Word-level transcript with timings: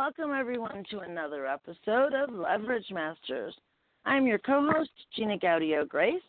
Welcome 0.00 0.32
everyone 0.32 0.82
to 0.92 1.00
another 1.00 1.46
episode 1.46 2.14
of 2.14 2.30
Leverage 2.32 2.86
Masters. 2.90 3.54
I'm 4.06 4.26
your 4.26 4.38
co 4.38 4.66
host, 4.72 4.88
Gina 5.14 5.36
Gaudio 5.36 5.86
Graves, 5.86 6.22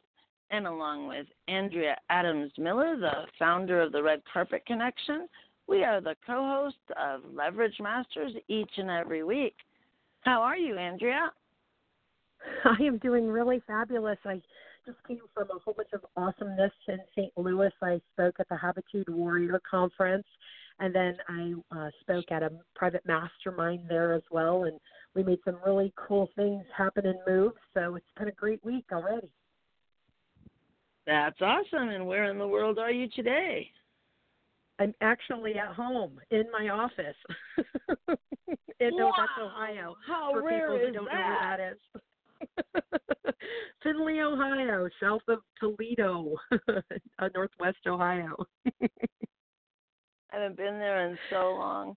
and 0.50 0.68
along 0.68 1.08
with 1.08 1.26
Andrea 1.48 1.96
Adams 2.10 2.52
Miller, 2.58 2.98
the 3.00 3.28
founder 3.40 3.82
of 3.82 3.94
the 3.94 4.04
Red 4.04 4.24
Carpet 4.32 4.66
Connection, 4.66 5.26
we 5.70 5.86
are 5.86 6.02
the 6.02 6.18
co 6.28 6.34
hosts 6.34 6.80
of 7.02 7.22
Leverage 7.34 7.78
Masters 7.80 8.34
each 8.50 8.72
and 8.76 8.90
every 8.90 9.24
week. 9.24 9.56
How 10.20 10.42
are 10.42 10.58
you, 10.58 10.76
Andrea? 10.76 11.32
I 12.66 12.84
am 12.84 12.98
doing 12.98 13.26
really 13.26 13.64
fabulous. 13.66 14.20
I 14.26 14.42
just 14.86 14.98
came 15.08 15.22
from 15.34 15.48
a 15.50 15.60
whole 15.60 15.76
bunch 15.76 15.94
of 15.94 16.06
awesomeness 16.18 16.74
in 16.90 17.00
St. 17.16 17.32
Louis. 17.38 17.72
I 17.82 18.02
spoke 18.12 18.36
at 18.42 18.50
the 18.50 18.58
Habitude 18.58 19.08
Warrior 19.08 19.62
Conference 19.70 20.28
and 20.82 20.94
then 20.94 21.16
I 21.30 21.54
uh, 21.78 21.90
spoke 22.02 22.26
at 22.32 22.44
a 22.44 22.52
private 22.76 23.06
mastermind 23.06 23.82
there 23.88 24.14
as 24.14 24.24
well, 24.32 24.64
and 24.64 24.78
we 25.16 25.24
made 25.24 25.38
some 25.46 25.58
really 25.66 25.94
cool 25.96 26.28
things 26.36 26.64
happen 26.76 27.06
and 27.06 27.20
move. 27.28 27.54
So 27.74 27.96
it's 27.96 28.06
been 28.18 28.28
a 28.28 28.34
great 28.34 28.64
week 28.66 28.86
already. 28.92 29.30
That's 31.06 31.40
awesome. 31.40 31.90
And 31.90 32.08
where 32.08 32.32
in 32.32 32.40
the 32.40 32.48
world 32.48 32.80
are 32.80 32.92
you 32.92 33.08
today? 33.16 33.70
I'm 34.80 34.94
actually 35.02 35.54
at 35.60 35.76
home 35.76 36.20
in 36.32 36.46
my 36.52 36.70
office 36.70 37.16
in 38.80 38.96
wow. 38.96 38.98
Northwest 38.98 39.32
Ohio. 39.40 39.96
How 40.08 40.32
for 40.34 40.44
rare 40.44 40.72
people 40.72 40.88
who 40.88 40.94
don't 40.94 41.06
that? 41.06 41.14
know 41.14 41.20
where 41.20 41.58
that 41.58 42.84
is. 43.24 43.34
Findlay, 43.84 44.20
Ohio, 44.22 44.90
south 45.00 45.22
of 45.28 45.40
Toledo, 45.60 46.36
uh, 46.70 47.30
Northwest 47.36 47.86
Ohio. 47.88 48.36
I 50.32 50.38
haven't 50.38 50.58
been 50.58 50.80
there 50.80 51.08
in 51.08 51.18
so 51.30 51.54
long. 51.54 51.96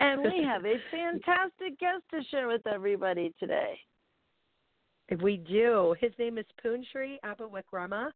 And 0.00 0.22
we 0.22 0.42
have 0.44 0.64
a 0.64 0.76
fantastic 0.90 1.78
guest 1.78 2.02
to 2.12 2.22
share 2.30 2.48
with 2.48 2.66
everybody 2.66 3.32
today. 3.38 3.78
We 5.20 5.36
do. 5.36 5.94
His 6.00 6.12
name 6.18 6.38
is 6.38 6.46
Punsri 6.64 7.16
Abeywickrema, 7.24 8.10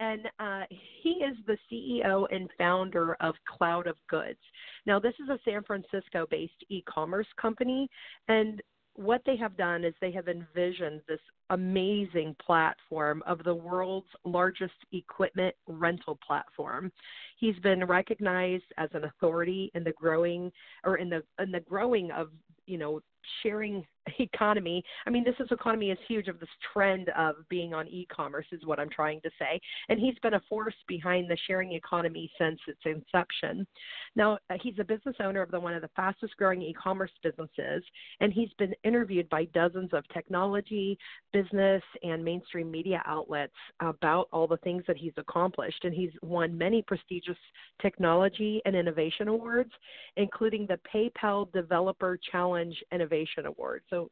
and 0.00 0.28
uh, 0.38 0.64
he 1.02 1.10
is 1.10 1.36
the 1.46 1.56
CEO 1.70 2.26
and 2.30 2.50
founder 2.58 3.16
of 3.20 3.34
Cloud 3.48 3.86
of 3.86 3.96
Goods. 4.08 4.38
Now, 4.84 5.00
this 5.00 5.14
is 5.22 5.30
a 5.30 5.38
San 5.44 5.62
Francisco 5.62 6.26
based 6.30 6.64
e 6.68 6.82
commerce 6.82 7.26
company, 7.40 7.88
and 8.28 8.62
what 8.96 9.22
they 9.24 9.36
have 9.36 9.56
done 9.56 9.84
is 9.84 9.94
they 10.00 10.12
have 10.12 10.28
envisioned 10.28 11.00
this 11.08 11.20
amazing 11.50 12.34
platform 12.44 13.22
of 13.26 13.42
the 13.44 13.54
world's 13.54 14.08
largest 14.24 14.74
equipment 14.92 15.54
rental 15.66 16.18
platform. 16.26 16.90
He's 17.38 17.58
been 17.60 17.84
recognized 17.84 18.64
as 18.78 18.90
an 18.94 19.04
authority 19.04 19.70
in 19.74 19.84
the 19.84 19.92
growing 19.92 20.50
or 20.84 20.96
in 20.96 21.08
the 21.10 21.22
in 21.38 21.50
the 21.50 21.60
growing 21.60 22.10
of, 22.10 22.30
you 22.66 22.78
know, 22.78 23.00
sharing 23.42 23.84
economy. 24.18 24.82
I 25.06 25.10
mean, 25.10 25.24
this 25.24 25.34
is 25.40 25.48
economy 25.50 25.90
is 25.90 25.98
huge 26.06 26.28
of 26.28 26.38
this 26.40 26.48
trend 26.72 27.08
of 27.10 27.36
being 27.48 27.74
on 27.74 27.88
e-commerce 27.88 28.46
is 28.52 28.64
what 28.64 28.78
I'm 28.78 28.90
trying 28.90 29.20
to 29.22 29.30
say. 29.38 29.60
And 29.88 29.98
he's 29.98 30.18
been 30.22 30.34
a 30.34 30.42
force 30.48 30.74
behind 30.86 31.30
the 31.30 31.36
sharing 31.46 31.72
economy 31.72 32.30
since 32.38 32.60
its 32.66 32.80
inception. 32.84 33.66
Now, 34.14 34.38
he's 34.62 34.78
a 34.78 34.84
business 34.84 35.16
owner 35.20 35.42
of 35.42 35.50
the 35.50 35.60
one 35.60 35.74
of 35.74 35.82
the 35.82 35.90
fastest 35.96 36.36
growing 36.36 36.62
e-commerce 36.62 37.10
businesses, 37.22 37.82
and 38.20 38.32
he's 38.32 38.52
been 38.58 38.74
interviewed 38.84 39.28
by 39.28 39.46
dozens 39.46 39.92
of 39.92 40.04
technology, 40.12 40.98
business, 41.36 41.82
and 42.02 42.24
mainstream 42.24 42.70
media 42.70 43.02
outlets 43.04 43.52
about 43.80 44.28
all 44.32 44.46
the 44.46 44.56
things 44.58 44.82
that 44.86 44.96
he's 44.96 45.12
accomplished. 45.18 45.84
And 45.84 45.94
he's 45.94 46.12
won 46.22 46.56
many 46.56 46.82
prestigious 46.82 47.36
technology 47.82 48.62
and 48.64 48.74
innovation 48.74 49.28
awards, 49.28 49.70
including 50.16 50.66
the 50.66 50.78
PayPal 50.94 51.52
Developer 51.52 52.18
Challenge 52.32 52.74
Innovation 52.90 53.44
Award. 53.46 53.82
So 53.90 54.10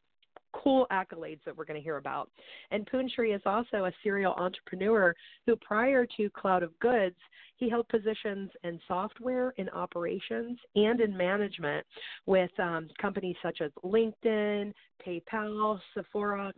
cool 0.52 0.86
accolades 0.92 1.40
that 1.44 1.56
we're 1.56 1.64
going 1.64 1.80
to 1.80 1.82
hear 1.82 1.96
about. 1.96 2.30
And 2.70 2.88
Punsri 2.90 3.34
is 3.34 3.42
also 3.46 3.86
a 3.86 3.92
serial 4.02 4.34
entrepreneur 4.34 5.14
who, 5.46 5.56
prior 5.56 6.06
to 6.16 6.30
Cloud 6.30 6.62
of 6.62 6.78
Goods, 6.78 7.16
he 7.56 7.70
held 7.70 7.88
positions 7.88 8.50
in 8.64 8.78
software, 8.86 9.54
in 9.56 9.68
operations, 9.70 10.58
and 10.76 11.00
in 11.00 11.16
management 11.16 11.86
with 12.26 12.50
um, 12.58 12.88
companies 13.00 13.36
such 13.42 13.60
as 13.60 13.70
LinkedIn, 13.84 14.72
PayPal, 15.06 15.78
Sephora, 15.94 16.52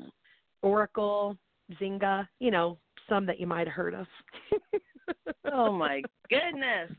Oracle, 0.67 1.39
Zynga, 1.81 2.27
you 2.41 2.51
know, 2.51 2.77
some 3.09 3.25
that 3.27 3.39
you 3.39 3.47
might 3.47 3.69
have 3.69 3.75
heard 3.75 3.95
of. 3.95 4.07
oh 5.53 5.73
my 5.73 6.03
goodness. 6.29 6.91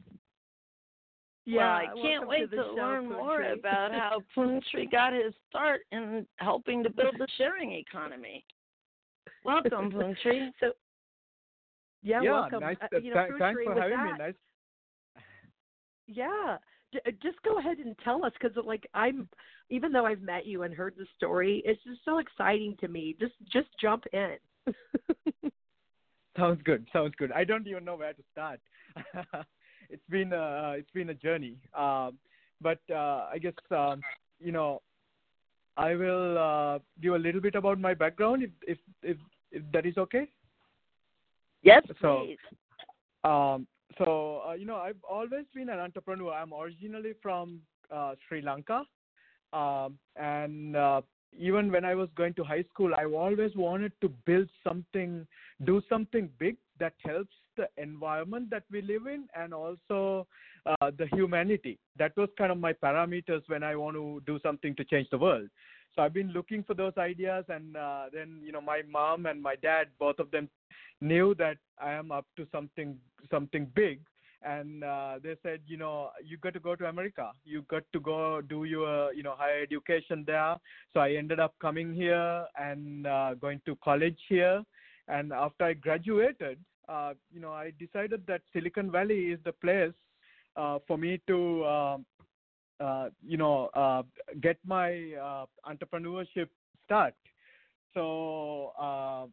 Yeah, 1.46 1.58
well, 1.58 1.68
I 1.68 2.02
can't 2.02 2.28
wait 2.30 2.50
to, 2.52 2.56
to 2.56 2.74
learn 2.74 3.10
show, 3.10 3.18
more 3.18 3.42
about 3.42 3.92
how 3.92 4.22
Punsri 4.38 4.90
got 4.90 5.12
his 5.12 5.34
start 5.50 5.82
in 5.92 6.26
helping 6.38 6.82
to 6.84 6.90
build 6.90 7.16
the 7.20 7.28
sharing 7.38 7.74
economy. 7.74 8.46
Welcome, 9.44 9.92
Punsri. 9.92 10.50
So, 10.62 10.72
yeah, 12.04 12.22
yeah 12.22 12.32
welcome. 12.32 12.62
Nice, 12.62 12.78
uh, 12.82 13.00
you 13.02 13.14
know, 13.14 13.28
th- 13.28 13.40
thanks 13.40 13.62
for 13.66 13.76
having 13.76 13.98
that, 13.98 14.06
me. 14.06 14.18
Nice. 14.18 14.34
Yeah, 16.08 16.58
uh, 16.96 17.12
just 17.22 17.42
go 17.44 17.58
ahead 17.60 17.78
and 17.80 17.96
tell 18.04 18.26
us 18.26 18.34
because, 18.40 18.56
like, 18.66 18.88
I'm 18.94 19.30
even 19.70 19.92
though 19.92 20.06
I've 20.06 20.22
met 20.22 20.46
you 20.46 20.64
and 20.64 20.74
heard 20.74 20.96
the 20.98 21.06
story, 21.18 21.62
it's 21.66 21.84
just 21.84 22.00
so 22.06 22.20
exciting 22.20 22.76
to 22.80 22.88
me. 22.88 23.16
Just, 23.20 23.34
just 23.52 23.68
jump 23.82 24.06
in. 24.14 24.38
Sounds 26.38 26.62
good. 26.64 26.88
Sounds 26.94 27.14
good. 27.18 27.32
I 27.32 27.44
don't 27.44 27.68
even 27.68 27.84
know 27.84 27.96
where 27.96 28.14
to 28.14 28.24
start. 28.32 28.60
it's 29.90 30.04
been 30.10 30.32
a 30.34 30.76
it's 30.78 30.92
been 30.92 31.10
a 31.10 31.14
journey. 31.14 31.58
Um, 31.76 32.18
but 32.62 32.80
uh, 32.92 33.28
I 33.32 33.40
guess 33.42 33.54
um, 33.72 34.02
you 34.40 34.52
know 34.52 34.82
I 35.76 35.96
will 35.96 36.38
uh, 36.38 36.80
give 37.02 37.14
a 37.14 37.18
little 37.18 37.42
bit 37.42 37.56
about 37.56 37.80
my 37.80 37.94
background 37.94 38.44
if 38.44 38.52
if 38.68 38.78
if, 39.02 39.18
if 39.52 39.64
that 39.74 39.86
is 39.86 39.98
okay. 39.98 40.28
Yes, 41.64 41.84
so, 42.02 42.26
please. 42.28 42.38
Um, 43.24 43.68
so 43.98 44.42
uh, 44.48 44.54
you 44.54 44.66
know 44.66 44.78
I've 44.78 45.04
always 45.10 45.46
been 45.54 45.70
an 45.70 45.80
entrepreneur. 45.80 46.34
I'm 46.34 46.54
originally 46.54 47.14
from 47.22 47.62
uh, 47.94 48.16
Sri 48.28 48.42
Lanka, 48.42 48.84
um, 49.54 49.98
and 50.16 50.76
uh, 50.76 51.02
even 51.38 51.72
when 51.72 51.86
I 51.86 51.96
was 51.96 52.10
going 52.16 52.34
to 52.36 52.44
high 52.44 52.64
school, 52.74 52.94
I 52.96 53.06
always 53.06 53.56
wanted 53.56 53.92
to 54.02 54.10
build 54.26 54.50
something, 54.68 55.28
do 55.66 55.82
something 55.90 56.30
big 56.40 56.58
that 56.80 56.94
helps 57.06 57.36
the 57.56 57.68
environment 57.78 58.50
that 58.52 58.64
we 58.72 58.82
live 58.82 59.08
in 59.08 59.28
and 59.36 59.54
also 59.54 60.28
uh, 60.66 60.92
the 60.98 61.08
humanity. 61.14 61.80
That 61.98 62.16
was 62.16 62.30
kind 62.38 62.52
of 62.52 62.60
my 62.60 62.74
parameters 62.74 63.42
when 63.48 63.64
I 63.64 63.76
want 63.76 63.96
to 63.96 64.22
do 64.26 64.40
something 64.44 64.76
to 64.76 64.84
change 64.84 65.08
the 65.10 65.18
world. 65.18 65.50
So 65.98 66.04
I've 66.04 66.14
been 66.14 66.32
looking 66.32 66.64
for 66.64 66.76
those 66.76 66.94
ideas, 66.98 67.44
and 67.50 67.76
uh, 67.76 68.06
then 68.14 68.40
you 68.44 68.52
know 68.52 68.62
my 68.62 68.84
mom 68.90 69.26
and 69.26 69.42
my 69.42 69.56
dad, 69.56 69.88
both 70.00 70.20
of 70.20 70.30
them, 70.30 70.48
knew 71.02 71.34
that 71.36 71.58
I 71.82 71.94
am 71.94 72.12
up 72.12 72.26
to 72.38 72.48
something 72.52 72.98
something 73.32 73.66
big, 73.76 74.00
and 74.44 74.84
uh, 74.84 75.16
they 75.24 75.36
said, 75.44 75.62
you 75.66 75.78
know, 75.78 76.12
you 76.24 76.38
got 76.38 76.54
to 76.54 76.60
go 76.60 76.76
to 76.76 76.86
America. 76.86 77.32
You 77.44 77.64
got 77.64 77.84
to 77.94 78.00
go 78.00 78.42
do 78.42 78.66
your, 78.66 79.12
you 79.14 79.24
know, 79.24 79.34
higher 79.36 79.62
education 79.62 80.24
there. 80.28 80.56
So 80.94 81.00
I 81.00 81.14
ended 81.14 81.40
up 81.40 81.56
coming 81.60 81.94
here 81.94 82.46
and 82.60 83.08
uh, 83.08 83.34
going 83.34 83.62
to 83.66 83.76
college 83.84 84.20
here. 84.30 84.64
And 85.08 85.34
after 85.34 85.66
I 85.66 85.74
graduated, 85.74 86.60
uh, 86.88 87.14
you 87.34 87.42
know, 87.42 87.52
I 87.52 87.74
decided 87.80 88.22
that 88.28 88.42
Silicon 88.54 88.92
Valley 88.92 89.32
is 89.32 89.40
the 89.44 89.54
place 89.54 89.94
uh, 90.56 90.80
for 90.88 90.98
me 90.98 91.20
to, 91.28 91.64
uh, 91.64 91.98
uh, 92.80 93.10
you 93.26 93.38
know, 93.38 93.70
uh, 93.74 94.04
get 94.42 94.58
my 94.66 95.14
uh, 95.14 95.46
entrepreneurship 95.66 96.50
start. 96.86 97.14
So 97.94 98.74
uh, 98.80 99.26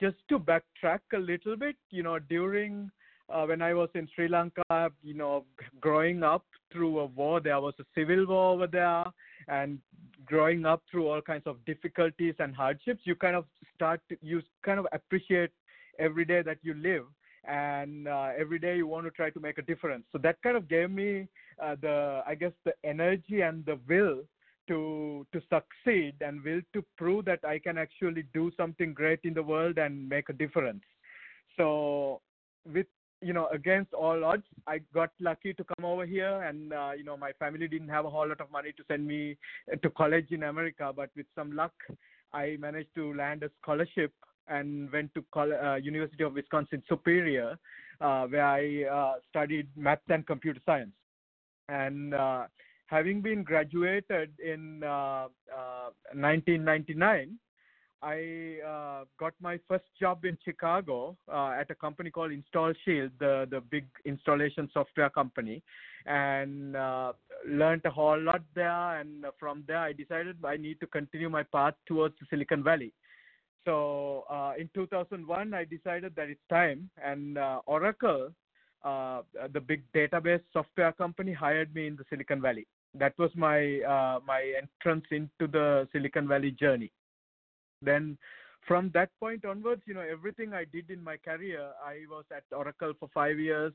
just 0.00 0.16
to 0.28 0.38
backtrack 0.38 1.00
a 1.12 1.18
little 1.18 1.56
bit, 1.56 1.76
you 1.90 2.02
know, 2.02 2.18
during 2.18 2.90
uh, 3.28 3.44
when 3.44 3.62
I 3.62 3.74
was 3.74 3.88
in 3.94 4.08
Sri 4.14 4.28
Lanka, 4.28 4.90
you 5.02 5.14
know, 5.14 5.44
growing 5.80 6.22
up 6.22 6.44
through 6.72 7.00
a 7.00 7.06
war, 7.06 7.40
there 7.40 7.60
was 7.60 7.74
a 7.80 7.84
civil 7.94 8.26
war 8.26 8.54
over 8.54 8.66
there, 8.66 9.04
and 9.48 9.78
growing 10.26 10.66
up 10.66 10.82
through 10.90 11.08
all 11.08 11.22
kinds 11.22 11.46
of 11.46 11.64
difficulties 11.64 12.34
and 12.38 12.54
hardships, 12.54 13.00
you 13.04 13.14
kind 13.14 13.36
of 13.36 13.46
start 13.74 14.00
to, 14.08 14.16
you 14.20 14.42
kind 14.64 14.78
of 14.78 14.86
appreciate 14.92 15.50
every 15.98 16.24
day 16.24 16.42
that 16.42 16.58
you 16.62 16.74
live. 16.74 17.04
And 17.48 18.08
uh, 18.08 18.30
every 18.38 18.58
day 18.58 18.76
you 18.76 18.86
want 18.86 19.04
to 19.06 19.10
try 19.10 19.30
to 19.30 19.40
make 19.40 19.58
a 19.58 19.62
difference. 19.62 20.04
So 20.12 20.18
that 20.18 20.42
kind 20.42 20.56
of 20.56 20.68
gave 20.68 20.90
me 20.90 21.28
uh, 21.62 21.76
the, 21.80 22.22
I 22.26 22.34
guess, 22.34 22.52
the 22.64 22.72
energy 22.84 23.42
and 23.42 23.64
the 23.66 23.78
will 23.88 24.22
to 24.66 25.26
to 25.32 25.42
succeed 25.50 26.14
and 26.20 26.42
will 26.42 26.62
to 26.72 26.82
prove 26.96 27.26
that 27.26 27.40
I 27.44 27.58
can 27.58 27.76
actually 27.76 28.24
do 28.32 28.50
something 28.56 28.94
great 28.94 29.20
in 29.24 29.34
the 29.34 29.42
world 29.42 29.78
and 29.78 30.08
make 30.08 30.28
a 30.28 30.32
difference. 30.32 30.82
So 31.56 32.20
with 32.72 32.86
you 33.20 33.32
know 33.32 33.48
against 33.48 33.92
all 33.92 34.24
odds, 34.24 34.44
I 34.66 34.80
got 34.92 35.10
lucky 35.20 35.52
to 35.54 35.64
come 35.64 35.84
over 35.84 36.06
here, 36.06 36.42
and 36.42 36.72
uh, 36.72 36.92
you 36.96 37.04
know 37.04 37.16
my 37.16 37.32
family 37.32 37.68
didn't 37.68 37.88
have 37.88 38.06
a 38.06 38.10
whole 38.10 38.28
lot 38.28 38.40
of 38.40 38.50
money 38.50 38.72
to 38.72 38.82
send 38.88 39.06
me 39.06 39.36
to 39.82 39.90
college 39.90 40.28
in 40.30 40.44
America, 40.44 40.92
but 40.94 41.10
with 41.14 41.26
some 41.34 41.54
luck, 41.54 41.74
I 42.32 42.56
managed 42.58 42.94
to 42.94 43.14
land 43.14 43.42
a 43.42 43.50
scholarship 43.60 44.12
and 44.48 44.90
went 44.92 45.14
to 45.14 45.24
Col- 45.32 45.52
uh, 45.52 45.76
University 45.76 46.24
of 46.24 46.34
Wisconsin 46.34 46.82
Superior, 46.88 47.56
uh, 48.00 48.26
where 48.26 48.44
I 48.44 48.82
uh, 48.84 49.14
studied 49.30 49.68
math 49.76 50.00
and 50.08 50.26
computer 50.26 50.58
science. 50.66 50.90
And 51.68 52.14
uh, 52.14 52.46
having 52.86 53.20
been 53.22 53.42
graduated 53.42 54.30
in 54.44 54.80
1999, 54.80 57.06
uh, 57.06 57.10
I 58.06 58.58
uh, 58.66 59.04
got 59.18 59.32
my 59.40 59.58
first 59.66 59.86
job 59.98 60.26
in 60.26 60.36
Chicago 60.44 61.16
at 61.32 61.70
a 61.70 61.74
company 61.74 62.10
called 62.10 62.32
Install 62.32 62.74
Shield, 62.84 63.12
the 63.18 63.46
the 63.50 63.62
big 63.62 63.86
installation 64.04 64.68
software 64.74 65.08
company, 65.08 65.62
and 66.04 66.76
learned 67.48 67.80
a 67.86 67.90
whole 67.90 68.20
lot 68.20 68.42
there. 68.54 69.00
And 69.00 69.24
from 69.40 69.64
there, 69.66 69.78
I 69.78 69.94
decided 69.94 70.36
I 70.44 70.58
need 70.58 70.80
to 70.80 70.86
continue 70.86 71.30
my 71.30 71.44
path 71.44 71.72
towards 71.86 72.16
Silicon 72.28 72.62
Valley. 72.62 72.92
So 73.64 74.24
uh, 74.30 74.52
in 74.58 74.68
2001, 74.74 75.54
I 75.54 75.64
decided 75.64 76.14
that 76.16 76.28
it's 76.28 76.40
time, 76.50 76.90
and 77.02 77.38
uh, 77.38 77.60
Oracle, 77.66 78.30
uh, 78.84 79.22
the 79.52 79.60
big 79.60 79.82
database 79.94 80.42
software 80.52 80.92
company, 80.92 81.32
hired 81.32 81.74
me 81.74 81.86
in 81.86 81.96
the 81.96 82.04
Silicon 82.10 82.42
Valley. 82.42 82.66
That 82.94 83.14
was 83.18 83.30
my 83.34 83.80
uh, 83.80 84.20
my 84.26 84.52
entrance 84.60 85.06
into 85.10 85.50
the 85.50 85.88
Silicon 85.92 86.28
Valley 86.28 86.50
journey. 86.50 86.92
Then, 87.80 88.18
from 88.68 88.90
that 88.94 89.10
point 89.18 89.44
onwards, 89.44 89.82
you 89.86 89.94
know, 89.94 90.00
everything 90.00 90.52
I 90.52 90.64
did 90.64 90.90
in 90.90 91.02
my 91.02 91.16
career, 91.16 91.70
I 91.84 92.00
was 92.10 92.24
at 92.30 92.44
Oracle 92.54 92.92
for 93.00 93.08
five 93.12 93.38
years, 93.38 93.72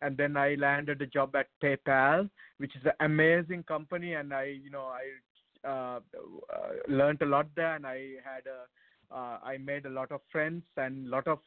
and 0.00 0.16
then 0.16 0.36
I 0.36 0.54
landed 0.54 1.02
a 1.02 1.06
job 1.06 1.34
at 1.36 1.48
PayPal, 1.62 2.30
which 2.58 2.74
is 2.76 2.82
an 2.84 2.92
amazing 3.00 3.64
company, 3.64 4.14
and 4.14 4.32
I, 4.32 4.44
you 4.62 4.70
know, 4.70 4.86
I 4.86 5.68
uh, 5.68 6.00
uh, 6.52 6.68
learned 6.88 7.22
a 7.22 7.26
lot 7.26 7.46
there, 7.54 7.74
and 7.74 7.86
I 7.86 8.14
had 8.24 8.46
a 8.46 8.66
uh, 9.14 9.38
I 9.42 9.58
made 9.58 9.86
a 9.86 9.90
lot 9.90 10.10
of 10.10 10.20
friends 10.30 10.62
and 10.76 11.06
a 11.06 11.10
lot 11.10 11.26
of 11.26 11.38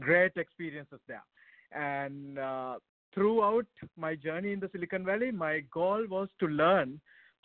great 0.00 0.32
experiences 0.36 1.00
there. 1.06 1.24
And 1.72 2.38
uh, 2.38 2.76
throughout 3.14 3.66
my 3.96 4.14
journey 4.14 4.52
in 4.52 4.60
the 4.60 4.70
Silicon 4.72 5.04
Valley, 5.04 5.30
my 5.30 5.60
goal 5.72 6.04
was 6.08 6.28
to 6.40 6.46
learn 6.46 7.00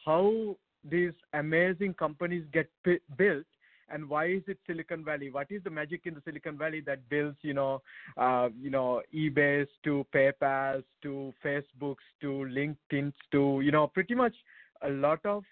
how 0.06 0.56
these 0.84 1.14
amazing 1.34 1.94
companies 1.94 2.46
get 2.54 2.70
p- 2.84 3.00
built 3.18 3.46
and 3.90 4.10
why 4.10 4.26
is 4.28 4.42
it 4.48 4.58
Silicon 4.68 5.04
Valley? 5.04 5.30
What 5.30 5.48
is 5.50 5.64
the 5.64 5.70
magic 5.70 6.02
in 6.06 6.14
the 6.14 6.22
Silicon 6.26 6.58
Valley 6.58 6.82
that 6.82 7.08
builds, 7.10 7.38
you 7.42 7.54
know, 7.54 7.82
uh, 8.18 8.50
you 8.60 8.70
know, 8.70 9.02
eBay's 9.16 9.70
to 9.86 10.06
PayPal's 10.14 10.84
to 11.04 11.34
Facebook's 11.44 12.04
to 12.22 12.48
LinkedIn's 12.52 13.16
to, 13.32 13.62
you 13.64 13.72
know, 13.72 13.88
pretty 13.88 14.16
much 14.16 14.36
a 14.82 14.90
lot 14.90 15.26
of 15.26 15.44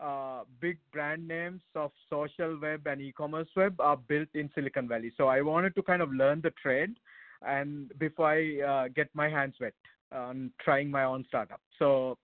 uh, 0.00 0.42
big 0.60 0.78
brand 0.92 1.26
names 1.26 1.60
of 1.74 1.90
social 2.08 2.58
web 2.60 2.86
and 2.86 3.00
e-commerce 3.00 3.48
web 3.54 3.80
are 3.80 3.96
built 3.96 4.28
in 4.34 4.50
Silicon 4.54 4.88
Valley. 4.88 5.12
So 5.16 5.28
I 5.28 5.40
wanted 5.42 5.74
to 5.76 5.82
kind 5.82 6.02
of 6.02 6.12
learn 6.12 6.40
the 6.40 6.52
trade, 6.62 6.94
and 7.42 7.92
before 7.98 8.30
I 8.30 8.60
uh, 8.60 8.88
get 8.88 9.08
my 9.14 9.28
hands 9.28 9.54
wet 9.60 9.74
on 10.12 10.50
trying 10.60 10.90
my 10.90 11.04
own 11.04 11.24
startup. 11.28 11.60
So 11.78 12.18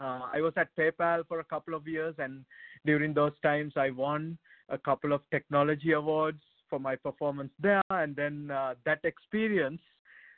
uh, 0.00 0.22
I 0.32 0.40
was 0.40 0.52
at 0.56 0.74
PayPal 0.76 1.26
for 1.28 1.40
a 1.40 1.44
couple 1.44 1.74
of 1.74 1.86
years, 1.86 2.14
and 2.18 2.44
during 2.84 3.14
those 3.14 3.32
times 3.42 3.74
I 3.76 3.90
won 3.90 4.36
a 4.68 4.78
couple 4.78 5.12
of 5.12 5.20
technology 5.30 5.92
awards 5.92 6.40
for 6.68 6.78
my 6.78 6.96
performance 6.96 7.52
there, 7.60 7.82
and 7.90 8.16
then 8.16 8.50
uh, 8.50 8.74
that 8.84 9.00
experience 9.04 9.80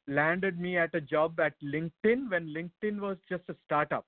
landed 0.08 0.61
me 0.61 0.76
at 0.76 0.94
a 0.94 1.00
job 1.00 1.40
at 1.40 1.55
LinkedIn 1.62 2.31
when 2.31 2.55
LinkedIn 2.55 3.00
was 3.00 3.17
just 3.28 3.43
a 3.49 3.56
startup. 3.64 4.06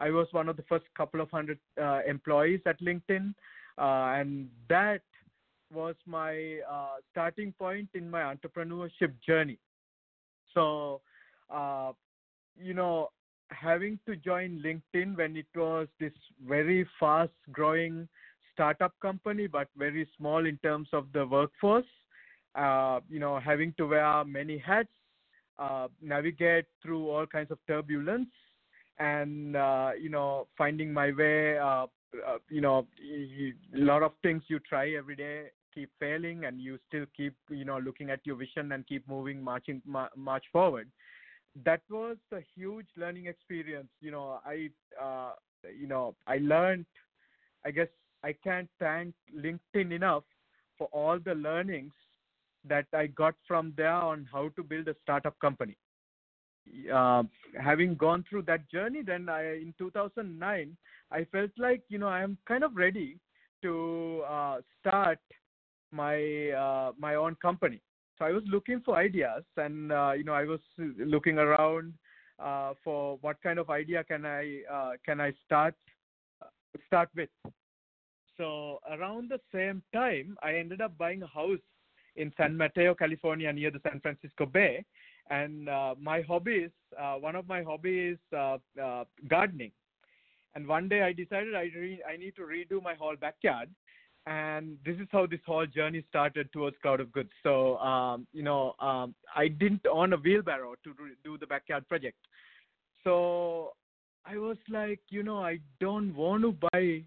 I 0.00 0.10
was 0.10 0.26
one 0.32 0.48
of 0.48 0.56
the 0.56 0.64
first 0.64 0.86
couple 0.96 1.20
of 1.20 1.30
hundred 1.30 1.58
uh, 1.80 2.00
employees 2.06 2.60
at 2.66 2.80
LinkedIn, 2.80 3.34
uh, 3.78 4.18
and 4.18 4.48
that 4.68 5.02
was 5.72 5.94
my 6.06 6.58
uh, 6.68 6.96
starting 7.12 7.52
point 7.58 7.88
in 7.94 8.10
my 8.10 8.22
entrepreneurship 8.22 9.12
journey. 9.24 9.58
So, 10.54 11.00
uh, 11.50 11.92
you 12.58 12.74
know, 12.74 13.10
having 13.50 13.98
to 14.06 14.16
join 14.16 14.62
LinkedIn 14.64 15.16
when 15.16 15.36
it 15.36 15.46
was 15.54 15.86
this 16.00 16.12
very 16.46 16.86
fast 16.98 17.30
growing 17.52 18.08
startup 18.54 18.94
company, 19.00 19.46
but 19.46 19.68
very 19.76 20.08
small 20.16 20.46
in 20.46 20.56
terms 20.58 20.88
of 20.92 21.06
the 21.12 21.26
workforce, 21.26 21.84
uh, 22.54 23.00
you 23.08 23.20
know, 23.20 23.38
having 23.38 23.74
to 23.78 23.86
wear 23.86 24.24
many 24.24 24.58
hats, 24.58 24.88
uh, 25.58 25.88
navigate 26.02 26.64
through 26.82 27.08
all 27.10 27.26
kinds 27.26 27.50
of 27.50 27.58
turbulence, 27.66 28.28
and 29.00 29.56
uh, 29.56 29.90
you 30.00 30.10
know 30.10 30.46
finding 30.56 30.92
my 30.92 31.10
way 31.12 31.58
uh, 31.58 31.86
uh, 32.28 32.38
you 32.48 32.60
know 32.60 32.86
a 33.74 33.78
lot 33.78 34.02
of 34.02 34.12
things 34.22 34.42
you 34.48 34.58
try 34.60 34.90
every 34.90 35.16
day 35.16 35.44
keep 35.74 35.90
failing 35.98 36.44
and 36.44 36.60
you 36.60 36.78
still 36.86 37.06
keep 37.16 37.34
you 37.48 37.64
know 37.64 37.78
looking 37.78 38.10
at 38.10 38.20
your 38.24 38.36
vision 38.36 38.72
and 38.72 38.86
keep 38.86 39.06
moving 39.08 39.42
marching 39.42 39.80
ma- 39.86 40.14
march 40.16 40.44
forward. 40.52 40.88
That 41.64 41.80
was 41.90 42.16
a 42.32 42.40
huge 42.54 42.86
learning 42.96 43.26
experience. 43.26 43.88
You 44.00 44.12
know 44.12 44.40
i 44.44 44.68
uh, 45.02 45.32
you 45.78 45.86
know 45.86 46.14
i 46.26 46.38
learned 46.38 46.86
i 47.64 47.70
guess 47.70 47.88
i 48.24 48.32
can't 48.32 48.68
thank 48.78 49.14
linkedin 49.34 49.92
enough 49.92 50.24
for 50.78 50.88
all 50.92 51.18
the 51.18 51.34
learnings 51.34 51.92
that 52.64 52.86
i 52.94 53.06
got 53.06 53.34
from 53.46 53.72
there 53.76 53.92
on 53.92 54.26
how 54.32 54.48
to 54.56 54.62
build 54.62 54.88
a 54.88 54.94
startup 55.02 55.38
company 55.38 55.76
uh, 56.92 57.22
having 57.60 57.94
gone 57.94 58.24
through 58.28 58.42
that 58.42 58.68
journey, 58.70 59.02
then 59.02 59.28
I, 59.28 59.56
in 59.56 59.74
2009, 59.78 60.76
I 61.12 61.24
felt 61.32 61.50
like 61.58 61.82
you 61.88 61.98
know 61.98 62.08
I 62.08 62.22
am 62.22 62.38
kind 62.46 62.64
of 62.64 62.76
ready 62.76 63.18
to 63.62 64.22
uh, 64.28 64.58
start 64.80 65.18
my 65.92 66.50
uh, 66.50 66.92
my 66.98 67.16
own 67.16 67.36
company. 67.36 67.80
So 68.18 68.24
I 68.24 68.32
was 68.32 68.42
looking 68.46 68.80
for 68.84 68.96
ideas, 68.96 69.44
and 69.56 69.92
uh, 69.92 70.12
you 70.16 70.24
know 70.24 70.34
I 70.34 70.44
was 70.44 70.60
looking 70.78 71.38
around 71.38 71.94
uh, 72.38 72.74
for 72.84 73.18
what 73.20 73.42
kind 73.42 73.58
of 73.58 73.70
idea 73.70 74.04
can 74.04 74.24
I 74.24 74.62
can 75.04 75.20
I 75.20 75.32
start 75.46 75.74
start 76.86 77.08
with. 77.16 77.30
So 78.36 78.80
around 78.90 79.30
the 79.30 79.40
same 79.52 79.82
time, 79.92 80.36
I 80.42 80.54
ended 80.54 80.80
up 80.80 80.96
buying 80.96 81.22
a 81.22 81.26
house 81.26 81.58
in 82.16 82.32
San 82.36 82.56
Mateo, 82.56 82.94
California, 82.94 83.52
near 83.52 83.70
the 83.70 83.80
San 83.82 84.00
Francisco 84.00 84.46
Bay, 84.46 84.84
and 85.30 85.68
uh, 85.68 85.94
my 86.00 86.22
hobbies, 86.22 86.70
uh, 87.00 87.14
one 87.14 87.36
of 87.36 87.48
my 87.48 87.62
hobbies 87.62 88.14
is 88.14 88.36
uh, 88.36 88.58
uh, 88.82 89.04
gardening. 89.28 89.70
And 90.54 90.66
one 90.66 90.88
day 90.88 91.02
I 91.02 91.12
decided 91.12 91.54
I, 91.54 91.70
re- 91.74 92.02
I 92.08 92.16
need 92.16 92.34
to 92.36 92.42
redo 92.42 92.82
my 92.82 92.94
whole 92.94 93.14
backyard. 93.16 93.68
And 94.26 94.76
this 94.84 94.96
is 94.96 95.06
how 95.10 95.26
this 95.26 95.40
whole 95.46 95.66
journey 95.66 96.04
started 96.08 96.52
towards 96.52 96.76
Cloud 96.82 97.00
of 97.00 97.12
Goods. 97.12 97.30
So, 97.42 97.78
um, 97.78 98.26
you 98.32 98.42
know, 98.42 98.74
um, 98.80 99.14
I 99.34 99.48
didn't 99.48 99.86
own 99.90 100.12
a 100.12 100.16
wheelbarrow 100.16 100.74
to 100.84 100.90
re- 100.90 101.12
do 101.24 101.38
the 101.38 101.46
backyard 101.46 101.88
project. 101.88 102.18
So 103.04 103.72
I 104.26 104.36
was 104.36 104.58
like, 104.68 105.00
you 105.08 105.22
know, 105.22 105.38
I 105.38 105.58
don't 105.80 106.14
want 106.14 106.42
to 106.42 106.54
buy 106.72 107.02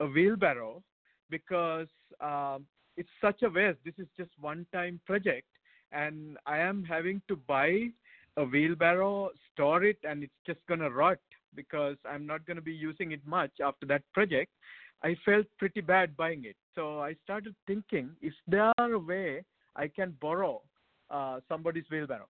a 0.00 0.06
wheelbarrow 0.06 0.82
because 1.28 1.88
um, 2.20 2.64
it's 2.96 3.10
such 3.20 3.42
a 3.42 3.50
waste. 3.50 3.78
This 3.84 3.94
is 3.98 4.06
just 4.16 4.30
one 4.40 4.64
time 4.72 5.00
project 5.04 5.48
and 5.94 6.36
I 6.46 6.58
am 6.58 6.84
having 6.84 7.22
to 7.28 7.36
buy 7.36 7.88
a 8.36 8.44
wheelbarrow, 8.44 9.30
store 9.52 9.84
it, 9.84 9.98
and 10.02 10.24
it's 10.24 10.40
just 10.46 10.58
gonna 10.68 10.90
rot 10.90 11.18
because 11.54 11.96
I'm 12.08 12.26
not 12.26 12.44
gonna 12.46 12.60
be 12.60 12.72
using 12.72 13.12
it 13.12 13.20
much 13.26 13.52
after 13.64 13.86
that 13.86 14.02
project. 14.12 14.50
I 15.02 15.16
felt 15.24 15.46
pretty 15.58 15.80
bad 15.80 16.16
buying 16.16 16.44
it, 16.44 16.56
so 16.74 17.00
I 17.00 17.14
started 17.22 17.54
thinking: 17.66 18.10
is 18.20 18.34
there 18.48 18.72
a 18.78 18.98
way 18.98 19.44
I 19.76 19.88
can 19.88 20.16
borrow 20.20 20.62
uh, 21.10 21.40
somebody's 21.48 21.84
wheelbarrow? 21.90 22.28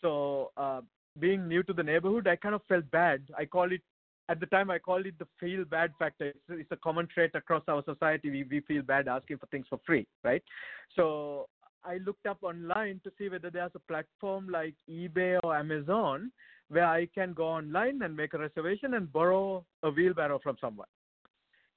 So, 0.00 0.50
uh, 0.56 0.80
being 1.20 1.46
new 1.46 1.62
to 1.64 1.72
the 1.72 1.82
neighborhood, 1.82 2.26
I 2.26 2.36
kind 2.36 2.54
of 2.54 2.62
felt 2.68 2.90
bad. 2.90 3.22
I 3.38 3.44
call 3.44 3.70
it 3.70 3.82
at 4.28 4.40
the 4.40 4.46
time 4.46 4.70
I 4.70 4.78
called 4.78 5.06
it 5.06 5.18
the 5.18 5.26
feel 5.38 5.64
bad 5.64 5.92
factor. 5.98 6.28
It's, 6.28 6.38
it's, 6.48 6.72
a 6.72 6.76
common 6.76 7.06
trait 7.12 7.32
across 7.34 7.62
our 7.68 7.84
society. 7.84 8.30
We, 8.30 8.44
we 8.44 8.60
feel 8.60 8.82
bad 8.82 9.08
asking 9.08 9.38
for 9.38 9.46
things 9.46 9.66
for 9.68 9.78
free, 9.84 10.06
right? 10.24 10.42
So 10.96 11.48
I 11.84 11.98
looked 11.98 12.26
up 12.26 12.38
online 12.42 13.00
to 13.04 13.12
see 13.18 13.28
whether 13.28 13.50
there's 13.50 13.72
a 13.74 13.78
platform 13.80 14.48
like 14.48 14.74
eBay 14.88 15.38
or 15.42 15.56
Amazon 15.56 16.30
where 16.68 16.86
I 16.86 17.06
can 17.06 17.34
go 17.34 17.44
online 17.44 18.02
and 18.02 18.16
make 18.16 18.34
a 18.34 18.38
reservation 18.38 18.94
and 18.94 19.12
borrow 19.12 19.64
a 19.82 19.90
wheelbarrow 19.90 20.38
from 20.42 20.56
someone. 20.60 20.88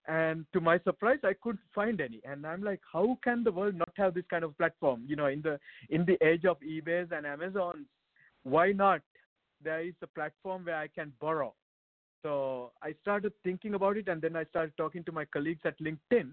and 0.07 0.45
to 0.53 0.62
my 0.62 0.77
surprise 0.88 1.21
i 1.24 1.33
couldn't 1.43 1.71
find 1.74 2.00
any. 2.00 2.21
And 2.24 2.45
i'm 2.45 2.63
like 2.63 2.81
how 2.93 3.17
can 3.24 3.43
the 3.43 3.51
world 3.51 3.75
not 3.75 3.93
have 3.97 4.13
this 4.13 4.25
kind 4.29 4.43
of 4.43 4.57
platform? 4.57 5.03
You 5.07 5.15
know 5.15 5.27
in 5.35 5.41
the 5.41 5.59
in 5.89 6.05
the 6.05 6.17
age 6.25 6.45
of 6.45 6.57
ebays 6.59 7.12
and 7.12 7.25
amazons 7.25 7.88
why 8.43 8.71
not? 8.71 9.01
There 9.63 9.81
is 9.81 9.95
a 10.03 10.07
platform 10.07 10.65
where 10.65 10.77
i 10.77 10.88
can 10.88 11.12
borrow. 11.19 11.53
So 12.24 12.33
i 12.83 12.93
started 13.01 13.33
thinking 13.43 13.74
about 13.79 13.97
it 13.97 14.07
and 14.07 14.21
then 14.21 14.35
i 14.35 14.45
started 14.45 14.77
talking 14.77 15.03
to 15.05 15.12
my 15.12 15.25
colleagues 15.25 15.65
at 15.65 15.79
linkedin 15.79 16.29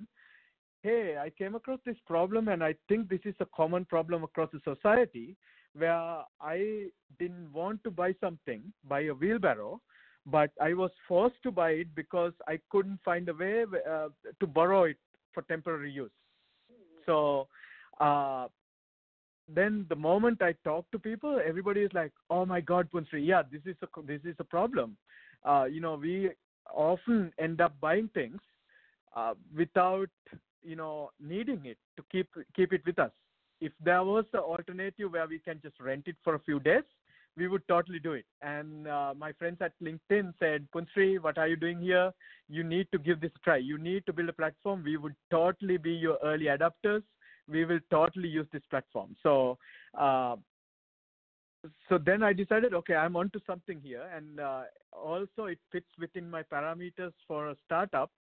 hey 0.83 1.17
i 1.21 1.31
came 1.31 1.55
across 1.55 1.81
this 1.87 1.97
problem 2.07 2.49
and 2.49 2.63
i 2.65 2.75
think 2.89 3.09
this 3.09 3.21
is 3.25 3.35
a 3.41 3.47
common 3.55 3.85
problem 3.85 4.25
across 4.25 4.51
the 4.53 4.61
society 4.75 5.37
where 5.77 6.23
i 6.41 6.87
didn't 7.19 7.53
want 7.53 7.83
to 7.85 7.91
buy 7.91 8.15
something 8.21 8.63
buy 8.89 9.03
a 9.03 9.15
wheelbarrow 9.15 9.81
but 10.27 10.51
I 10.61 10.75
was 10.75 10.91
forced 11.09 11.43
to 11.43 11.51
buy 11.51 11.71
it 11.71 11.95
because 11.95 12.33
I 12.47 12.61
couldn't 12.71 13.01
find 13.05 13.29
a 13.29 13.35
way 13.35 13.65
uh, 13.89 14.09
to 14.39 14.47
borrow 14.47 14.85
it 14.85 14.97
for 15.33 15.43
temporary 15.43 15.91
use. 15.91 16.11
So 17.07 17.49
uh, 18.01 18.49
then 19.53 19.87
the 19.89 19.97
moment 19.97 20.41
I 20.43 20.55
talk 20.65 20.91
to 20.93 20.99
people, 20.99 21.41
everybody 21.45 21.81
is 21.81 21.91
like, 21.93 22.13
"Oh 22.31 22.47
my 22.47 22.61
God, 22.61 22.89
Punsri, 22.93 23.27
yeah, 23.27 23.43
this 23.51 23.63
is 23.67 23.77
a 23.83 24.03
this 24.03 24.21
is 24.25 24.37
a 24.39 24.45
problem." 24.45 24.97
Uh, 25.45 25.65
you 25.65 25.81
know, 25.81 25.97
we 25.97 26.31
often 26.73 27.33
end 27.39 27.61
up 27.61 27.75
buying 27.81 28.09
things 28.15 28.41
uh, 29.17 29.35
without 29.57 30.09
you 30.63 30.77
know 30.77 31.11
needing 31.21 31.65
it 31.65 31.79
to 31.97 32.05
keep 32.11 32.29
keep 32.55 32.73
it 32.73 32.83
with 32.87 32.99
us. 32.99 33.11
If 33.61 33.73
there 33.85 34.03
was 34.03 34.25
an 34.33 34.41
alternative 34.41 35.13
where 35.13 35.27
we 35.27 35.39
can 35.39 35.61
just 35.63 35.79
rent 35.81 36.05
it 36.07 36.17
for 36.25 36.35
a 36.35 36.41
few 36.41 36.59
days, 36.59 36.83
we 37.37 37.49
would 37.49 37.67
totally 37.69 37.99
do 37.99 38.13
it. 38.13 38.27
And 38.43 38.89
uh, 38.89 39.15
my 39.17 39.33
friends 39.33 39.59
at 39.61 39.73
LinkedIn 39.83 40.35
said, 40.39 40.67
Punsri, 40.75 41.23
what 41.23 41.39
are 41.39 41.49
you 41.49 41.57
doing 41.57 41.81
here? 41.81 42.13
You 42.49 42.65
need 42.65 42.89
to 42.93 42.99
give 42.99 43.21
this 43.21 43.31
a 43.37 43.39
try. 43.45 43.57
You 43.59 43.79
need 43.79 44.05
to 44.07 44.13
build 44.13 44.29
a 44.29 44.33
platform. 44.33 44.83
We 44.85 44.97
would 44.97 45.15
totally 45.31 45.77
be 45.77 45.93
your 45.93 46.19
early 46.23 46.47
adopters. 46.47 47.03
We 47.49 47.65
will 47.65 47.81
totally 47.91 48.29
use 48.29 48.47
this 48.53 48.63
platform. 48.69 49.17
So, 49.23 49.59
uh, 49.99 50.37
so 51.89 51.99
then 51.99 52.23
I 52.23 52.33
decided, 52.33 52.75
okay, 52.75 52.95
I'm 52.95 53.17
onto 53.17 53.39
something 53.47 53.81
here, 53.83 54.03
and 54.15 54.41
uh, 54.41 54.63
also 54.93 55.45
it 55.45 55.59
fits 55.71 55.87
within 55.99 56.29
my 56.29 56.43
parameters 56.43 57.13
for 57.27 57.51
a 57.51 57.57
startup, 57.65 58.11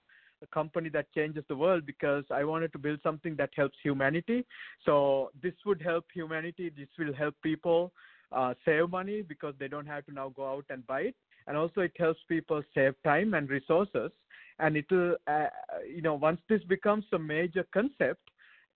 a 0.42 0.46
company 0.46 0.88
that 0.90 1.12
changes 1.12 1.44
the 1.49 1.56
world, 1.56 1.87
because 1.87 2.25
I 2.30 2.44
wanted 2.44 2.72
to 2.72 2.78
build 2.78 3.00
something 3.02 3.37
that 3.37 3.50
helps 3.54 3.76
humanity. 3.82 4.44
So 4.84 5.30
this 5.42 5.54
would 5.64 5.80
help 5.80 6.04
humanity. 6.12 6.70
This 6.76 6.88
will 6.99 7.14
help 7.14 7.34
people 7.42 7.92
uh, 8.32 8.54
save 8.64 8.90
money 8.90 9.22
because 9.22 9.54
they 9.58 9.68
don't 9.68 9.87
have 9.87 10.04
to 10.06 10.12
now 10.12 10.30
go 10.30 10.50
out 10.50 10.64
and 10.70 10.87
buy 10.87 11.02
it, 11.02 11.16
and 11.46 11.56
also 11.56 11.82
it 11.82 11.92
helps 11.99 12.20
people 12.28 12.62
save 12.75 12.94
time 13.04 13.34
and 13.34 13.49
resources. 13.49 14.11
And 14.58 14.76
it 14.76 14.87
will, 14.90 15.16
uh, 15.26 15.46
you 15.88 16.02
know, 16.02 16.14
once 16.14 16.40
this 16.49 16.62
becomes 16.64 17.04
a 17.12 17.18
major 17.18 17.64
concept, 17.72 18.20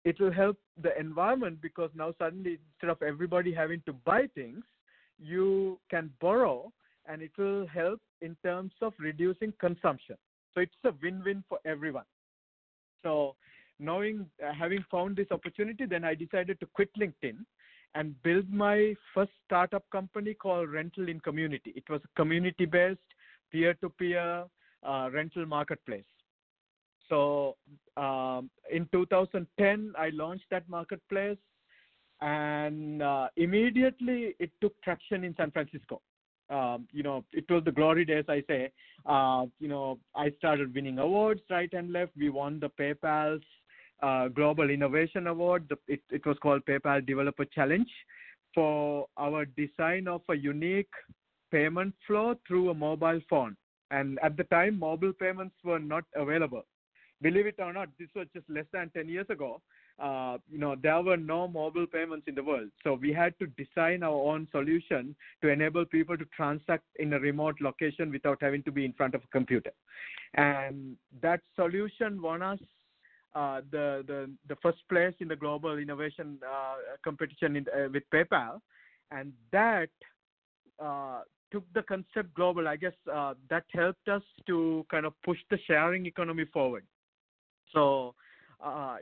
it 0.05 0.19
will 0.21 0.33
help 0.33 0.57
the 0.81 0.99
environment 0.99 1.61
because 1.61 1.91
now 1.95 2.15
suddenly 2.19 2.59
instead 2.73 2.91
of 2.91 3.03
everybody 3.03 3.53
having 3.53 3.83
to 3.87 3.93
buy 3.93 4.27
things, 4.35 4.65
you 5.19 5.79
can 5.91 6.11
borrow, 6.21 6.73
and 7.07 7.23
it 7.23 7.33
will 7.39 7.67
help 7.67 8.01
in 8.21 8.37
terms 8.45 8.73
of 8.83 8.93
reducing 8.99 9.53
consumption. 9.61 10.17
So 10.57 10.63
it's 10.63 10.73
a 10.85 10.93
win-win 11.03 11.45
for 11.49 11.59
everyone. 11.67 12.07
So 13.03 13.37
knowing, 13.79 14.27
uh, 14.43 14.55
having 14.55 14.83
found 14.91 15.17
this 15.17 15.27
opportunity, 15.31 15.85
then 15.85 16.03
I 16.03 16.15
decided 16.15 16.59
to 16.61 16.67
quit 16.67 16.89
LinkedIn 16.99 17.37
and 17.95 18.21
build 18.23 18.51
my 18.51 18.95
first 19.15 19.33
startup 19.45 19.85
company 19.91 20.33
called 20.33 20.71
Rental 20.71 21.11
in 21.11 21.21
Community. 21.21 21.75
It 21.77 21.85
was 21.91 22.01
a 22.05 22.21
community 22.21 22.65
based, 22.65 23.01
peer 23.53 23.75
to 23.75 23.91
peer 23.91 24.45
rental 25.13 25.45
marketplace. 25.45 26.05
So 27.11 27.57
um, 27.97 28.51
in 28.71 28.89
2010, 28.93 29.93
I 29.99 30.09
launched 30.11 30.47
that 30.51 30.69
marketplace, 30.69 31.39
and 32.23 33.03
uh, 33.03 33.29
immediately 33.37 34.35
it 34.39 34.51
took 34.63 34.81
traction 34.83 35.23
in 35.23 35.35
San 35.37 35.51
Francisco. 35.51 36.01
Um, 36.49 36.87
you 36.93 37.03
know, 37.03 37.25
it 37.33 37.51
was 37.51 37.65
the 37.65 37.73
glory 37.73 38.05
days, 38.05 38.25
I 38.29 38.43
say. 38.47 38.71
Uh, 39.05 39.47
you 39.59 39.69
know, 39.69 39.99
I 40.15 40.31
started 40.39 40.75
winning 40.75 40.99
awards 40.99 41.41
right 41.51 41.73
and 41.73 41.93
left. 41.93 42.13
We 42.17 42.29
won 42.29 42.61
the 42.61 42.71
PayPal's 42.71 43.43
uh, 44.03 44.29
Global 44.29 44.71
Innovation 44.71 45.27
Award. 45.27 45.69
The, 45.69 45.77
it, 45.93 46.01
it 46.11 46.25
was 46.25 46.37
called 46.43 46.65
PayPal 46.65 47.05
Developer 47.05 47.45
Challenge 47.45 47.89
for 48.55 49.07
our 49.17 49.45
design 49.45 50.09
of 50.09 50.23
a 50.31 50.35
unique 50.35 50.91
payment 51.51 51.95
flow 52.07 52.35
through 52.47 52.71
a 52.71 52.75
mobile 52.75 53.21
phone. 53.29 53.57
And 53.91 54.19
at 54.23 54.37
the 54.37 54.45
time, 54.45 54.79
mobile 54.79 55.13
payments 55.13 55.55
were 55.65 55.79
not 55.79 56.05
available. 56.15 56.63
Believe 57.23 57.47
it 57.47 57.57
or 57.59 57.73
not, 57.73 57.89
this 57.99 58.09
was 58.15 58.27
just 58.35 58.49
less 58.51 58.67
than 58.73 58.91
10 58.91 59.09
years 59.09 59.27
ago. 59.31 59.61
Uh, 59.99 60.37
you 60.51 60.59
know, 60.59 60.77
there 60.83 61.01
were 61.01 61.17
no 61.17 61.49
mobile 61.49 61.87
payments 61.87 62.27
in 62.29 62.35
the 62.35 62.43
world. 62.43 62.69
So 62.85 62.95
we 62.95 63.13
had 63.15 63.33
to 63.39 63.47
design 63.47 64.03
our 64.03 64.13
own 64.13 64.47
solution 64.53 65.17
to 65.41 65.49
enable 65.49 65.87
people 65.87 66.19
to 66.19 66.25
transact 66.37 66.85
in 66.99 67.15
a 67.15 67.19
remote 67.19 67.57
location 67.63 68.13
without 68.13 68.39
having 68.43 68.63
to 68.65 68.73
be 68.73 68.85
in 68.85 68.93
front 68.93 69.15
of 69.15 69.23
a 69.25 69.27
computer. 69.29 69.73
And 70.35 70.97
that 71.23 71.41
solution 71.55 72.21
won 72.21 72.43
us 72.43 72.59
uh, 73.35 73.61
the, 73.71 74.03
the 74.07 74.31
the 74.49 74.57
first 74.63 74.79
place 74.89 75.15
in 75.21 75.29
the 75.29 75.37
global 75.37 75.77
innovation 75.79 76.39
uh, 76.47 76.75
competition 77.05 77.57
in, 77.57 77.67
uh, 77.75 77.89
with 77.93 78.03
PayPal, 78.13 78.61
and 79.11 79.33
that 79.53 79.91
uh, 80.79 81.21
took 81.51 81.65
the 81.75 81.83
concept 81.83 82.35
global. 82.35 82.67
I 82.67 82.77
guess 82.77 82.95
that 83.07 83.65
helped 83.73 84.09
us 84.09 84.23
to 84.47 84.87
kind 84.91 85.05
of 85.07 85.13
push 85.23 85.39
the 85.51 85.59
sharing 85.67 86.05
economy 86.07 86.45
forward. 86.53 86.85
So. 87.73 88.15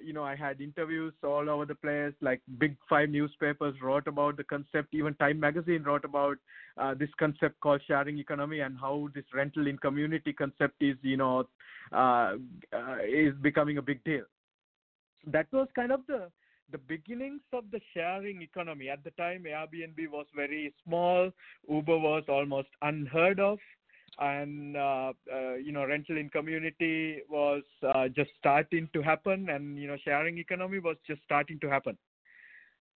You 0.04 0.12
know, 0.12 0.24
I 0.24 0.36
had 0.36 0.60
interviews 0.60 1.14
all 1.22 1.48
over 1.48 1.64
the 1.64 1.74
place. 1.74 2.14
Like 2.20 2.40
big 2.58 2.76
five 2.88 3.08
newspapers 3.08 3.74
wrote 3.82 4.06
about 4.06 4.36
the 4.36 4.44
concept. 4.44 4.92
Even 4.92 5.14
Time 5.14 5.40
Magazine 5.40 5.82
wrote 5.82 6.04
about 6.04 6.38
this 6.98 7.10
concept 7.18 7.60
called 7.60 7.82
sharing 7.86 8.18
economy 8.18 8.60
and 8.60 8.76
how 8.78 9.08
this 9.14 9.24
rental 9.32 9.66
in 9.66 9.78
community 9.78 10.32
concept 10.32 10.82
is, 10.82 10.96
you 11.02 11.16
know, 11.16 11.46
uh, 11.92 12.34
uh, 12.72 12.96
is 13.06 13.34
becoming 13.42 13.78
a 13.78 13.82
big 13.82 14.02
deal. 14.04 14.24
So 15.24 15.30
that 15.32 15.46
was 15.52 15.68
kind 15.74 15.92
of 15.92 16.00
the 16.06 16.30
the 16.72 16.78
beginnings 16.78 17.42
of 17.52 17.64
the 17.70 17.80
sharing 17.92 18.40
economy. 18.40 18.88
At 18.88 19.04
the 19.04 19.10
time, 19.12 19.44
Airbnb 19.44 20.08
was 20.10 20.26
very 20.34 20.72
small, 20.84 21.30
Uber 21.68 21.98
was 21.98 22.24
almost 22.28 22.68
unheard 22.80 23.38
of, 23.38 23.58
and 24.18 24.76
uh, 24.76 25.12
uh, 25.32 25.54
you 25.54 25.72
know, 25.72 25.84
rental 25.84 26.16
in 26.16 26.28
community 26.30 27.22
was 27.28 27.62
uh, 27.94 28.08
just 28.08 28.30
starting 28.38 28.88
to 28.92 29.02
happen, 29.02 29.48
and 29.48 29.78
you 29.78 29.86
know, 29.86 29.96
sharing 30.04 30.38
economy 30.38 30.78
was 30.78 30.96
just 31.06 31.22
starting 31.24 31.58
to 31.60 31.68
happen. 31.68 31.96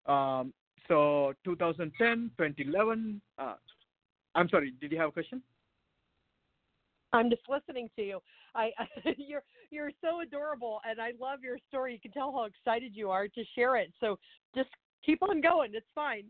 Um, 0.05 0.53
so 0.87 1.33
2010, 1.43 2.31
2011. 2.37 3.21
Uh, 3.37 3.55
I'm 4.35 4.49
sorry, 4.49 4.73
did 4.79 4.91
you 4.91 4.99
have 4.99 5.09
a 5.09 5.11
question? 5.11 5.41
I'm 7.13 7.29
just 7.29 7.43
listening 7.49 7.89
to 7.95 8.03
you. 8.03 8.19
I, 8.55 8.71
I 8.77 8.87
you're 9.17 9.43
you're 9.69 9.91
so 10.01 10.21
adorable, 10.21 10.81
and 10.87 10.99
I 10.99 11.11
love 11.19 11.39
your 11.43 11.57
story. 11.67 11.93
You 11.93 11.99
can 11.99 12.11
tell 12.11 12.31
how 12.31 12.45
excited 12.45 12.95
you 12.95 13.09
are 13.09 13.27
to 13.27 13.43
share 13.55 13.77
it. 13.77 13.91
So 13.99 14.19
just 14.55 14.69
keep 15.05 15.21
on 15.23 15.41
going. 15.41 15.71
It's 15.73 15.85
fine. 15.95 16.23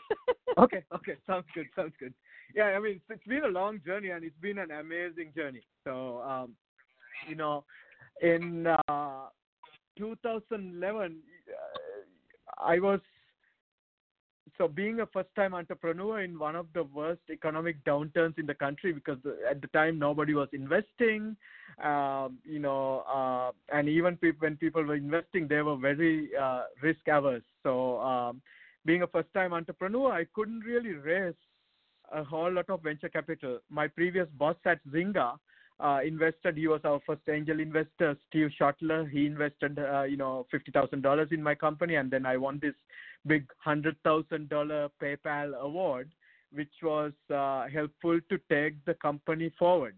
okay, 0.58 0.84
okay, 0.94 1.16
sounds 1.26 1.46
good, 1.54 1.66
sounds 1.76 1.94
good. 1.98 2.14
Yeah, 2.54 2.64
I 2.64 2.80
mean, 2.80 3.00
it's 3.08 3.24
been 3.26 3.44
a 3.44 3.48
long 3.48 3.80
journey, 3.84 4.10
and 4.10 4.24
it's 4.24 4.36
been 4.40 4.58
an 4.58 4.70
amazing 4.70 5.32
journey. 5.34 5.62
So, 5.84 6.20
um, 6.22 6.54
you 7.28 7.34
know, 7.36 7.64
in 8.20 8.66
uh, 8.66 9.28
2011, 9.96 11.16
uh, 11.48 12.62
I 12.62 12.78
was 12.78 13.00
so 14.58 14.68
being 14.68 15.00
a 15.00 15.06
first 15.06 15.28
time 15.34 15.54
entrepreneur 15.54 16.20
in 16.20 16.38
one 16.38 16.56
of 16.56 16.66
the 16.74 16.84
worst 16.84 17.20
economic 17.30 17.82
downturns 17.84 18.38
in 18.38 18.46
the 18.46 18.54
country 18.54 18.92
because 18.92 19.18
at 19.48 19.60
the 19.60 19.68
time 19.68 19.98
nobody 19.98 20.34
was 20.34 20.48
investing 20.52 21.36
um, 21.82 22.38
you 22.44 22.58
know 22.58 23.00
uh, 23.12 23.50
and 23.74 23.88
even 23.88 24.16
pe- 24.16 24.32
when 24.40 24.56
people 24.56 24.82
were 24.82 24.94
investing 24.96 25.46
they 25.48 25.62
were 25.62 25.76
very 25.76 26.30
uh, 26.40 26.62
risk 26.82 27.00
averse 27.08 27.42
so 27.62 27.98
um, 28.00 28.42
being 28.84 29.02
a 29.02 29.06
first 29.06 29.32
time 29.32 29.52
entrepreneur 29.52 30.12
i 30.12 30.24
couldn't 30.34 30.60
really 30.60 30.92
raise 30.92 31.34
a 32.12 32.22
whole 32.24 32.52
lot 32.52 32.68
of 32.68 32.82
venture 32.82 33.08
capital 33.08 33.58
my 33.70 33.88
previous 33.88 34.28
boss 34.38 34.56
at 34.64 34.78
zynga 34.88 35.36
uh, 35.80 35.98
invested. 36.04 36.56
He 36.56 36.68
was 36.68 36.80
our 36.84 37.00
first 37.06 37.22
angel 37.28 37.58
investor, 37.58 38.16
Steve 38.28 38.50
Schottler. 38.58 39.10
He 39.10 39.26
invested, 39.26 39.78
uh, 39.78 40.02
you 40.04 40.16
know, 40.16 40.46
fifty 40.50 40.70
thousand 40.70 41.02
dollars 41.02 41.28
in 41.32 41.42
my 41.42 41.54
company, 41.54 41.96
and 41.96 42.10
then 42.10 42.24
I 42.24 42.36
won 42.36 42.60
this 42.62 42.74
big 43.26 43.46
hundred 43.58 43.96
thousand 44.04 44.48
dollar 44.48 44.88
PayPal 45.02 45.58
award, 45.58 46.10
which 46.52 46.72
was 46.82 47.12
uh, 47.34 47.66
helpful 47.68 48.20
to 48.28 48.38
take 48.50 48.84
the 48.84 48.94
company 48.94 49.50
forward. 49.58 49.96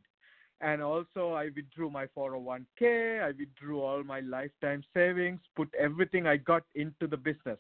And 0.61 0.81
also, 0.81 1.33
I 1.33 1.51
withdrew 1.55 1.91
my 1.91 2.07
401k. 2.17 3.23
I 3.23 3.33
withdrew 3.39 3.83
all 3.83 4.03
my 4.03 4.21
lifetime 4.21 4.83
savings, 4.95 5.41
put 5.57 5.69
everything 5.79 6.27
I 6.27 6.39
got 6.39 6.63
into 6.75 7.07
the 7.07 7.19
business 7.19 7.59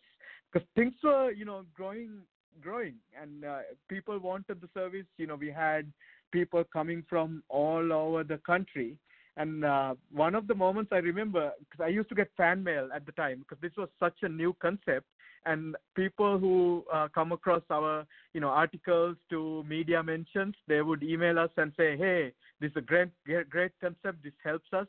because 0.50 0.66
things 0.74 0.94
were, 1.02 1.30
you 1.32 1.44
know, 1.44 1.64
growing, 1.74 2.20
growing, 2.60 2.94
and 3.20 3.44
uh, 3.44 3.58
people 3.88 4.18
wanted 4.18 4.60
the 4.60 4.68
service. 4.74 5.06
You 5.18 5.26
know, 5.26 5.36
we 5.36 5.50
had 5.50 5.92
people 6.32 6.64
coming 6.72 7.04
from 7.08 7.42
all 7.48 7.92
over 7.92 8.24
the 8.24 8.38
country 8.38 8.96
And 9.36 9.64
uh, 9.64 9.94
one 10.12 10.34
of 10.34 10.46
the 10.46 10.54
moments 10.54 10.90
I 10.92 10.98
remember, 10.98 11.52
because 11.58 11.82
I 11.84 11.88
used 11.88 12.08
to 12.10 12.14
get 12.14 12.30
fan 12.36 12.62
mail 12.62 12.88
at 12.94 13.04
the 13.06 13.12
time, 13.12 13.40
because 13.40 13.60
this 13.60 13.76
was 13.76 13.88
such 13.98 14.18
a 14.22 14.28
new 14.28 14.54
concept, 14.60 15.06
and 15.44 15.76
people 15.96 16.38
who 16.38 16.84
uh, 16.92 17.08
come 17.14 17.32
across 17.32 17.62
our, 17.70 18.06
you 18.32 18.40
know, 18.40 18.48
articles 18.48 19.16
to 19.30 19.64
media 19.68 20.02
mentions, 20.02 20.54
they 20.68 20.82
would 20.82 21.02
email 21.02 21.38
us 21.38 21.50
and 21.56 21.72
say, 21.76 21.96
"Hey, 21.96 22.32
this 22.60 22.70
is 22.70 22.76
a 22.76 22.80
great, 22.80 23.08
great, 23.26 23.50
great 23.50 23.72
concept. 23.80 24.22
This 24.22 24.32
helps 24.44 24.72
us. 24.72 24.86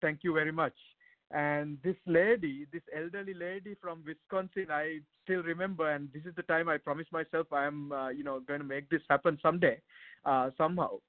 Thank 0.00 0.22
you 0.22 0.32
very 0.32 0.52
much." 0.52 0.74
And 1.30 1.76
this 1.84 1.96
lady, 2.06 2.66
this 2.72 2.82
elderly 2.96 3.34
lady 3.34 3.76
from 3.82 4.02
Wisconsin, 4.06 4.68
I 4.70 5.00
still 5.24 5.42
remember, 5.42 5.90
and 5.90 6.08
this 6.14 6.24
is 6.24 6.34
the 6.36 6.42
time 6.42 6.68
I 6.70 6.78
promised 6.78 7.12
myself 7.12 7.52
I 7.52 7.66
am, 7.66 7.92
uh, 7.92 8.08
you 8.08 8.24
know, 8.24 8.40
going 8.40 8.60
to 8.60 8.66
make 8.66 8.88
this 8.88 9.02
happen 9.10 9.38
someday, 9.42 9.78
uh, 10.24 10.50
somehow 10.56 11.00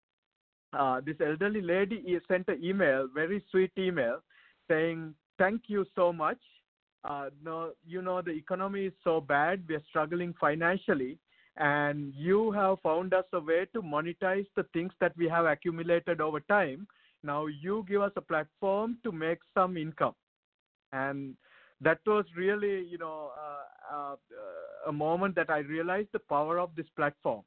uh, 0.74 1.02
this 1.06 1.16
elderly 1.26 1.62
lady 1.62 2.20
sent 2.28 2.48
an 2.48 2.64
email, 2.64 3.08
very 3.14 3.44
sweet 3.50 3.72
email, 3.78 4.22
saying, 4.68 5.16
"Thank 5.38 5.64
you 5.68 5.86
so 5.96 6.14
much. 6.14 6.40
Uh, 7.04 7.30
no, 7.44 7.74
you 7.86 8.02
know 8.02 8.22
the 8.22 8.32
economy 8.32 8.86
is 8.86 8.94
so 9.04 9.22
bad. 9.22 9.64
We 9.68 9.76
are 9.76 9.84
struggling 9.90 10.34
financially, 10.40 11.18
and 11.58 12.14
you 12.14 12.52
have 12.52 12.82
found 12.82 13.14
us 13.14 13.26
a 13.34 13.40
way 13.40 13.66
to 13.74 13.82
monetize 13.82 14.48
the 14.56 14.64
things 14.74 14.94
that 15.00 15.16
we 15.18 15.28
have 15.28 15.46
accumulated 15.46 16.22
over 16.22 16.40
time. 16.42 16.88
Now 17.24 17.48
you 17.48 17.86
give 17.88 18.02
us 18.02 18.12
a 18.16 18.22
platform 18.22 18.98
to 19.04 19.12
make 19.12 19.40
some 19.54 19.78
income." 19.78 20.16
And 20.92 21.36
that 21.82 22.00
was 22.06 22.26
really, 22.36 22.84
you 22.84 22.98
know, 22.98 23.32
uh, 23.38 23.96
uh, 23.96 24.16
a 24.88 24.92
moment 24.92 25.36
that 25.36 25.50
I 25.50 25.60
realized 25.60 26.10
the 26.14 26.20
power 26.20 26.60
of 26.60 26.72
this 26.76 26.88
platform. 26.96 27.44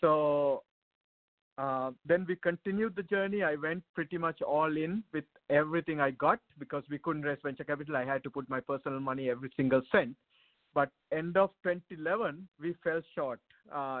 So 0.00 0.62
uh, 1.58 1.90
then 2.06 2.24
we 2.28 2.36
continued 2.36 2.96
the 2.96 3.02
journey. 3.02 3.42
I 3.42 3.56
went 3.56 3.82
pretty 3.94 4.18
much 4.18 4.40
all 4.42 4.76
in 4.76 5.02
with 5.12 5.24
everything 5.50 6.00
I 6.00 6.12
got 6.12 6.40
because 6.58 6.84
we 6.90 6.98
couldn't 6.98 7.22
raise 7.22 7.38
venture 7.42 7.64
capital. 7.64 7.96
I 7.96 8.04
had 8.04 8.22
to 8.24 8.30
put 8.30 8.48
my 8.48 8.60
personal 8.60 9.00
money 9.00 9.28
every 9.28 9.50
single 9.56 9.82
cent. 9.90 10.16
But 10.74 10.88
end 11.12 11.36
of 11.36 11.50
2011, 11.64 12.48
we 12.58 12.74
fell 12.82 13.02
short. 13.14 13.40
Uh, 13.70 14.00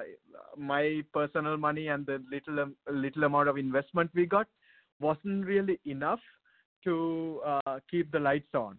my 0.56 1.02
personal 1.12 1.58
money 1.58 1.88
and 1.88 2.06
the 2.06 2.22
little 2.30 2.72
little 2.90 3.24
amount 3.24 3.48
of 3.48 3.58
investment 3.58 4.10
we 4.14 4.24
got 4.26 4.46
wasn't 5.02 5.44
really 5.44 5.78
enough 5.84 6.20
to 6.84 7.40
uh, 7.44 7.78
keep 7.90 8.10
the 8.12 8.18
lights 8.18 8.54
on. 8.54 8.78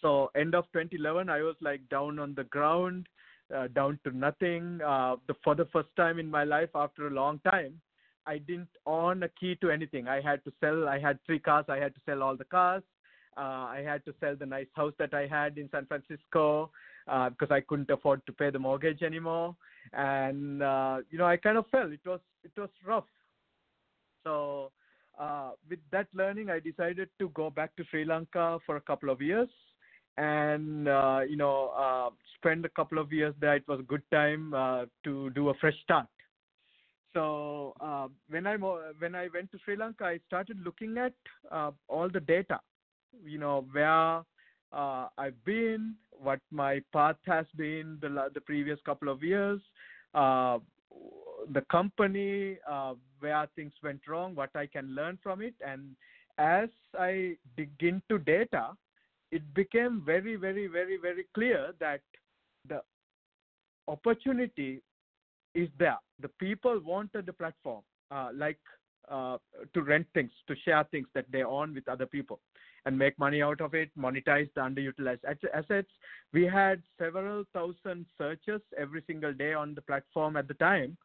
So 0.00 0.30
end 0.34 0.54
of 0.54 0.64
2011, 0.72 1.28
I 1.28 1.42
was 1.42 1.56
like 1.60 1.80
down 1.88 2.18
on 2.18 2.34
the 2.34 2.44
ground 2.44 3.06
uh, 3.54 3.68
down 3.68 3.98
to 4.04 4.16
nothing. 4.16 4.80
Uh, 4.84 5.16
the, 5.26 5.34
for 5.44 5.54
the 5.54 5.66
first 5.66 5.88
time 5.96 6.18
in 6.18 6.30
my 6.30 6.44
life 6.44 6.70
after 6.74 7.06
a 7.06 7.10
long 7.10 7.38
time, 7.40 7.80
I 8.26 8.38
didn't 8.38 8.68
own 8.86 9.22
a 9.24 9.28
key 9.28 9.56
to 9.56 9.70
anything. 9.70 10.08
I 10.08 10.20
had 10.20 10.44
to 10.44 10.52
sell. 10.60 10.88
I 10.88 10.98
had 10.98 11.18
three 11.26 11.38
cars. 11.38 11.64
I 11.68 11.76
had 11.76 11.94
to 11.94 12.00
sell 12.06 12.22
all 12.22 12.36
the 12.36 12.44
cars. 12.44 12.82
Uh, 13.36 13.40
I 13.40 13.82
had 13.84 14.04
to 14.04 14.14
sell 14.20 14.36
the 14.36 14.46
nice 14.46 14.68
house 14.74 14.92
that 14.98 15.14
I 15.14 15.26
had 15.26 15.58
in 15.58 15.68
San 15.70 15.86
Francisco 15.86 16.70
uh, 17.08 17.30
because 17.30 17.50
I 17.50 17.60
couldn't 17.60 17.90
afford 17.90 18.24
to 18.26 18.32
pay 18.32 18.50
the 18.50 18.58
mortgage 18.58 19.02
anymore. 19.02 19.56
And 19.92 20.62
uh, 20.62 20.98
you 21.10 21.18
know, 21.18 21.26
I 21.26 21.36
kind 21.36 21.58
of 21.58 21.66
fell. 21.68 21.90
It 21.90 22.00
was 22.06 22.20
it 22.44 22.52
was 22.56 22.70
rough. 22.86 23.06
So 24.24 24.70
uh, 25.18 25.50
with 25.68 25.80
that 25.90 26.08
learning, 26.14 26.50
I 26.50 26.60
decided 26.60 27.08
to 27.18 27.28
go 27.30 27.50
back 27.50 27.74
to 27.76 27.84
Sri 27.90 28.04
Lanka 28.04 28.58
for 28.66 28.76
a 28.76 28.80
couple 28.80 29.10
of 29.10 29.20
years 29.20 29.48
and 30.18 30.88
uh, 30.88 31.20
you 31.28 31.36
know 31.36 31.72
uh, 31.76 32.10
spend 32.36 32.64
a 32.64 32.68
couple 32.70 32.98
of 32.98 33.12
years 33.12 33.34
there. 33.40 33.56
It 33.56 33.66
was 33.68 33.80
a 33.80 33.84
good 33.84 34.02
time 34.10 34.52
uh, 34.54 34.84
to 35.04 35.30
do 35.30 35.48
a 35.48 35.54
fresh 35.54 35.74
start. 35.82 36.06
So 37.14 37.74
uh, 37.80 38.08
when 38.28 38.46
I 38.46 38.56
when 38.56 39.14
I 39.14 39.28
went 39.32 39.50
to 39.52 39.58
Sri 39.64 39.76
Lanka, 39.76 40.04
I 40.04 40.20
started 40.26 40.58
looking 40.64 40.98
at 40.98 41.14
uh, 41.50 41.70
all 41.88 42.08
the 42.08 42.20
data. 42.20 42.60
You 43.24 43.38
know 43.38 43.66
where 43.72 44.22
uh, 44.72 45.08
I've 45.18 45.44
been, 45.44 45.94
what 46.10 46.40
my 46.50 46.80
path 46.92 47.16
has 47.26 47.46
been 47.56 47.98
the 48.00 48.28
the 48.34 48.40
previous 48.40 48.78
couple 48.84 49.08
of 49.08 49.22
years, 49.22 49.60
the 51.52 51.62
company, 51.62 52.58
where 53.20 53.48
things 53.56 53.72
went 53.82 54.00
wrong, 54.08 54.34
what 54.34 54.50
I 54.54 54.66
can 54.66 54.94
learn 54.94 55.18
from 55.22 55.42
it, 55.42 55.54
and 55.66 55.96
as 56.38 56.68
I 56.98 57.36
dig 57.56 57.70
into 57.80 58.18
data, 58.18 58.70
it 59.30 59.42
became 59.54 60.02
very, 60.04 60.36
very, 60.36 60.66
very, 60.66 60.96
very 60.96 61.26
clear 61.34 61.72
that 61.80 62.00
the 62.68 62.82
opportunity 63.88 64.82
is 65.54 65.68
there. 65.78 65.98
The 66.20 66.28
people 66.28 66.80
wanted 66.84 67.26
the 67.26 67.32
platform, 67.32 67.82
uh, 68.10 68.28
like 68.34 68.58
uh, 69.10 69.38
to 69.74 69.82
rent 69.82 70.06
things, 70.14 70.30
to 70.48 70.54
share 70.64 70.84
things 70.90 71.06
that 71.14 71.26
they 71.30 71.42
own 71.42 71.74
with 71.74 71.88
other 71.88 72.06
people 72.06 72.40
and 72.84 72.98
make 72.98 73.18
money 73.18 73.42
out 73.42 73.60
of 73.60 73.74
it, 73.74 73.90
monetize 73.96 74.48
the 74.54 74.60
underutilized 74.60 75.20
assets. 75.54 75.88
We 76.32 76.44
had 76.44 76.82
several 76.98 77.44
thousand 77.52 78.06
searches 78.18 78.60
every 78.76 79.02
single 79.06 79.32
day 79.32 79.54
on 79.54 79.74
the 79.74 79.82
platform 79.82 80.36
at 80.36 80.48
the 80.48 80.54
time, 80.54 80.96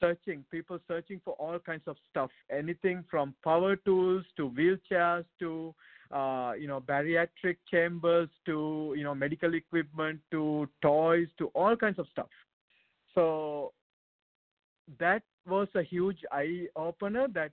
searching, 0.00 0.44
people 0.50 0.78
searching 0.86 1.20
for 1.24 1.34
all 1.34 1.58
kinds 1.58 1.82
of 1.86 1.96
stuff, 2.10 2.30
anything 2.50 3.04
from 3.10 3.34
power 3.42 3.76
tools 3.76 4.24
to 4.36 4.50
wheelchairs 4.50 5.24
to 5.38 5.74
uh, 6.10 6.52
you 6.58 6.66
know, 6.66 6.80
bariatric 6.80 7.56
chambers 7.70 8.28
to, 8.46 8.94
you 8.96 9.04
know, 9.04 9.14
medical 9.14 9.54
equipment 9.54 10.20
to 10.30 10.68
toys 10.80 11.28
to 11.36 11.48
all 11.48 11.76
kinds 11.76 11.98
of 11.98 12.06
stuff. 12.10 12.28
So 13.14 13.72
that 14.98 15.22
was 15.46 15.68
a 15.74 15.82
huge 15.82 16.18
eye 16.32 16.66
opener 16.76 17.28
that, 17.34 17.52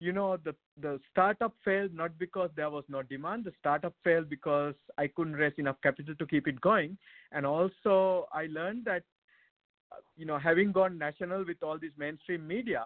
you 0.00 0.12
know, 0.12 0.36
the, 0.36 0.54
the 0.80 0.98
startup 1.12 1.54
failed 1.64 1.94
not 1.94 2.18
because 2.18 2.50
there 2.56 2.70
was 2.70 2.82
no 2.88 3.02
demand. 3.02 3.44
The 3.44 3.52
startup 3.60 3.94
failed 4.02 4.28
because 4.28 4.74
I 4.98 5.06
couldn't 5.06 5.34
raise 5.34 5.52
enough 5.58 5.76
capital 5.82 6.14
to 6.16 6.26
keep 6.26 6.48
it 6.48 6.60
going. 6.60 6.98
And 7.30 7.46
also 7.46 8.26
I 8.32 8.46
learned 8.46 8.84
that, 8.86 9.04
you 10.16 10.26
know, 10.26 10.38
having 10.38 10.72
gone 10.72 10.98
national 10.98 11.44
with 11.44 11.62
all 11.62 11.78
these 11.78 11.92
mainstream 11.96 12.46
media, 12.46 12.84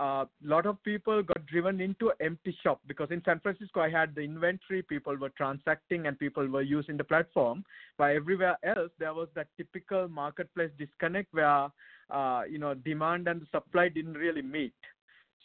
a 0.00 0.02
uh, 0.02 0.24
lot 0.42 0.66
of 0.66 0.82
people 0.82 1.22
got 1.22 1.46
driven 1.46 1.80
into 1.80 2.10
empty 2.20 2.56
shop 2.64 2.80
because 2.88 3.08
in 3.12 3.22
San 3.24 3.38
Francisco 3.38 3.80
I 3.80 3.88
had 3.88 4.12
the 4.14 4.22
inventory, 4.22 4.82
people 4.82 5.16
were 5.16 5.28
transacting 5.28 6.08
and 6.08 6.18
people 6.18 6.48
were 6.48 6.62
using 6.62 6.96
the 6.96 7.04
platform. 7.04 7.64
But 7.96 8.10
everywhere 8.10 8.58
else 8.64 8.90
there 8.98 9.14
was 9.14 9.28
that 9.36 9.46
typical 9.56 10.08
marketplace 10.08 10.70
disconnect 10.78 11.32
where 11.32 11.68
uh, 12.10 12.42
you 12.50 12.58
know 12.58 12.74
demand 12.74 13.28
and 13.28 13.46
supply 13.52 13.88
didn't 13.88 14.14
really 14.14 14.42
meet. 14.42 14.74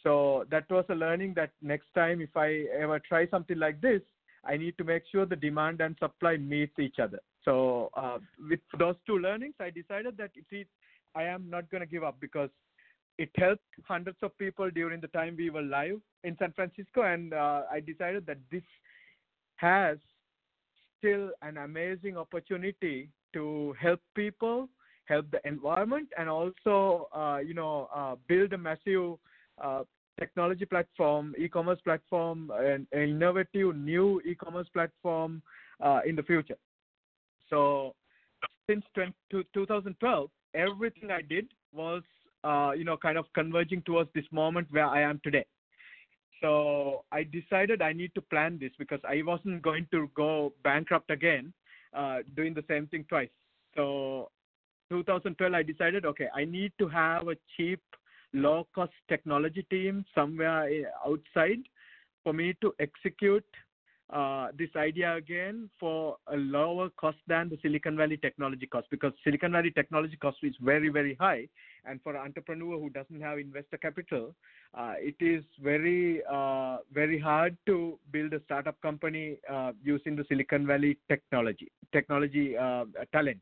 So 0.02 0.46
that 0.50 0.68
was 0.68 0.84
a 0.88 0.94
learning 0.94 1.34
that 1.34 1.50
next 1.62 1.86
time 1.94 2.20
if 2.20 2.36
I 2.36 2.64
ever 2.76 2.98
try 2.98 3.28
something 3.28 3.58
like 3.58 3.80
this, 3.80 4.00
I 4.44 4.56
need 4.56 4.76
to 4.78 4.84
make 4.84 5.04
sure 5.12 5.26
the 5.26 5.36
demand 5.36 5.80
and 5.80 5.96
supply 5.98 6.38
meets 6.38 6.78
each 6.78 6.98
other. 6.98 7.20
So 7.44 7.90
uh, 7.94 8.18
with 8.48 8.60
those 8.78 8.96
two 9.06 9.18
learnings, 9.18 9.54
I 9.60 9.70
decided 9.70 10.16
that 10.16 10.30
it, 10.34 10.66
I 11.14 11.24
am 11.24 11.48
not 11.48 11.70
going 11.70 11.80
to 11.80 11.86
give 11.86 12.04
up 12.04 12.16
because 12.20 12.50
it 13.18 13.30
helped 13.36 13.62
hundreds 13.86 14.18
of 14.22 14.36
people 14.38 14.70
during 14.70 15.00
the 15.00 15.08
time 15.08 15.34
we 15.36 15.50
were 15.50 15.62
live 15.62 16.00
in 16.24 16.36
San 16.38 16.52
Francisco, 16.52 17.02
and 17.02 17.34
uh, 17.34 17.62
I 17.70 17.80
decided 17.80 18.26
that 18.26 18.38
this 18.50 18.62
has 19.56 19.98
still 20.98 21.30
an 21.42 21.58
amazing 21.58 22.16
opportunity 22.16 23.10
to 23.32 23.74
help 23.80 24.00
people, 24.14 24.68
help 25.06 25.30
the 25.30 25.46
environment, 25.46 26.08
and 26.18 26.28
also, 26.28 27.08
uh, 27.14 27.38
you 27.44 27.54
know, 27.54 27.88
uh, 27.94 28.16
build 28.28 28.52
a 28.52 28.58
massive 28.58 29.14
uh, 29.62 29.82
technology 30.18 30.64
platform, 30.64 31.34
e-commerce 31.38 31.80
platform, 31.82 32.50
an, 32.54 32.86
innovative 32.92 33.76
new 33.76 34.20
e-commerce 34.26 34.68
platform 34.72 35.42
uh, 35.82 36.00
in 36.06 36.14
the 36.16 36.22
future. 36.22 36.58
So, 37.48 37.94
since 38.68 38.84
20, 38.94 39.12
2012, 39.52 40.30
everything 40.54 41.10
I 41.10 41.22
did 41.22 41.48
was 41.72 42.02
uh, 42.44 42.72
you 42.76 42.84
know, 42.84 42.96
kind 42.96 43.18
of 43.18 43.26
converging 43.34 43.82
towards 43.82 44.10
this 44.14 44.24
moment 44.30 44.68
where 44.70 44.86
I 44.86 45.02
am 45.02 45.20
today. 45.22 45.44
So 46.40 47.04
I 47.12 47.24
decided 47.24 47.82
I 47.82 47.92
need 47.92 48.14
to 48.14 48.22
plan 48.22 48.58
this 48.58 48.72
because 48.78 49.00
I 49.06 49.22
wasn't 49.22 49.62
going 49.62 49.86
to 49.90 50.10
go 50.14 50.54
bankrupt 50.64 51.10
again, 51.10 51.52
uh, 51.94 52.18
doing 52.34 52.54
the 52.54 52.64
same 52.66 52.86
thing 52.86 53.04
twice. 53.08 53.28
So 53.76 54.30
2012, 54.88 55.52
I 55.52 55.62
decided, 55.62 56.06
okay, 56.06 56.28
I 56.34 56.44
need 56.44 56.72
to 56.78 56.88
have 56.88 57.28
a 57.28 57.36
cheap, 57.56 57.80
low-cost 58.32 58.92
technology 59.08 59.66
team 59.70 60.04
somewhere 60.14 60.68
eh, 60.68 60.84
outside 61.06 61.58
for 62.24 62.32
me 62.32 62.54
to 62.62 62.72
execute 62.80 63.44
this 64.56 64.70
idea 64.76 65.14
again 65.14 65.70
for 65.78 66.16
a 66.26 66.36
lower 66.36 66.90
cost 66.90 67.18
than 67.26 67.48
the 67.48 67.58
Silicon 67.62 67.96
Valley 67.96 68.16
technology 68.16 68.66
cost 68.66 68.88
because 68.90 69.12
Silicon 69.24 69.52
Valley 69.52 69.70
technology 69.70 70.16
cost 70.16 70.38
is 70.42 70.54
very, 70.60 70.88
very 70.88 71.14
high. 71.14 71.48
And 71.84 72.00
for 72.02 72.14
an 72.14 72.22
entrepreneur 72.22 72.78
who 72.78 72.90
doesn't 72.90 73.20
have 73.20 73.38
investor 73.38 73.78
capital, 73.78 74.34
uh, 74.74 74.94
it 74.98 75.16
is 75.20 75.44
very, 75.62 76.22
uh, 76.30 76.78
very 76.92 77.18
hard 77.18 77.56
to 77.66 77.98
build 78.12 78.32
a 78.32 78.42
startup 78.44 78.80
company 78.80 79.38
uh, 79.50 79.72
using 79.82 80.16
the 80.16 80.24
Silicon 80.28 80.66
Valley 80.66 80.98
technology, 81.08 81.70
technology 81.92 82.56
uh, 82.56 82.84
talent. 83.12 83.40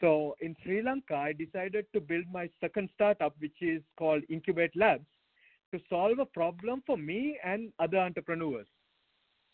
So 0.00 0.34
in 0.40 0.56
Sri 0.62 0.82
Lanka, 0.82 1.14
I 1.14 1.32
decided 1.32 1.86
to 1.92 2.00
build 2.00 2.24
my 2.32 2.48
second 2.60 2.88
startup, 2.94 3.34
which 3.38 3.60
is 3.60 3.82
called 3.98 4.22
Incubate 4.30 4.74
Labs, 4.74 5.04
to 5.72 5.80
solve 5.88 6.18
a 6.18 6.24
problem 6.24 6.82
for 6.86 6.96
me 6.96 7.38
and 7.44 7.72
other 7.78 7.98
entrepreneurs. 7.98 8.66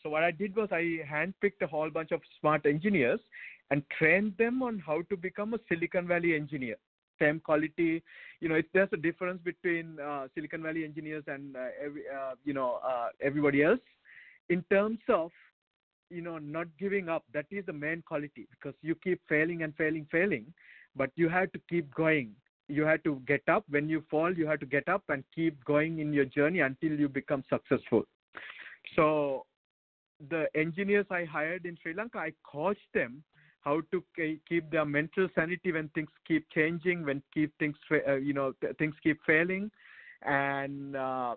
So 0.03 0.09
what 0.09 0.23
I 0.23 0.31
did 0.31 0.55
was 0.55 0.69
I 0.71 0.99
handpicked 1.09 1.61
a 1.61 1.67
whole 1.67 1.89
bunch 1.89 2.11
of 2.11 2.21
smart 2.39 2.65
engineers 2.65 3.19
and 3.71 3.83
trained 3.97 4.33
them 4.37 4.61
on 4.63 4.79
how 4.79 5.01
to 5.09 5.17
become 5.17 5.53
a 5.53 5.59
Silicon 5.67 6.07
Valley 6.07 6.35
engineer. 6.35 6.75
Same 7.19 7.39
quality, 7.39 8.03
you 8.39 8.49
know, 8.49 8.55
it, 8.55 8.67
there's 8.73 8.89
a 8.93 8.97
difference 8.97 9.41
between 9.43 9.99
uh, 9.99 10.27
Silicon 10.35 10.61
Valley 10.61 10.83
engineers 10.83 11.23
and 11.27 11.55
uh, 11.55 11.67
every, 11.83 12.03
uh, 12.07 12.35
you 12.45 12.53
know 12.53 12.79
uh, 12.87 13.07
everybody 13.21 13.63
else 13.63 13.79
in 14.49 14.63
terms 14.69 14.99
of 15.09 15.31
you 16.09 16.21
know 16.21 16.37
not 16.37 16.67
giving 16.79 17.09
up. 17.09 17.23
That 17.33 17.47
is 17.49 17.65
the 17.65 17.73
main 17.73 18.03
quality 18.03 18.47
because 18.51 18.75
you 18.83 18.93
keep 18.95 19.19
failing 19.27 19.63
and 19.63 19.75
failing, 19.75 20.05
failing, 20.11 20.53
but 20.95 21.09
you 21.15 21.27
have 21.27 21.51
to 21.53 21.59
keep 21.67 21.93
going. 21.95 22.31
You 22.67 22.83
have 22.83 23.01
to 23.03 23.21
get 23.27 23.41
up. 23.47 23.65
When 23.69 23.89
you 23.89 24.03
fall, 24.11 24.31
you 24.31 24.45
have 24.45 24.59
to 24.59 24.65
get 24.65 24.87
up 24.87 25.03
and 25.09 25.23
keep 25.33 25.63
going 25.65 25.99
in 25.99 26.13
your 26.13 26.25
journey 26.25 26.59
until 26.59 26.91
you 26.91 27.09
become 27.09 27.43
successful. 27.49 28.03
So 28.95 29.45
the 30.29 30.47
engineers 30.55 31.05
I 31.09 31.25
hired 31.25 31.65
in 31.65 31.77
Sri 31.81 31.93
Lanka, 31.93 32.17
I 32.19 32.33
coached 32.43 32.91
them 32.93 33.23
how 33.61 33.81
to 33.91 34.03
keep 34.47 34.69
their 34.71 34.85
mental 34.85 35.27
sanity 35.35 35.71
when 35.71 35.89
things 35.89 36.09
keep 36.27 36.49
changing, 36.49 37.03
when 37.03 37.21
keep 37.33 37.51
things 37.59 37.75
uh, 38.07 38.15
you 38.15 38.33
know 38.33 38.53
things 38.79 38.95
keep 39.03 39.19
failing, 39.25 39.69
and 40.23 40.95
uh, 40.95 41.35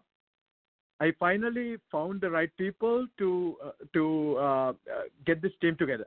I 1.01 1.13
finally 1.19 1.77
found 1.91 2.21
the 2.21 2.31
right 2.31 2.51
people 2.57 3.07
to 3.19 3.57
uh, 3.65 3.71
to 3.95 4.37
uh, 4.39 4.43
uh, 4.43 4.75
get 5.27 5.43
this 5.43 5.53
team 5.61 5.77
together. 5.77 6.07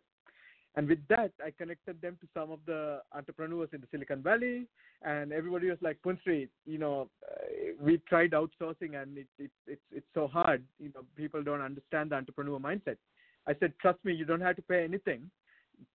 And 0.75 0.87
with 0.87 0.99
that, 1.09 1.31
I 1.43 1.51
connected 1.51 2.01
them 2.01 2.17
to 2.21 2.27
some 2.33 2.51
of 2.51 2.59
the 2.65 3.01
entrepreneurs 3.13 3.69
in 3.73 3.81
the 3.81 3.87
Silicon 3.91 4.23
Valley, 4.23 4.65
and 5.03 5.31
everybody 5.31 5.69
was 5.69 5.77
like, 5.81 6.01
"Punsri, 6.01 6.49
you 6.65 6.77
know, 6.79 7.09
uh, 7.29 7.73
we 7.79 7.99
tried 8.09 8.31
outsourcing, 8.31 8.99
and 8.99 9.17
it, 9.19 9.27
it, 9.37 9.51
it's 9.67 9.81
it's 9.91 10.07
so 10.15 10.27
hard. 10.27 10.63
You 10.79 10.91
know, 10.95 11.01
people 11.15 11.43
don't 11.43 11.61
understand 11.61 12.09
the 12.09 12.15
entrepreneur 12.15 12.59
mindset." 12.59 12.97
I 13.45 13.53
said, 13.59 13.73
"Trust 13.79 14.03
me, 14.03 14.13
you 14.13 14.25
don't 14.25 14.41
have 14.41 14.55
to 14.55 14.63
pay 14.63 14.83
anything. 14.83 15.29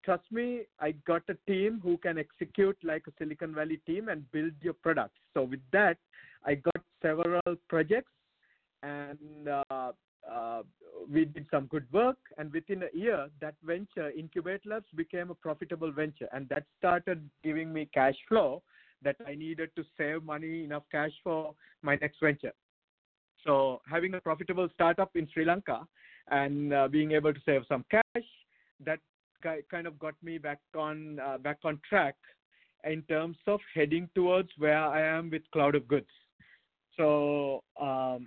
Trust 0.04 0.30
me, 0.30 0.62
I 0.80 0.92
got 1.06 1.22
a 1.28 1.36
team 1.50 1.80
who 1.82 1.96
can 1.98 2.18
execute 2.18 2.76
like 2.84 3.04
a 3.08 3.12
Silicon 3.18 3.54
Valley 3.54 3.80
team 3.84 4.08
and 4.08 4.30
build 4.30 4.52
your 4.60 4.74
products." 4.74 5.18
So 5.34 5.42
with 5.42 5.60
that, 5.72 5.96
I 6.44 6.54
got 6.54 6.82
several 7.02 7.40
projects, 7.68 8.12
and 8.84 9.48
uh, 9.48 9.92
uh, 10.32 10.62
we 11.10 11.24
did 11.24 11.46
some 11.50 11.66
good 11.66 11.86
work, 11.92 12.18
and 12.36 12.52
within 12.52 12.82
a 12.82 12.96
year, 12.96 13.28
that 13.40 13.54
venture, 13.62 14.10
Incubate 14.10 14.64
Labs, 14.66 14.86
became 14.94 15.30
a 15.30 15.34
profitable 15.34 15.90
venture, 15.90 16.28
and 16.32 16.48
that 16.48 16.64
started 16.78 17.28
giving 17.42 17.72
me 17.72 17.88
cash 17.94 18.16
flow 18.28 18.62
that 19.02 19.16
I 19.26 19.34
needed 19.34 19.70
to 19.76 19.84
save 19.96 20.24
money, 20.24 20.64
enough 20.64 20.82
cash 20.90 21.12
for 21.22 21.54
my 21.82 21.96
next 22.00 22.18
venture. 22.20 22.52
So 23.44 23.80
having 23.88 24.14
a 24.14 24.20
profitable 24.20 24.68
startup 24.74 25.14
in 25.14 25.28
Sri 25.32 25.44
Lanka 25.44 25.86
and 26.30 26.74
uh, 26.74 26.88
being 26.88 27.12
able 27.12 27.32
to 27.32 27.40
save 27.46 27.62
some 27.68 27.84
cash, 27.90 28.24
that 28.84 28.98
kind 29.70 29.86
of 29.86 29.98
got 29.98 30.14
me 30.22 30.38
back 30.38 30.58
on 30.76 31.20
uh, 31.20 31.38
back 31.38 31.58
on 31.64 31.80
track 31.88 32.16
in 32.84 33.02
terms 33.02 33.36
of 33.46 33.60
heading 33.74 34.08
towards 34.14 34.48
where 34.58 34.78
I 34.78 35.00
am 35.00 35.30
with 35.30 35.42
Cloud 35.52 35.74
of 35.74 35.86
Goods. 35.86 36.10
So 36.96 37.62
um, 37.80 38.26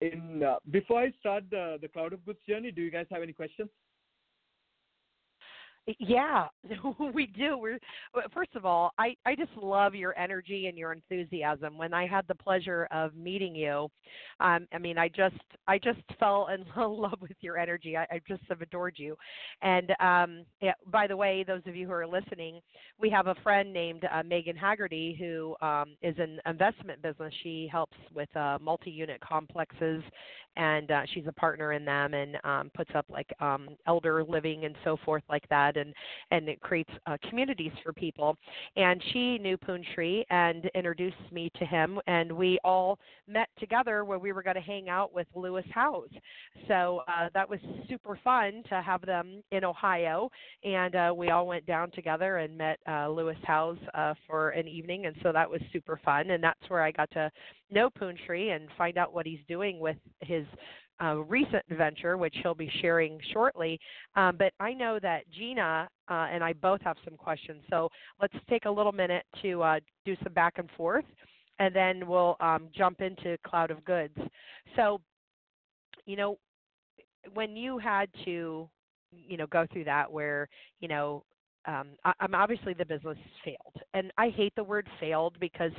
in 0.00 0.42
uh, 0.42 0.56
before 0.70 1.00
I 1.00 1.12
start 1.20 1.44
the 1.50 1.78
the 1.80 1.88
cloud 1.88 2.12
of 2.12 2.24
goods 2.24 2.38
journey, 2.48 2.70
do 2.70 2.82
you 2.82 2.90
guys 2.90 3.06
have 3.10 3.22
any 3.22 3.32
questions? 3.32 3.70
Yeah, 5.98 6.46
we 7.14 7.26
do. 7.26 7.58
We're 7.58 7.78
first 8.32 8.54
of 8.54 8.64
all, 8.64 8.92
I 8.98 9.14
I 9.24 9.34
just 9.34 9.50
love 9.56 9.94
your 9.94 10.16
energy 10.18 10.66
and 10.66 10.76
your 10.76 10.92
enthusiasm. 10.92 11.78
When 11.78 11.94
I 11.94 12.06
had 12.06 12.26
the 12.28 12.34
pleasure 12.34 12.86
of 12.90 13.14
meeting 13.14 13.54
you, 13.54 13.88
um, 14.40 14.66
I 14.72 14.78
mean, 14.78 14.98
I 14.98 15.08
just 15.08 15.36
I 15.66 15.78
just 15.78 16.00
fell 16.18 16.48
in 16.48 16.64
love 16.76 17.18
with 17.20 17.36
your 17.40 17.58
energy. 17.58 17.96
I, 17.96 18.02
I 18.10 18.20
just 18.28 18.42
have 18.48 18.60
adored 18.60 18.94
you. 18.96 19.16
And 19.62 19.92
um, 20.00 20.44
yeah, 20.60 20.74
by 20.86 21.06
the 21.06 21.16
way, 21.16 21.44
those 21.44 21.62
of 21.66 21.74
you 21.74 21.86
who 21.86 21.92
are 21.92 22.06
listening, 22.06 22.60
we 22.98 23.10
have 23.10 23.26
a 23.26 23.34
friend 23.42 23.72
named 23.72 24.04
uh, 24.12 24.22
Megan 24.22 24.56
Haggerty 24.56 25.16
who 25.18 25.56
um, 25.66 25.96
is 26.02 26.14
an 26.18 26.40
investment 26.46 27.02
business. 27.02 27.32
She 27.42 27.68
helps 27.70 27.96
with 28.14 28.34
uh, 28.36 28.58
multi-unit 28.60 29.20
complexes 29.20 30.02
and 30.56 30.90
uh, 30.90 31.02
she's 31.14 31.26
a 31.26 31.32
partner 31.32 31.72
in 31.72 31.84
them 31.84 32.14
and 32.14 32.36
um, 32.44 32.70
puts 32.74 32.90
up 32.94 33.06
like 33.08 33.28
um, 33.40 33.68
elder 33.86 34.24
living 34.24 34.64
and 34.64 34.74
so 34.84 34.96
forth 35.04 35.22
like 35.28 35.48
that, 35.48 35.76
and 35.80 35.94
and 36.30 36.48
it 36.48 36.60
creates 36.60 36.90
uh, 37.06 37.16
communities 37.28 37.72
for 37.82 37.92
people. 37.92 38.36
And 38.76 39.02
she 39.12 39.38
knew 39.38 39.56
Punsri 39.56 40.24
and 40.30 40.70
introduced 40.74 41.16
me 41.32 41.50
to 41.58 41.64
him, 41.64 41.98
and 42.06 42.30
we 42.30 42.58
all 42.64 42.98
met 43.26 43.48
together 43.58 44.04
where 44.04 44.18
we 44.18 44.32
were 44.32 44.42
going 44.42 44.56
to 44.56 44.60
hang 44.60 44.88
out 44.88 45.12
with 45.12 45.26
Lewis 45.34 45.64
Howes. 45.72 46.10
So 46.68 47.02
uh, 47.08 47.28
that 47.34 47.48
was 47.48 47.60
super 47.88 48.18
fun 48.22 48.62
to 48.68 48.82
have 48.82 49.02
them 49.02 49.42
in 49.50 49.64
Ohio, 49.64 50.30
and 50.64 50.94
uh, 50.94 51.12
we 51.16 51.30
all 51.30 51.46
went 51.46 51.66
down 51.66 51.90
together 51.90 52.38
and 52.38 52.56
met 52.56 52.78
uh, 52.88 53.08
Lewis 53.08 53.38
Howes 53.44 53.78
uh, 53.94 54.14
for 54.26 54.50
an 54.50 54.68
evening, 54.68 55.06
and 55.06 55.16
so 55.22 55.32
that 55.32 55.48
was 55.48 55.60
super 55.72 55.98
fun. 56.04 56.30
And 56.30 56.42
that's 56.42 56.68
where 56.68 56.82
I 56.82 56.92
got 56.92 57.10
to 57.12 57.30
know 57.70 57.90
Punsri 57.90 58.54
and 58.54 58.68
find 58.76 58.98
out 58.98 59.14
what 59.14 59.26
he's 59.26 59.40
doing 59.48 59.80
with 59.80 59.96
his 60.20 60.44
uh, 61.02 61.16
recent 61.16 61.62
venture, 61.70 62.16
which 62.16 62.34
he'll 62.42 62.54
be 62.54 62.70
sharing 62.80 63.18
shortly. 63.32 63.78
Um, 64.16 64.36
but 64.36 64.52
I 64.60 64.72
know 64.72 64.98
that 65.00 65.22
Gina 65.30 65.88
uh, 66.08 66.26
and 66.32 66.42
I 66.44 66.52
both 66.52 66.80
have 66.82 66.96
some 67.04 67.16
questions. 67.16 67.62
So 67.70 67.88
let's 68.20 68.34
take 68.48 68.64
a 68.64 68.70
little 68.70 68.92
minute 68.92 69.24
to 69.42 69.62
uh, 69.62 69.80
do 70.04 70.16
some 70.22 70.32
back 70.32 70.54
and 70.58 70.68
forth, 70.76 71.04
and 71.58 71.74
then 71.74 72.06
we'll 72.06 72.36
um, 72.40 72.68
jump 72.76 73.00
into 73.00 73.38
Cloud 73.46 73.70
of 73.70 73.84
Goods. 73.84 74.16
So, 74.76 75.00
you 76.06 76.16
know, 76.16 76.38
when 77.34 77.56
you 77.56 77.78
had 77.78 78.08
to, 78.24 78.68
you 79.12 79.36
know, 79.36 79.46
go 79.46 79.66
through 79.72 79.84
that 79.84 80.10
where, 80.10 80.48
you 80.80 80.88
know, 80.88 81.24
um, 81.66 81.88
I, 82.04 82.12
am 82.20 82.34
obviously 82.34 82.72
the 82.72 82.86
business 82.86 83.18
failed, 83.44 83.82
and 83.92 84.10
I 84.16 84.30
hate 84.30 84.54
the 84.56 84.64
word 84.64 84.88
failed 84.98 85.36
because 85.40 85.72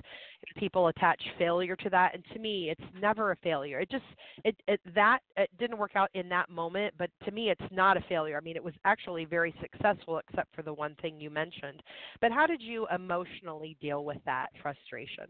people 0.57 0.87
attach 0.89 1.19
failure 1.39 1.75
to 1.77 1.89
that, 1.89 2.13
and 2.13 2.23
to 2.33 2.39
me, 2.39 2.69
it's 2.69 3.01
never 3.01 3.31
a 3.31 3.35
failure. 3.37 3.79
It 3.79 3.89
just 3.89 4.03
it, 4.43 4.55
it 4.67 4.79
that 4.93 5.19
it 5.37 5.49
didn't 5.57 5.79
work 5.79 5.95
out 5.95 6.09
in 6.13 6.29
that 6.29 6.49
moment, 6.51 6.93
but 6.99 7.09
to 7.25 7.31
me, 7.31 7.49
it's 7.49 7.71
not 7.71 7.97
a 7.97 8.01
failure. 8.07 8.37
I 8.37 8.41
mean, 8.41 8.55
it 8.55 8.63
was 8.63 8.75
actually 8.85 9.25
very 9.25 9.55
successful, 9.59 10.19
except 10.19 10.53
for 10.55 10.61
the 10.61 10.73
one 10.73 10.95
thing 11.01 11.19
you 11.19 11.31
mentioned. 11.31 11.81
But 12.21 12.31
how 12.31 12.45
did 12.45 12.61
you 12.61 12.87
emotionally 12.93 13.75
deal 13.81 14.05
with 14.05 14.19
that 14.25 14.47
frustration? 14.61 15.25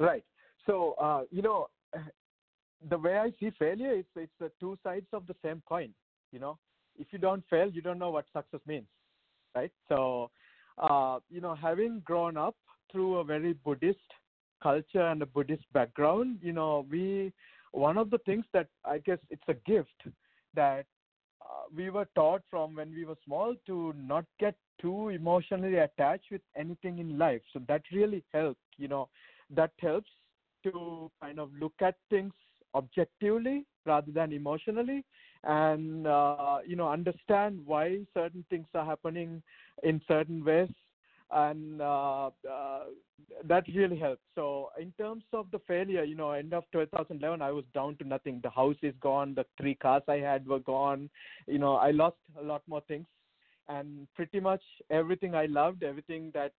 Right. 0.00 0.24
So 0.66 0.94
uh, 1.00 1.22
you 1.30 1.42
know, 1.42 1.68
the 2.90 2.98
way 2.98 3.16
I 3.16 3.32
see 3.38 3.52
failure 3.60 3.92
is 3.92 4.04
it's 4.16 4.32
the 4.40 4.50
two 4.58 4.76
sides 4.82 5.06
of 5.12 5.24
the 5.28 5.36
same 5.44 5.62
coin. 5.68 5.94
You 6.32 6.40
know, 6.40 6.58
if 6.98 7.06
you 7.12 7.20
don't 7.20 7.44
fail, 7.48 7.70
you 7.70 7.80
don't 7.80 8.00
know 8.00 8.10
what 8.10 8.24
success 8.34 8.60
means 8.66 8.86
right? 9.54 9.72
So, 9.88 10.30
uh, 10.78 11.18
you 11.30 11.40
know, 11.40 11.54
having 11.54 12.00
grown 12.04 12.36
up 12.36 12.56
through 12.90 13.16
a 13.18 13.24
very 13.24 13.52
Buddhist 13.52 13.98
culture 14.62 15.06
and 15.06 15.22
a 15.22 15.26
Buddhist 15.26 15.64
background, 15.72 16.38
you 16.42 16.52
know, 16.52 16.86
we 16.90 17.32
one 17.72 17.98
of 17.98 18.10
the 18.10 18.18
things 18.18 18.44
that 18.52 18.68
I 18.84 18.98
guess 18.98 19.18
it's 19.30 19.42
a 19.48 19.54
gift 19.54 20.02
that 20.54 20.86
uh, 21.42 21.64
we 21.74 21.90
were 21.90 22.06
taught 22.14 22.42
from 22.48 22.76
when 22.76 22.92
we 22.94 23.04
were 23.04 23.16
small 23.24 23.54
to 23.66 23.92
not 23.96 24.24
get 24.38 24.54
too 24.80 25.08
emotionally 25.08 25.76
attached 25.76 26.30
with 26.30 26.40
anything 26.56 26.98
in 26.98 27.18
life. 27.18 27.42
So 27.52 27.60
that 27.68 27.82
really 27.92 28.22
helped, 28.32 28.60
you 28.76 28.88
know, 28.88 29.08
that 29.50 29.72
helps 29.80 30.10
to 30.64 31.10
kind 31.20 31.38
of 31.38 31.50
look 31.60 31.74
at 31.80 31.96
things 32.10 32.32
objectively 32.74 33.66
rather 33.86 34.10
than 34.10 34.32
emotionally 34.32 35.04
and 35.46 36.06
uh, 36.06 36.58
you 36.66 36.76
know 36.76 36.88
understand 36.88 37.60
why 37.64 37.98
certain 38.14 38.44
things 38.50 38.66
are 38.74 38.84
happening 38.84 39.42
in 39.82 40.00
certain 40.08 40.44
ways. 40.44 40.68
And 41.30 41.80
uh, 41.80 42.26
uh, 42.48 42.80
that 43.44 43.64
really 43.74 43.98
helped 43.98 44.22
so 44.34 44.70
in 44.80 44.92
terms 44.92 45.24
of 45.32 45.46
the 45.50 45.58
failure 45.66 46.04
you 46.04 46.14
know 46.14 46.30
end 46.32 46.52
of 46.52 46.64
2011 46.72 47.42
i 47.42 47.50
was 47.50 47.64
down 47.74 47.96
to 47.96 48.04
nothing. 48.04 48.40
The 48.42 48.50
house 48.50 48.76
is 48.82 48.94
gone. 49.00 49.34
The 49.34 49.46
three 49.60 49.74
cars 49.74 50.02
i 50.08 50.16
had 50.16 50.46
were 50.46 50.60
gone. 50.60 51.10
You 51.46 51.58
know 51.58 51.74
i 51.76 51.90
lost 51.90 52.16
a 52.40 52.44
lot 52.44 52.62
more 52.68 52.82
things. 52.86 53.06
And 53.68 54.06
pretty 54.14 54.40
much 54.40 54.62
everything 54.90 55.34
i 55.34 55.46
loved 55.46 55.82
everything 55.82 56.30
that 56.34 56.52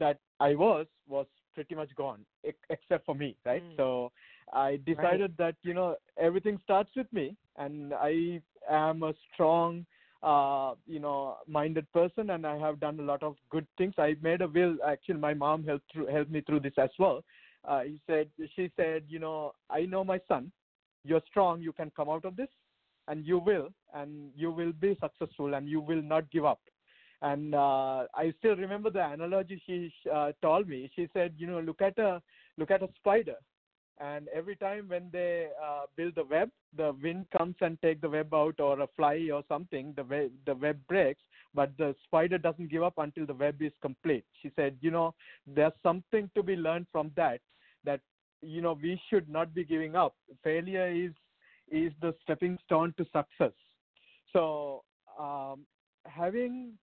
that 0.00 0.18
i 0.40 0.54
was 0.54 0.86
was 1.08 1.26
pretty 1.56 1.74
much 1.74 1.88
gone 1.96 2.20
except 2.70 3.04
for 3.06 3.14
me 3.14 3.34
right? 3.44 3.64
Mm. 3.64 3.76
so 3.76 4.12
i 4.52 4.78
decided 4.86 5.32
right. 5.32 5.38
that 5.38 5.56
you 5.62 5.74
know 5.74 5.96
everything 6.28 6.60
starts 6.62 6.90
with 6.94 7.10
me 7.12 7.34
and 7.56 7.94
i 7.94 8.40
am 8.70 9.02
a 9.02 9.12
strong 9.32 9.84
uh, 10.22 10.74
you 10.86 11.00
know 11.00 11.36
minded 11.48 11.90
person 11.92 12.30
and 12.30 12.46
i 12.46 12.56
have 12.56 12.78
done 12.78 13.00
a 13.00 13.02
lot 13.02 13.22
of 13.22 13.36
good 13.50 13.66
things. 13.78 13.94
I 13.98 14.16
made 14.22 14.40
a 14.40 14.48
will 14.48 14.76
actually 14.86 15.20
my 15.20 15.34
mom 15.34 15.64
helped 15.64 15.92
through, 15.92 16.06
helped 16.06 16.30
me 16.30 16.40
through 16.40 16.60
this 16.60 16.72
as 16.78 16.90
well. 16.98 17.22
Uh, 17.68 17.82
he 17.82 18.00
said 18.06 18.28
she 18.54 18.70
said 18.76 19.02
you 19.08 19.18
know 19.18 19.52
i 19.70 19.80
know 19.82 20.04
my 20.04 20.20
son. 20.26 20.52
You're 21.04 21.22
strong. 21.30 21.60
You 21.62 21.72
can 21.72 21.92
come 21.96 22.08
out 22.08 22.24
of 22.24 22.34
this 22.34 22.48
and 23.08 23.24
you 23.24 23.38
will 23.38 23.68
and 23.94 24.30
you 24.34 24.50
will 24.50 24.72
be 24.72 24.96
successful 25.00 25.54
and 25.54 25.68
you 25.68 25.80
will 25.80 26.02
not 26.02 26.28
give 26.30 26.44
up 26.44 26.60
and 27.22 27.54
uh, 27.54 28.04
I 28.14 28.32
still 28.38 28.56
remember 28.56 28.90
the 28.90 29.04
analogy 29.04 29.62
she 29.66 29.92
uh, 30.12 30.32
told 30.42 30.68
me. 30.68 30.90
She 30.94 31.08
said, 31.14 31.34
you 31.38 31.46
know, 31.46 31.60
look 31.60 31.80
at 31.80 31.98
a 31.98 32.22
look 32.58 32.70
at 32.70 32.82
a 32.82 32.88
spider. 32.96 33.36
and 33.98 34.28
every 34.38 34.56
time 34.56 34.88
when 34.88 35.08
they 35.10 35.48
uh, 35.66 35.84
build 35.96 36.14
the 36.16 36.24
web, 36.24 36.50
the 36.76 36.94
wind 37.02 37.26
comes 37.36 37.54
and 37.62 37.80
take 37.80 38.00
the 38.00 38.08
web 38.08 38.34
out, 38.34 38.60
or 38.60 38.80
a 38.80 38.86
fly 38.96 39.28
or 39.32 39.42
something, 39.48 39.94
the 39.96 40.04
web 40.04 40.30
the 40.44 40.54
web 40.54 40.78
breaks, 40.88 41.22
but 41.54 41.70
the 41.78 41.94
spider 42.04 42.38
doesn't 42.38 42.70
give 42.70 42.82
up 42.82 42.98
until 42.98 43.26
the 43.26 43.34
web 43.34 43.62
is 43.62 43.72
complete. 43.80 44.24
She 44.42 44.50
said, 44.56 44.76
you 44.80 44.90
know, 44.90 45.14
there's 45.46 45.72
something 45.82 46.30
to 46.34 46.42
be 46.42 46.56
learned 46.56 46.86
from 46.92 47.10
that. 47.16 47.40
That 47.84 48.00
you 48.42 48.60
know 48.60 48.78
we 48.80 49.00
should 49.08 49.28
not 49.28 49.54
be 49.54 49.64
giving 49.64 49.96
up. 49.96 50.14
Failure 50.44 50.88
is 50.88 51.12
is 51.70 51.92
the 52.00 52.14
stepping 52.22 52.58
stone 52.64 52.94
to 52.98 53.04
success. 53.04 53.56
So 54.32 54.84
um, 55.18 55.64
having 56.04 56.74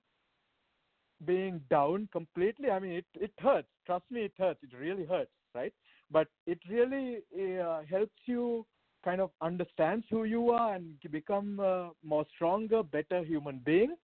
being 1.26 1.62
down 1.70 2.10
completely, 2.12 2.70
I 2.70 2.80
mean, 2.80 2.94
it 2.94 3.06
it 3.16 3.32
hurts. 3.40 3.68
Trust 3.86 4.06
me, 4.10 4.22
it 4.22 4.34
hurts. 4.38 4.60
It 4.64 4.78
really 4.78 5.06
hurts, 5.06 5.32
right? 5.56 5.74
But 6.12 6.28
it 6.46 6.60
really 6.70 7.20
uh, 7.60 7.82
helps 7.90 8.20
you 8.26 8.66
kind 9.04 9.20
of 9.20 9.32
understand 9.42 10.04
who 10.10 10.24
you 10.24 10.52
are 10.52 10.76
and 10.76 10.96
become 11.12 11.60
a 11.60 11.92
more 12.04 12.26
stronger, 12.34 12.84
better 12.84 13.24
human 13.24 13.62
being. 13.66 13.96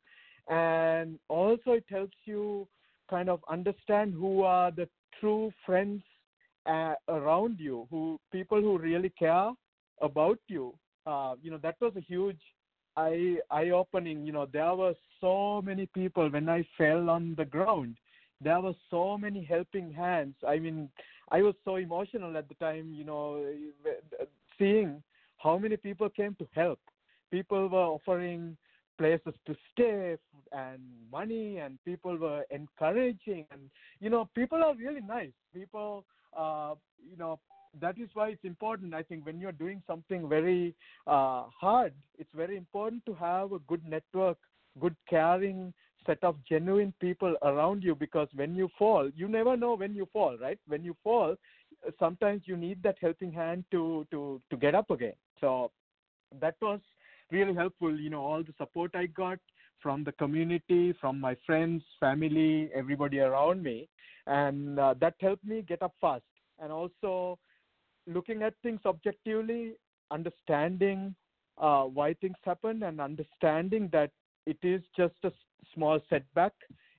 And 0.49 1.19
also, 1.29 1.71
it 1.71 1.85
helps 1.89 2.17
you 2.25 2.67
kind 3.09 3.29
of 3.29 3.39
understand 3.49 4.13
who 4.13 4.43
are 4.43 4.71
the 4.71 4.87
true 5.19 5.51
friends 5.65 6.03
uh, 6.65 6.95
around 7.07 7.59
you, 7.59 7.87
who 7.89 8.19
people 8.31 8.61
who 8.61 8.77
really 8.77 9.09
care 9.17 9.51
about 10.01 10.39
you. 10.47 10.73
Uh, 11.05 11.35
you 11.41 11.49
know, 11.51 11.59
that 11.61 11.75
was 11.81 11.93
a 11.95 12.01
huge 12.01 12.41
eye 13.03 13.37
eye 13.51 13.69
opening. 13.69 14.25
You 14.25 14.33
know, 14.33 14.47
there 14.51 14.75
were 14.75 14.93
so 15.21 15.61
many 15.61 15.85
people 15.87 16.29
when 16.29 16.49
I 16.49 16.65
fell 16.77 17.09
on 17.09 17.35
the 17.37 17.45
ground. 17.45 17.95
There 18.41 18.59
were 18.61 18.77
so 18.89 19.17
many 19.17 19.43
helping 19.43 19.91
hands. 19.91 20.35
I 20.47 20.59
mean, 20.59 20.89
I 21.29 21.41
was 21.41 21.55
so 21.65 21.75
emotional 21.75 22.37
at 22.37 22.47
the 22.49 22.55
time. 22.55 22.93
You 22.93 23.05
know, 23.05 23.23
seeing 24.57 25.03
how 25.37 25.57
many 25.57 25.77
people 25.77 26.09
came 26.09 26.35
to 26.39 26.47
help. 26.53 26.79
People 27.31 27.67
were 27.69 27.89
offering 27.97 28.57
places 28.97 29.33
to 29.47 29.55
stay 29.71 30.17
and 30.51 30.81
money 31.11 31.59
and 31.59 31.79
people 31.85 32.17
were 32.17 32.43
encouraging 32.51 33.45
and 33.51 33.61
you 34.01 34.09
know 34.09 34.27
people 34.35 34.61
are 34.61 34.75
really 34.75 34.99
nice 35.01 35.37
people 35.53 36.03
uh, 36.37 36.73
you 37.09 37.17
know 37.17 37.39
that 37.79 37.97
is 37.97 38.09
why 38.13 38.29
it's 38.29 38.43
important. 38.43 38.93
I 38.93 39.03
think 39.03 39.25
when 39.25 39.39
you're 39.39 39.51
doing 39.51 39.81
something 39.87 40.27
very 40.27 40.75
uh, 41.07 41.43
hard, 41.59 41.93
it's 42.17 42.33
very 42.35 42.57
important 42.57 43.05
to 43.05 43.13
have 43.15 43.51
a 43.51 43.59
good 43.59 43.85
network, 43.87 44.37
good 44.79 44.95
caring 45.09 45.73
set 46.05 46.23
of 46.23 46.35
genuine 46.47 46.93
people 46.99 47.35
around 47.43 47.83
you 47.83 47.93
because 47.93 48.27
when 48.33 48.55
you 48.55 48.69
fall, 48.77 49.09
you 49.15 49.27
never 49.27 49.55
know 49.55 49.75
when 49.75 49.93
you 49.93 50.07
fall, 50.11 50.37
right? 50.41 50.57
When 50.67 50.83
you 50.83 50.95
fall, 51.03 51.35
sometimes 51.99 52.43
you 52.45 52.57
need 52.57 52.81
that 52.83 52.97
helping 53.01 53.31
hand 53.31 53.65
to 53.71 54.07
to 54.11 54.41
to 54.49 54.57
get 54.57 54.75
up 54.75 54.89
again. 54.89 55.13
So 55.39 55.71
that 56.39 56.55
was 56.61 56.79
really 57.31 57.53
helpful. 57.53 57.99
You 57.99 58.09
know, 58.09 58.21
all 58.21 58.43
the 58.43 58.53
support 58.57 58.91
I 58.95 59.05
got 59.07 59.39
from 59.81 60.03
the 60.03 60.11
community, 60.13 60.93
from 60.99 61.19
my 61.19 61.35
friends, 61.45 61.83
family, 61.99 62.69
everybody 62.73 63.19
around 63.19 63.63
me, 63.63 63.87
and 64.27 64.79
uh, 64.79 64.95
that 64.99 65.15
helped 65.19 65.45
me 65.45 65.61
get 65.61 65.81
up 65.81 65.93
fast. 66.01 66.23
And 66.59 66.71
also 66.71 67.39
looking 68.09 68.43
at 68.43 68.53
things 68.63 68.81
objectively, 68.85 69.73
understanding 70.11 71.15
uh, 71.57 71.83
why 71.83 72.13
things 72.15 72.37
happen, 72.43 72.83
and 72.83 72.99
understanding 72.99 73.89
that 73.91 74.11
it 74.45 74.57
is 74.63 74.81
just 74.97 75.15
a 75.23 75.31
small 75.73 75.99
setback 76.09 76.53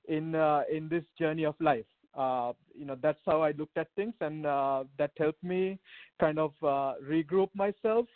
in 0.08 0.34
uh, 0.34 0.62
in 0.72 0.88
this 0.88 1.04
journey 1.18 1.44
of 1.44 1.54
life. 1.60 1.86
Uh, 2.14 2.52
you 2.74 2.84
know, 2.84 2.96
that's 3.00 3.20
how 3.24 3.42
I 3.42 3.52
looked 3.52 3.76
at 3.76 3.88
things, 3.96 4.14
and 4.20 4.46
uh, 4.46 4.84
that 4.98 5.12
helped 5.16 5.42
me 5.42 5.78
kind 6.18 6.38
of 6.38 6.52
uh, 6.62 6.94
regroup 7.02 7.48
myself 7.54 8.06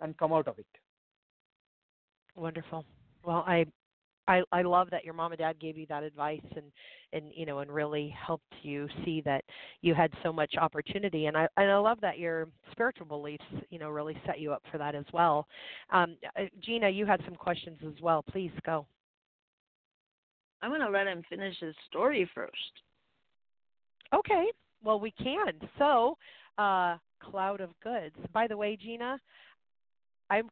and 0.00 0.16
come 0.16 0.32
out 0.32 0.48
of 0.48 0.58
it. 0.58 0.66
Wonderful. 2.34 2.84
Well, 3.24 3.44
I 3.46 3.66
I, 4.32 4.42
I 4.50 4.62
love 4.62 4.88
that 4.90 5.04
your 5.04 5.14
mom 5.14 5.32
and 5.32 5.38
dad 5.38 5.60
gave 5.60 5.76
you 5.76 5.86
that 5.88 6.02
advice 6.02 6.40
and 6.56 6.64
and 7.12 7.30
you 7.34 7.44
know 7.44 7.58
and 7.58 7.70
really 7.70 8.14
helped 8.26 8.54
you 8.62 8.88
see 9.04 9.20
that 9.22 9.44
you 9.82 9.94
had 9.94 10.10
so 10.22 10.32
much 10.32 10.54
opportunity 10.56 11.26
and 11.26 11.36
I 11.36 11.46
and 11.56 11.70
I 11.70 11.76
love 11.76 11.98
that 12.00 12.18
your 12.18 12.48
spiritual 12.70 13.06
beliefs 13.06 13.44
you 13.70 13.78
know 13.78 13.90
really 13.90 14.16
set 14.26 14.40
you 14.40 14.52
up 14.52 14.62
for 14.70 14.78
that 14.78 14.94
as 14.94 15.04
well. 15.12 15.46
Um, 15.90 16.16
uh, 16.38 16.44
Gina, 16.64 16.88
you 16.88 17.04
had 17.04 17.20
some 17.24 17.34
questions 17.34 17.78
as 17.86 18.00
well. 18.00 18.22
Please 18.22 18.52
go. 18.64 18.86
I'm 20.62 20.70
going 20.70 20.80
to 20.80 20.90
let 20.90 21.08
him 21.08 21.24
finish 21.28 21.56
his 21.58 21.74
story 21.88 22.28
first. 22.34 22.54
Okay. 24.14 24.46
Well, 24.84 25.00
we 25.00 25.10
can. 25.10 25.54
So, 25.78 26.16
uh, 26.56 26.96
cloud 27.20 27.60
of 27.60 27.70
goods. 27.82 28.14
By 28.32 28.46
the 28.46 28.56
way, 28.56 28.76
Gina, 28.80 29.18
I'm 30.32 30.48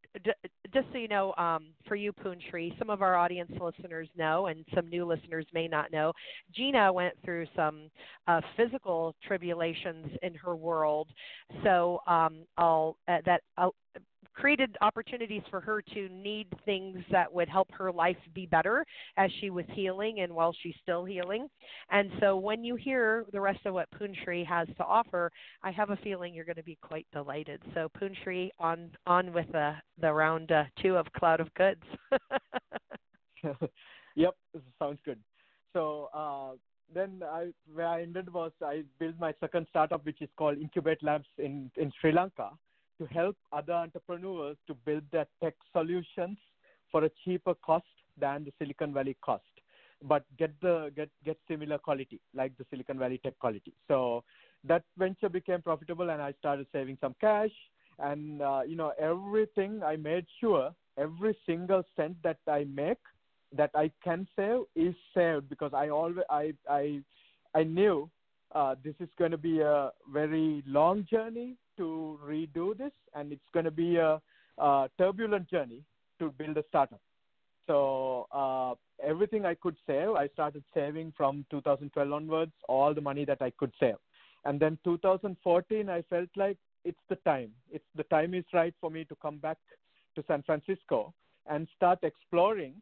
just 0.75 0.87
so 0.93 0.99
you 0.99 1.09
know, 1.09 1.35
um, 1.39 1.69
for 1.89 1.97
you, 1.97 2.13
Punsri, 2.13 2.79
some 2.79 2.91
of 2.91 3.03
our 3.03 3.17
audience 3.17 3.51
listeners 3.61 4.09
know, 4.17 4.47
and 4.47 4.65
some 4.75 4.89
new 4.89 5.05
listeners 5.07 5.47
may 5.55 5.69
not 5.69 5.91
know. 5.91 6.13
Gina 6.55 6.93
went 6.93 7.15
through 7.25 7.47
some 7.57 7.89
uh, 8.29 8.41
physical 8.57 9.15
tribulations 9.27 10.07
in 10.23 10.35
her 10.35 10.55
world, 10.57 11.09
so 11.65 12.01
um, 12.07 12.45
I'll 12.59 12.97
uh, 13.09 13.19
that 13.27 13.43
I'll, 13.57 13.75
created 14.41 14.75
opportunities 14.81 15.43
for 15.51 15.61
her 15.61 15.83
to 15.83 16.09
need 16.09 16.47
things 16.65 16.99
that 17.11 17.31
would 17.31 17.49
help 17.49 17.71
her 17.73 17.93
life 17.93 18.17
be 18.35 18.47
better 18.47 18.87
as 19.19 19.31
she 19.41 19.51
was 19.51 19.67
healing 19.73 20.21
and 20.21 20.33
while 20.33 20.55
she's 20.63 20.75
still 20.83 21.05
healing. 21.05 21.47
And 21.91 22.11
so 22.21 22.39
when 22.39 22.65
you 22.65 22.75
hear 22.75 23.27
the 23.33 23.41
rest 23.41 23.61
of 23.67 23.75
what 23.75 23.89
Punsri 23.91 24.47
has 24.47 24.67
to 24.79 24.85
offer, 24.85 25.31
I 25.63 25.71
have 25.73 25.91
a 25.91 25.97
feeling 25.97 26.33
you're 26.33 26.47
going 26.47 26.57
to 26.57 26.63
be 26.63 26.79
quite 26.81 27.07
delighted. 27.13 27.61
So 27.75 27.91
Punsri, 28.01 28.49
on 28.59 28.91
on 29.07 29.33
with 29.33 29.51
the 29.53 29.75
the 30.01 30.11
round 30.11 30.51
uh, 30.53 30.65
two 30.81 30.97
of 30.97 31.07
Cloud 31.13 31.41
of 31.41 31.53
Goods. 31.55 31.83
yep, 34.17 34.35
sounds 34.79 34.99
good. 35.05 35.19
So 35.75 36.09
uh, 36.15 36.53
then 36.95 37.23
I, 37.25 37.53
where 37.75 37.87
I 37.87 38.03
ended 38.03 38.33
was 38.33 38.53
I 38.65 38.85
built 38.99 39.17
my 39.19 39.35
second 39.41 39.67
startup, 39.69 40.05
which 40.07 40.23
is 40.23 40.29
called 40.37 40.59
Incubate 40.59 41.03
Labs 41.03 41.29
in 41.37 41.71
in 41.77 41.93
Sri 42.01 42.13
Lanka 42.13 42.51
to 43.01 43.07
help 43.07 43.37
other 43.53 43.73
entrepreneurs 43.73 44.57
to 44.67 44.75
build 44.75 45.03
their 45.11 45.27
tech 45.43 45.55
solutions 45.73 46.37
for 46.93 47.05
a 47.05 47.11
cheaper 47.25 47.55
cost 47.55 47.85
than 48.19 48.45
the 48.45 48.53
Silicon 48.59 48.93
Valley 48.93 49.17
cost, 49.25 49.43
but 50.03 50.25
get 50.39 50.53
the 50.61 50.93
get 50.95 51.09
get 51.25 51.39
similar 51.49 51.79
quality 51.79 52.21
like 52.35 52.53
the 52.59 52.67
Silicon 52.71 52.99
Valley 52.99 53.19
tech 53.25 53.39
quality. 53.39 53.73
So 53.89 54.23
that 54.65 54.85
venture 54.99 55.31
became 55.31 55.63
profitable, 55.63 56.11
and 56.11 56.21
I 56.21 56.33
started 56.39 56.67
saving 56.73 56.99
some 57.01 57.15
cash. 57.21 57.51
And 57.99 58.43
uh, 58.43 58.63
you 58.67 58.77
know 58.77 58.93
everything 58.99 59.83
I 59.83 59.97
made 59.97 60.27
sure 60.41 60.75
every 60.99 61.37
single 61.47 61.83
cent 61.97 62.17
that 62.23 62.39
I 62.47 62.65
make 62.65 62.99
that 63.57 63.71
I 63.75 63.91
can 64.05 64.29
save 64.37 64.63
is 64.77 64.95
saved 65.15 65.49
because 65.49 65.73
I 65.75 65.89
always 65.89 66.25
I 66.29 66.53
I 66.69 67.01
I 67.55 67.65
knew 67.65 68.11
uh, 68.55 68.75
this 68.83 68.95
is 69.01 69.09
going 69.19 69.31
to 69.31 69.39
be 69.39 69.61
a 69.61 69.91
very 70.13 70.63
long 70.67 71.07
journey 71.11 71.57
to 71.81 72.19
redo 72.23 72.77
this, 72.77 72.93
and 73.15 73.33
it's 73.33 73.51
going 73.55 73.65
to 73.65 73.71
be 73.71 73.97
a, 73.97 74.21
a 74.59 74.91
turbulent 74.99 75.49
journey 75.49 75.83
to 76.19 76.31
build 76.37 76.59
a 76.59 76.65
startup. 76.69 77.01
So 77.67 78.27
uh, 78.33 78.75
everything 79.03 79.47
I 79.47 79.55
could 79.55 79.77
save, 79.87 80.11
I 80.11 80.29
started 80.35 80.63
saving 80.75 81.15
from 81.17 81.47
2012 81.51 82.13
onwards, 82.13 82.53
all 82.69 82.93
the 82.93 83.01
money 83.01 83.25
that 83.25 83.41
I 83.41 83.51
could 83.59 83.73
save. 83.81 83.95
And 84.45 84.61
then 84.61 84.79
2014, 84.85 85.89
I 85.89 86.03
felt 86.11 86.29
like 86.37 86.59
it's 86.85 86.99
the 87.09 87.17
time. 87.17 87.51
It's 87.71 87.85
the 87.97 88.05
time 88.05 88.35
is 88.35 88.45
right 88.53 88.75
for 88.81 88.91
me 88.91 89.05
to 89.05 89.17
come 89.23 89.39
back 89.39 89.59
to 90.17 90.25
San 90.27 90.43
Francisco 90.43 91.15
and 91.49 91.67
start 91.77 92.01
exploring 92.03 92.75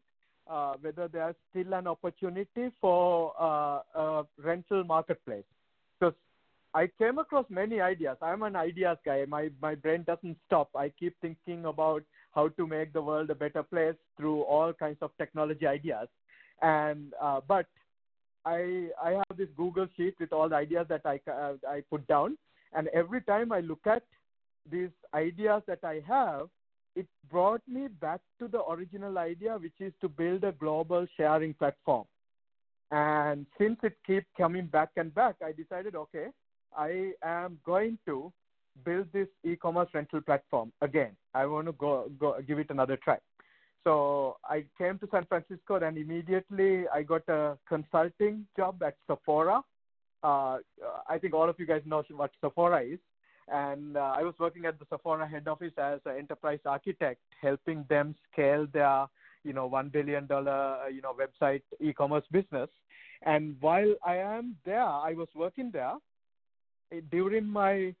uh, 0.49 0.73
whether 0.81 1.07
there's 1.07 1.35
still 1.51 1.73
an 1.73 1.87
opportunity 1.87 2.71
for 2.81 3.33
uh, 3.39 3.81
a 3.95 4.25
rental 4.43 4.83
marketplace. 4.83 5.43
I 6.73 6.87
came 6.99 7.17
across 7.17 7.45
many 7.49 7.81
ideas. 7.81 8.17
I'm 8.21 8.43
an 8.43 8.55
ideas 8.55 8.97
guy. 9.03 9.25
My 9.27 9.49
my 9.61 9.75
brain 9.75 10.03
doesn't 10.05 10.37
stop. 10.45 10.69
I 10.75 10.89
keep 10.89 11.15
thinking 11.19 11.65
about 11.65 12.03
how 12.33 12.49
to 12.49 12.67
make 12.67 12.93
the 12.93 13.01
world 13.01 13.29
a 13.31 13.35
better 13.35 13.63
place 13.63 13.95
through 14.17 14.41
all 14.43 14.71
kinds 14.73 14.97
of 15.01 15.11
technology 15.17 15.65
ideas. 15.65 16.07
And 16.61 17.13
uh, 17.21 17.41
but 17.47 17.65
I 18.45 18.89
I 19.01 19.11
have 19.11 19.37
this 19.37 19.49
Google 19.57 19.87
sheet 19.97 20.15
with 20.19 20.31
all 20.31 20.47
the 20.49 20.55
ideas 20.55 20.85
that 20.89 21.01
I 21.05 21.19
uh, 21.29 21.55
I 21.67 21.81
put 21.89 22.05
down, 22.07 22.37
and 22.73 22.87
every 22.89 23.21
time 23.21 23.51
I 23.51 23.61
look 23.61 23.85
at 23.87 24.03
these 24.69 24.91
ideas 25.13 25.63
that 25.65 25.83
I 25.83 26.03
have, 26.07 26.49
it 26.95 27.07
brought 27.31 27.61
me 27.67 27.87
back 27.87 28.21
to 28.39 28.47
the 28.47 28.63
original 28.65 29.17
idea, 29.17 29.57
which 29.57 29.79
is 29.79 29.93
to 30.01 30.09
build 30.09 30.43
a 30.43 30.51
global 30.51 31.07
sharing 31.17 31.53
platform. 31.55 32.05
And 32.91 33.45
since 33.57 33.77
it 33.83 33.97
keeps 34.05 34.25
coming 34.37 34.67
back 34.67 34.89
and 34.97 35.13
back, 35.13 35.35
I 35.43 35.51
decided, 35.51 35.95
okay, 35.95 36.27
I 36.77 37.11
am 37.23 37.59
going 37.65 37.97
to 38.05 38.31
build 38.85 39.07
this 39.13 39.27
e-commerce 39.43 39.89
rental 39.93 40.21
platform 40.21 40.71
again. 40.81 41.11
I 41.33 41.45
want 41.45 41.67
to 41.67 41.73
go, 41.73 42.09
go 42.19 42.35
give 42.47 42.59
it 42.59 42.69
another 42.69 42.97
try. 42.97 43.17
So 43.83 44.37
I 44.43 44.65
came 44.77 44.99
to 44.99 45.07
San 45.11 45.25
Francisco 45.25 45.75
and 45.75 45.97
immediately 45.97 46.85
I 46.93 47.03
got 47.03 47.27
a 47.27 47.57
consulting 47.67 48.45
job 48.55 48.81
at 48.83 48.95
Sephora. 49.07 49.61
Uh, 50.23 50.57
I 51.07 51.17
think 51.19 51.33
all 51.33 51.49
of 51.49 51.55
you 51.59 51.65
guys 51.65 51.81
know 51.85 52.03
what 52.11 52.31
Sephora 52.41 52.83
is. 52.83 52.99
and 53.51 53.97
uh, 53.97 54.13
I 54.15 54.23
was 54.23 54.33
working 54.39 54.65
at 54.65 54.79
the 54.79 54.85
Sephora 54.89 55.27
head 55.27 55.47
office 55.47 55.73
as 55.77 55.99
an 56.05 56.17
enterprise 56.17 56.59
architect, 56.65 57.21
helping 57.41 57.85
them 57.89 58.15
scale 58.31 58.67
their 58.71 59.07
you 59.43 59.53
know 59.53 59.67
one 59.67 59.89
billion 59.89 60.27
dollar 60.27 60.89
you 60.89 61.01
know 61.01 61.13
website 61.13 61.61
e-commerce 61.79 62.25
business. 62.31 62.69
And 63.23 63.55
while 63.59 63.93
I 64.05 64.17
am 64.17 64.55
there, 64.65 64.83
I 64.83 65.13
was 65.13 65.27
working 65.35 65.71
there 65.71 65.95
during 67.11 67.45
my 67.45 67.93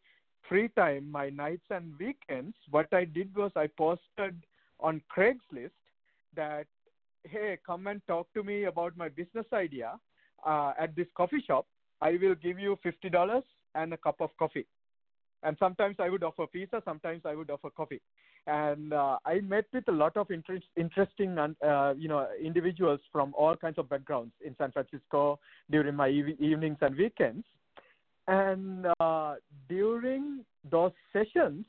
free 0.47 0.69
time, 0.69 1.11
my 1.11 1.29
nights 1.29 1.65
and 1.69 1.93
weekends. 1.99 2.55
What 2.71 2.91
I 2.93 3.05
did 3.05 3.35
was 3.35 3.51
I 3.55 3.67
posted 3.67 4.35
on 4.79 5.01
Craigslist 5.15 5.71
that 6.35 6.65
hey, 7.23 7.57
come 7.65 7.87
and 7.87 8.01
talk 8.07 8.31
to 8.33 8.43
me 8.43 8.63
about 8.63 8.95
my 8.95 9.09
business 9.09 9.45
idea 9.51 9.99
uh, 10.45 10.73
at 10.79 10.95
this 10.95 11.07
coffee 11.15 11.43
shop. 11.45 11.67
I 12.01 12.11
will 12.21 12.35
give 12.35 12.57
you 12.59 12.79
fifty 12.81 13.09
dollars 13.09 13.43
and 13.75 13.93
a 13.93 13.97
cup 13.97 14.21
of 14.21 14.29
coffee 14.39 14.65
and 15.43 15.55
sometimes 15.59 15.95
I 15.99 16.09
would 16.09 16.23
offer 16.23 16.45
pizza, 16.47 16.81
sometimes 16.85 17.21
I 17.25 17.35
would 17.35 17.49
offer 17.49 17.69
coffee. 17.69 18.01
And 18.47 18.93
uh, 18.93 19.17
I 19.25 19.41
met 19.41 19.65
with 19.73 19.87
a 19.87 19.91
lot 19.91 20.17
of 20.17 20.31
interest, 20.31 20.65
interesting, 20.75 21.37
uh, 21.37 21.93
you 21.97 22.07
know, 22.07 22.27
individuals 22.41 22.99
from 23.11 23.33
all 23.37 23.55
kinds 23.55 23.77
of 23.77 23.89
backgrounds 23.89 24.33
in 24.45 24.55
San 24.57 24.71
Francisco 24.71 25.39
during 25.69 25.95
my 25.95 26.09
ev- 26.09 26.39
evenings 26.39 26.77
and 26.81 26.95
weekends. 26.95 27.45
And 28.29 28.85
uh, 28.99 29.35
during 29.67 30.45
those 30.69 30.91
sessions, 31.11 31.65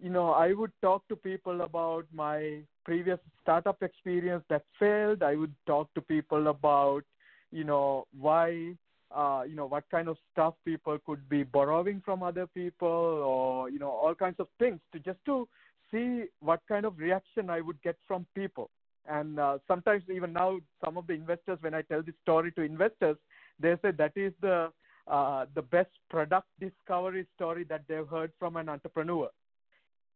you 0.00 0.08
know, 0.08 0.30
I 0.30 0.52
would 0.52 0.70
talk 0.82 1.02
to 1.08 1.16
people 1.16 1.62
about 1.62 2.06
my 2.14 2.60
previous 2.84 3.18
startup 3.42 3.82
experience 3.82 4.44
that 4.50 4.62
failed. 4.78 5.24
I 5.24 5.34
would 5.34 5.52
talk 5.66 5.92
to 5.94 6.00
people 6.00 6.46
about, 6.46 7.02
you 7.50 7.64
know, 7.64 8.06
why 8.16 8.76
uh, 9.10 9.42
you 9.44 9.56
know 9.56 9.66
what 9.66 9.82
kind 9.90 10.06
of 10.06 10.16
stuff 10.32 10.54
people 10.64 10.96
could 11.04 11.28
be 11.28 11.42
borrowing 11.42 12.00
from 12.04 12.22
other 12.22 12.46
people 12.46 12.86
or 12.86 13.68
you 13.68 13.80
know 13.80 13.90
all 13.90 14.14
kinds 14.14 14.36
of 14.38 14.46
things 14.60 14.78
to 14.92 15.00
just 15.00 15.18
to 15.26 15.48
see 15.90 16.26
what 16.38 16.60
kind 16.68 16.86
of 16.86 16.96
reaction 16.96 17.50
I 17.50 17.60
would 17.60 17.82
get 17.82 17.96
from 18.06 18.24
people. 18.36 18.70
And 19.08 19.40
uh, 19.40 19.58
sometimes 19.66 20.04
even 20.08 20.32
now, 20.32 20.60
some 20.84 20.96
of 20.96 21.08
the 21.08 21.14
investors, 21.14 21.58
when 21.62 21.74
I 21.74 21.82
tell 21.82 22.00
this 22.00 22.14
story 22.22 22.52
to 22.52 22.62
investors, 22.62 23.16
they 23.58 23.74
say 23.82 23.90
that 23.90 24.12
is 24.14 24.32
the 24.40 24.70
uh, 25.10 25.46
the 25.54 25.62
best 25.62 25.90
product 26.08 26.46
discovery 26.60 27.26
story 27.34 27.64
that 27.64 27.82
they've 27.88 28.06
heard 28.06 28.30
from 28.38 28.56
an 28.56 28.68
entrepreneur. 28.68 29.28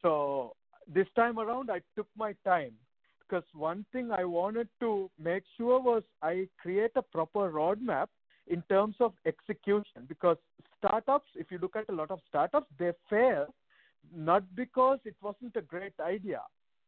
So 0.00 0.54
this 0.92 1.08
time 1.16 1.38
around, 1.38 1.70
I 1.70 1.80
took 1.96 2.06
my 2.16 2.34
time 2.44 2.72
because 3.20 3.44
one 3.54 3.84
thing 3.92 4.10
I 4.12 4.24
wanted 4.24 4.68
to 4.80 5.10
make 5.18 5.42
sure 5.56 5.80
was 5.80 6.02
I 6.22 6.46
create 6.60 6.92
a 6.94 7.02
proper 7.02 7.50
roadmap 7.50 8.06
in 8.46 8.62
terms 8.68 8.94
of 9.00 9.14
execution 9.26 10.06
because 10.06 10.36
startups 10.78 11.26
if 11.34 11.50
you 11.50 11.58
look 11.58 11.76
at 11.76 11.88
a 11.88 11.92
lot 11.92 12.10
of 12.10 12.20
startups 12.28 12.66
they 12.78 12.92
fail 13.08 13.46
not 14.14 14.42
because 14.54 14.98
it 15.06 15.14
wasn't 15.22 15.56
a 15.56 15.62
great 15.62 15.94
idea 15.98 16.42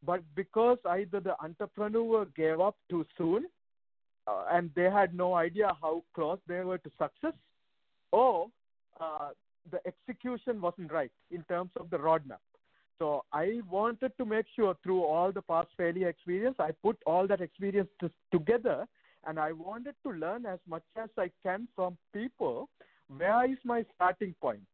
but 0.05 0.23
because 0.35 0.77
either 0.91 1.19
the 1.19 1.35
entrepreneur 1.43 2.27
gave 2.37 2.61
up 2.61 2.77
too 2.91 3.07
soon 3.17 3.47
uh, 4.27 4.45
and 4.53 4.71
they 4.77 4.91
had 4.91 5.15
no 5.15 5.33
idea 5.35 5.73
how 5.81 6.03
close 6.15 6.39
they 6.47 6.61
were 6.61 6.77
to 6.77 6.91
success 6.99 7.33
or 8.13 8.47
uh, 9.01 9.31
the 9.71 9.81
execution 9.87 10.61
wasn't 10.61 10.91
right 10.93 11.11
in 11.31 11.43
terms 11.45 11.71
of 11.79 11.91
the 11.91 11.97
roadmap 11.97 12.45
so 12.99 13.25
i 13.33 13.61
wanted 13.71 14.13
to 14.17 14.25
make 14.25 14.47
sure 14.55 14.75
through 14.83 15.03
all 15.03 15.33
the 15.33 15.43
past 15.43 15.69
failure 15.77 16.09
experience 16.09 16.57
i 16.59 16.71
put 16.83 16.97
all 17.07 17.27
that 17.27 17.41
experience 17.41 17.89
to, 18.01 18.11
together 18.33 18.87
and 19.27 19.39
I 19.39 19.53
wanted 19.53 19.95
to 20.05 20.13
learn 20.13 20.47
as 20.47 20.61
much 20.69 20.85
as 20.97 21.11
I 21.19 21.31
can 21.43 21.69
from 21.75 21.99
people. 22.15 22.69
Where 23.15 23.51
is 23.51 23.59
my 23.65 23.85
starting 23.95 24.35
point? 24.41 24.67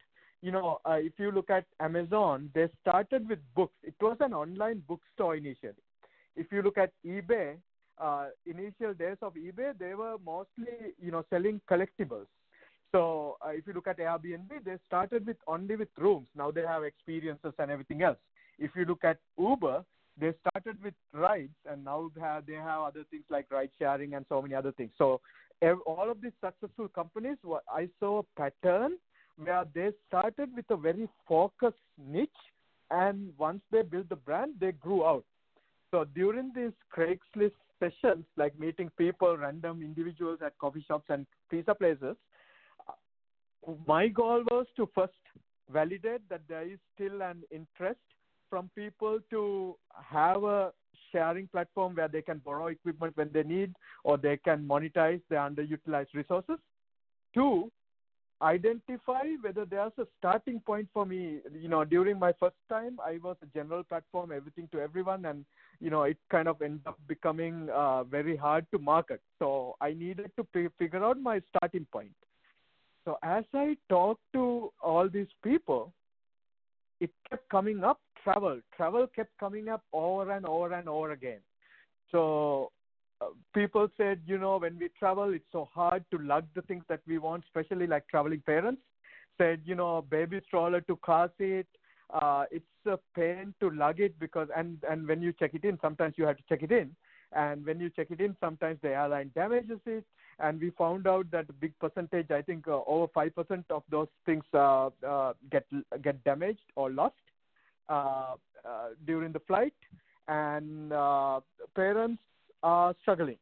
You 0.42 0.52
know, 0.52 0.78
uh, 0.84 0.94
if 0.94 1.12
you 1.18 1.30
look 1.30 1.50
at 1.50 1.64
Amazon, 1.80 2.50
they 2.54 2.68
started 2.80 3.28
with 3.28 3.38
books. 3.54 3.74
It 3.82 3.94
was 4.00 4.16
an 4.20 4.34
online 4.34 4.82
bookstore 4.86 5.36
initially. 5.36 5.74
If 6.36 6.46
you 6.50 6.62
look 6.62 6.78
at 6.78 6.92
eBay, 7.06 7.56
uh, 7.98 8.26
initial 8.46 8.94
days 8.94 9.16
of 9.22 9.34
eBay, 9.34 9.78
they 9.78 9.94
were 9.94 10.16
mostly, 10.24 10.94
you 11.00 11.10
know, 11.10 11.24
selling 11.30 11.60
collectibles. 11.70 12.26
So 12.92 13.38
uh, 13.44 13.50
if 13.50 13.66
you 13.66 13.72
look 13.72 13.86
at 13.86 13.98
Airbnb, 13.98 14.64
they 14.64 14.76
started 14.86 15.26
with 15.26 15.38
only 15.46 15.76
with 15.76 15.88
rooms. 15.96 16.28
Now 16.36 16.50
they 16.50 16.60
have 16.62 16.84
experiences 16.84 17.54
and 17.58 17.70
everything 17.70 18.02
else. 18.02 18.18
If 18.58 18.72
you 18.76 18.84
look 18.84 19.02
at 19.02 19.18
Uber, 19.38 19.82
they 20.20 20.34
started 20.40 20.82
with 20.84 20.94
rides 21.14 21.56
and 21.68 21.82
now 21.84 22.10
they 22.14 22.20
have, 22.20 22.46
they 22.46 22.52
have 22.54 22.82
other 22.82 23.04
things 23.10 23.24
like 23.30 23.50
ride 23.50 23.70
sharing 23.78 24.12
and 24.14 24.26
so 24.28 24.42
many 24.42 24.54
other 24.54 24.72
things. 24.72 24.90
So 24.98 25.20
all 25.86 26.10
of 26.10 26.20
these 26.20 26.32
successful 26.44 26.88
companies, 26.88 27.38
I 27.72 27.88
saw 27.98 28.20
a 28.20 28.40
pattern 28.40 28.98
where 29.36 29.64
they 29.74 29.90
started 30.08 30.50
with 30.54 30.66
a 30.70 30.76
very 30.76 31.08
focused 31.26 31.76
niche 31.98 32.28
and 32.90 33.32
once 33.38 33.62
they 33.70 33.80
built 33.82 34.10
the 34.10 34.16
brand, 34.16 34.52
they 34.60 34.72
grew 34.72 35.06
out. 35.06 35.24
So 35.90 36.04
during 36.04 36.52
these 36.54 36.72
Craigslist 36.94 37.52
sessions, 37.80 38.24
like 38.36 38.58
meeting 38.58 38.90
people, 38.98 39.36
random 39.36 39.82
individuals 39.82 40.40
at 40.44 40.58
coffee 40.58 40.84
shops 40.86 41.06
and 41.08 41.26
pizza 41.50 41.74
places, 41.74 42.16
my 43.86 44.08
goal 44.08 44.44
was 44.50 44.66
to 44.76 44.88
first 44.94 45.12
validate 45.72 46.28
that 46.28 46.42
there 46.48 46.62
is 46.62 46.78
still 46.94 47.22
an 47.22 47.42
interest 47.50 48.00
from 48.50 48.70
people 48.74 49.18
to 49.30 49.76
have 49.92 50.44
a 50.44 50.72
sharing 51.10 51.46
platform 51.48 51.94
where 51.94 52.08
they 52.08 52.22
can 52.22 52.38
borrow 52.38 52.66
equipment 52.66 53.16
when 53.16 53.30
they 53.32 53.42
need 53.42 53.74
or 54.04 54.18
they 54.18 54.36
can 54.36 54.66
monetize 54.66 55.20
their 55.28 55.40
underutilized 55.40 56.14
resources. 56.14 56.56
Two, 57.34 57.70
identify 58.42 59.22
whether 59.40 59.64
there's 59.64 59.92
a 59.98 60.06
starting 60.18 60.60
point 60.60 60.88
for 60.92 61.06
me. 61.06 61.38
You 61.54 61.68
know, 61.68 61.84
during 61.84 62.18
my 62.18 62.32
first 62.38 62.56
time, 62.68 62.98
I 63.04 63.18
was 63.22 63.36
a 63.42 63.46
general 63.46 63.84
platform, 63.84 64.32
everything 64.32 64.68
to 64.72 64.80
everyone, 64.80 65.24
and 65.26 65.44
you 65.80 65.90
know, 65.90 66.02
it 66.02 66.18
kind 66.30 66.48
of 66.48 66.60
ended 66.60 66.86
up 66.86 66.98
becoming 67.06 67.68
uh, 67.70 68.04
very 68.04 68.36
hard 68.36 68.66
to 68.72 68.78
market. 68.78 69.20
So 69.38 69.76
I 69.80 69.92
needed 69.92 70.32
to 70.36 70.68
figure 70.78 71.04
out 71.04 71.20
my 71.20 71.40
starting 71.56 71.86
point. 71.92 72.12
So 73.04 73.18
as 73.22 73.44
I 73.52 73.76
talked 73.88 74.22
to 74.34 74.72
all 74.80 75.08
these 75.08 75.32
people, 75.42 75.92
it 77.00 77.10
kept 77.28 77.48
coming 77.48 77.82
up 77.82 78.00
travel. 78.22 78.60
Travel 78.76 79.06
kept 79.14 79.36
coming 79.38 79.68
up 79.68 79.82
over 79.92 80.30
and 80.30 80.46
over 80.46 80.72
and 80.72 80.88
over 80.88 81.12
again. 81.12 81.40
So 82.12 82.70
uh, 83.20 83.26
people 83.54 83.88
said, 83.96 84.20
you 84.26 84.38
know, 84.38 84.58
when 84.58 84.78
we 84.78 84.88
travel, 84.98 85.32
it's 85.32 85.44
so 85.50 85.68
hard 85.72 86.04
to 86.12 86.18
lug 86.18 86.44
the 86.54 86.62
things 86.62 86.84
that 86.88 87.00
we 87.06 87.18
want, 87.18 87.44
especially 87.44 87.86
like 87.86 88.06
traveling 88.08 88.42
parents. 88.46 88.82
Said, 89.38 89.62
you 89.64 89.74
know, 89.74 90.04
baby 90.10 90.40
stroller 90.46 90.80
to 90.82 90.96
car 90.96 91.30
seat. 91.38 91.66
Uh, 92.12 92.44
it's 92.50 92.64
a 92.86 92.98
pain 93.16 93.54
to 93.58 93.70
lug 93.70 93.98
it 93.98 94.18
because, 94.20 94.48
and 94.54 94.76
and 94.88 95.08
when 95.08 95.22
you 95.22 95.32
check 95.32 95.54
it 95.54 95.64
in, 95.64 95.78
sometimes 95.80 96.14
you 96.18 96.26
have 96.26 96.36
to 96.36 96.42
check 96.48 96.62
it 96.62 96.70
in, 96.70 96.94
and 97.34 97.64
when 97.64 97.80
you 97.80 97.88
check 97.88 98.08
it 98.10 98.20
in, 98.20 98.36
sometimes 98.38 98.78
the 98.82 98.90
airline 98.90 99.30
damages 99.34 99.80
it. 99.86 100.04
And 100.42 100.60
we 100.60 100.70
found 100.70 101.06
out 101.06 101.30
that 101.30 101.48
a 101.48 101.52
big 101.52 101.72
percentage, 101.78 102.30
I 102.30 102.42
think 102.42 102.68
uh, 102.68 102.80
over 102.86 103.06
five 103.14 103.34
percent 103.34 103.64
of 103.70 103.84
those 103.90 104.08
things 104.26 104.44
uh, 104.52 104.90
uh, 105.06 105.32
get 105.50 105.64
get 106.02 106.22
damaged 106.24 106.66
or 106.76 106.90
lost. 106.90 107.14
Uh, 107.88 108.34
uh, 108.64 108.90
during 109.06 109.32
the 109.32 109.40
flight, 109.40 109.74
and 110.28 110.92
uh, 110.92 111.40
parents 111.74 112.22
are 112.62 112.94
struggling. 113.02 113.36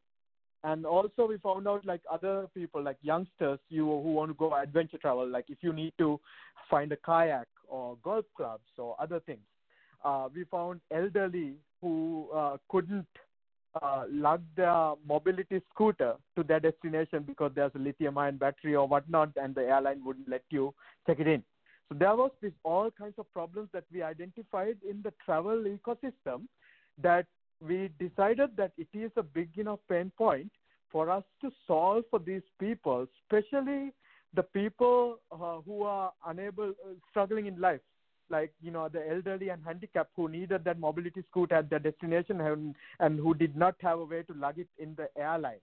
And 0.65 0.87
also, 0.87 1.27
we 1.27 1.37
found 1.37 1.69
out 1.69 1.85
like 1.85 2.01
other 2.11 2.47
people, 2.55 2.83
like 2.83 2.97
youngsters, 3.03 3.59
you 3.69 3.85
who 3.85 4.15
want 4.15 4.31
to 4.31 4.35
go 4.35 4.55
adventure 4.55 4.97
travel, 4.97 5.29
like 5.29 5.45
if 5.51 5.59
you 5.61 5.75
need 5.75 5.93
to 5.99 6.19
find 6.71 6.91
a 6.91 6.97
kayak 6.97 7.49
or 7.69 7.99
golf 8.03 8.25
clubs 8.35 8.65
or 8.79 8.97
other 8.99 9.21
things. 9.21 9.45
We 10.35 10.45
found 10.45 10.81
elderly 10.91 11.57
who 11.83 12.31
couldn't 12.71 13.07
uh, 13.81 14.05
lug 14.11 14.43
their 14.57 14.95
mobility 15.07 15.61
scooter 15.73 16.15
to 16.37 16.43
their 16.43 16.61
destination 16.61 17.23
because 17.23 17.53
there's 17.55 17.73
a 17.75 17.79
lithium 17.79 18.19
ion 18.19 18.37
battery 18.37 18.75
or 18.75 18.87
whatnot, 18.87 19.31
and 19.37 19.55
the 19.55 19.63
airline 19.63 20.05
wouldn't 20.05 20.29
let 20.29 20.43
you 20.51 20.75
check 21.07 21.21
it 21.21 21.27
in. 21.27 21.43
So 21.89 21.97
there 21.99 22.15
was 22.15 22.31
this 22.41 22.53
all 22.65 22.91
kinds 22.91 23.15
of 23.19 23.33
problems 23.33 23.69
that 23.73 23.85
we 23.93 24.03
identified 24.03 24.77
in 24.89 25.03
the 25.03 25.13
travel 25.25 25.65
ecosystem 25.65 26.43
that 27.03 27.27
we 27.61 27.91
decided 27.99 28.57
that 28.57 28.73
it 28.79 28.89
is 28.95 29.11
a 29.17 29.23
big 29.23 29.57
enough 29.59 29.81
pain 29.89 30.11
point 30.17 30.51
for 30.91 31.11
us 31.11 31.25
to 31.41 31.51
solve 31.67 32.05
for 32.11 32.19
these 32.19 32.43
people, 32.59 33.07
especially 33.23 33.93
the 34.35 34.43
people 34.43 35.19
uh, 35.33 35.61
who 35.67 35.83
are 35.83 36.13
unable, 36.27 36.71
uh, 36.71 36.95
struggling 37.11 37.47
in 37.47 37.61
life, 37.61 37.81
like 38.31 38.53
you 38.63 38.71
know 38.71 38.89
the 38.89 39.09
elderly 39.09 39.49
and 39.49 39.63
handicapped 39.65 40.13
who 40.17 40.29
needed 40.29 40.65
that 40.65 40.79
mobility 40.79 41.23
scooter 41.31 41.57
at 41.57 41.71
their 41.71 41.79
destination 41.79 42.41
and, 42.41 42.75
and 43.01 43.19
who 43.19 43.35
did 43.35 43.57
not 43.57 43.75
have 43.81 43.99
a 43.99 44.05
way 44.05 44.23
to 44.23 44.35
lug 44.35 44.59
it 44.59 44.69
in 44.79 44.95
the 44.97 45.09
airline. 45.21 45.61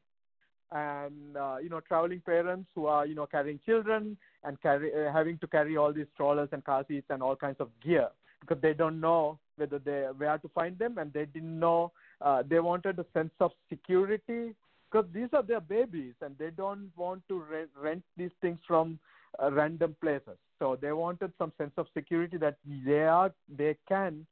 And 0.71 1.37
uh, 1.37 1.57
you 1.61 1.69
know 1.69 1.79
traveling 1.79 2.21
parents 2.25 2.69
who 2.75 2.87
are 2.87 3.05
you 3.05 3.15
know 3.15 3.25
carrying 3.25 3.59
children 3.65 4.17
and 4.43 4.61
carry 4.61 4.91
uh, 4.93 5.11
having 5.11 5.37
to 5.39 5.47
carry 5.47 5.77
all 5.77 5.93
these 5.93 6.07
strollers 6.13 6.49
and 6.51 6.63
car 6.63 6.83
seats 6.87 7.07
and 7.09 7.23
all 7.23 7.35
kinds 7.35 7.57
of 7.59 7.69
gear 7.83 8.09
because 8.41 8.61
they 8.61 8.73
don't 8.73 8.99
know 8.99 9.39
whether 9.55 9.79
they 9.79 10.07
where 10.17 10.37
to 10.37 10.49
find 10.49 10.77
them 10.77 10.97
and 10.97 11.13
they 11.13 11.25
didn't 11.25 11.59
know 11.59 11.91
uh, 12.21 12.43
they 12.47 12.59
wanted 12.59 12.99
a 12.99 13.05
sense 13.13 13.31
of 13.39 13.51
security 13.69 14.53
because 14.89 15.07
these 15.13 15.29
are 15.33 15.43
their 15.43 15.61
babies 15.61 16.13
and 16.21 16.37
they 16.37 16.49
don't 16.49 16.91
want 16.95 17.21
to 17.27 17.43
re- 17.49 17.65
rent 17.81 18.03
these 18.15 18.31
things 18.41 18.59
from 18.67 18.99
uh, 19.41 19.51
random 19.51 19.95
places. 20.01 20.37
So 20.59 20.77
they 20.81 20.91
wanted 20.91 21.31
some 21.37 21.51
sense 21.57 21.73
of 21.77 21.87
security 21.93 22.37
that 22.37 22.57
they 22.85 23.03
are 23.03 23.31
they 23.57 23.77
can 23.87 24.25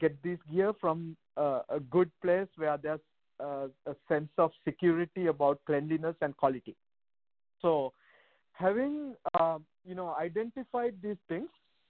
get 0.00 0.22
this 0.22 0.38
gear 0.50 0.72
from 0.80 1.16
uh, 1.36 1.60
a 1.68 1.80
good 1.80 2.10
place 2.22 2.48
where 2.56 2.76
there's 2.76 3.00
uh, 3.40 3.66
a 3.86 3.94
sense 4.08 4.30
of 4.38 4.52
security 4.64 5.26
about 5.26 5.60
cleanliness 5.66 6.16
and 6.20 6.36
quality. 6.36 6.76
So 7.60 7.92
having 8.52 9.14
um, 9.38 9.64
you 9.84 9.94
know 9.94 10.14
identified 10.18 10.94
these 11.02 11.16
things, 11.28 11.48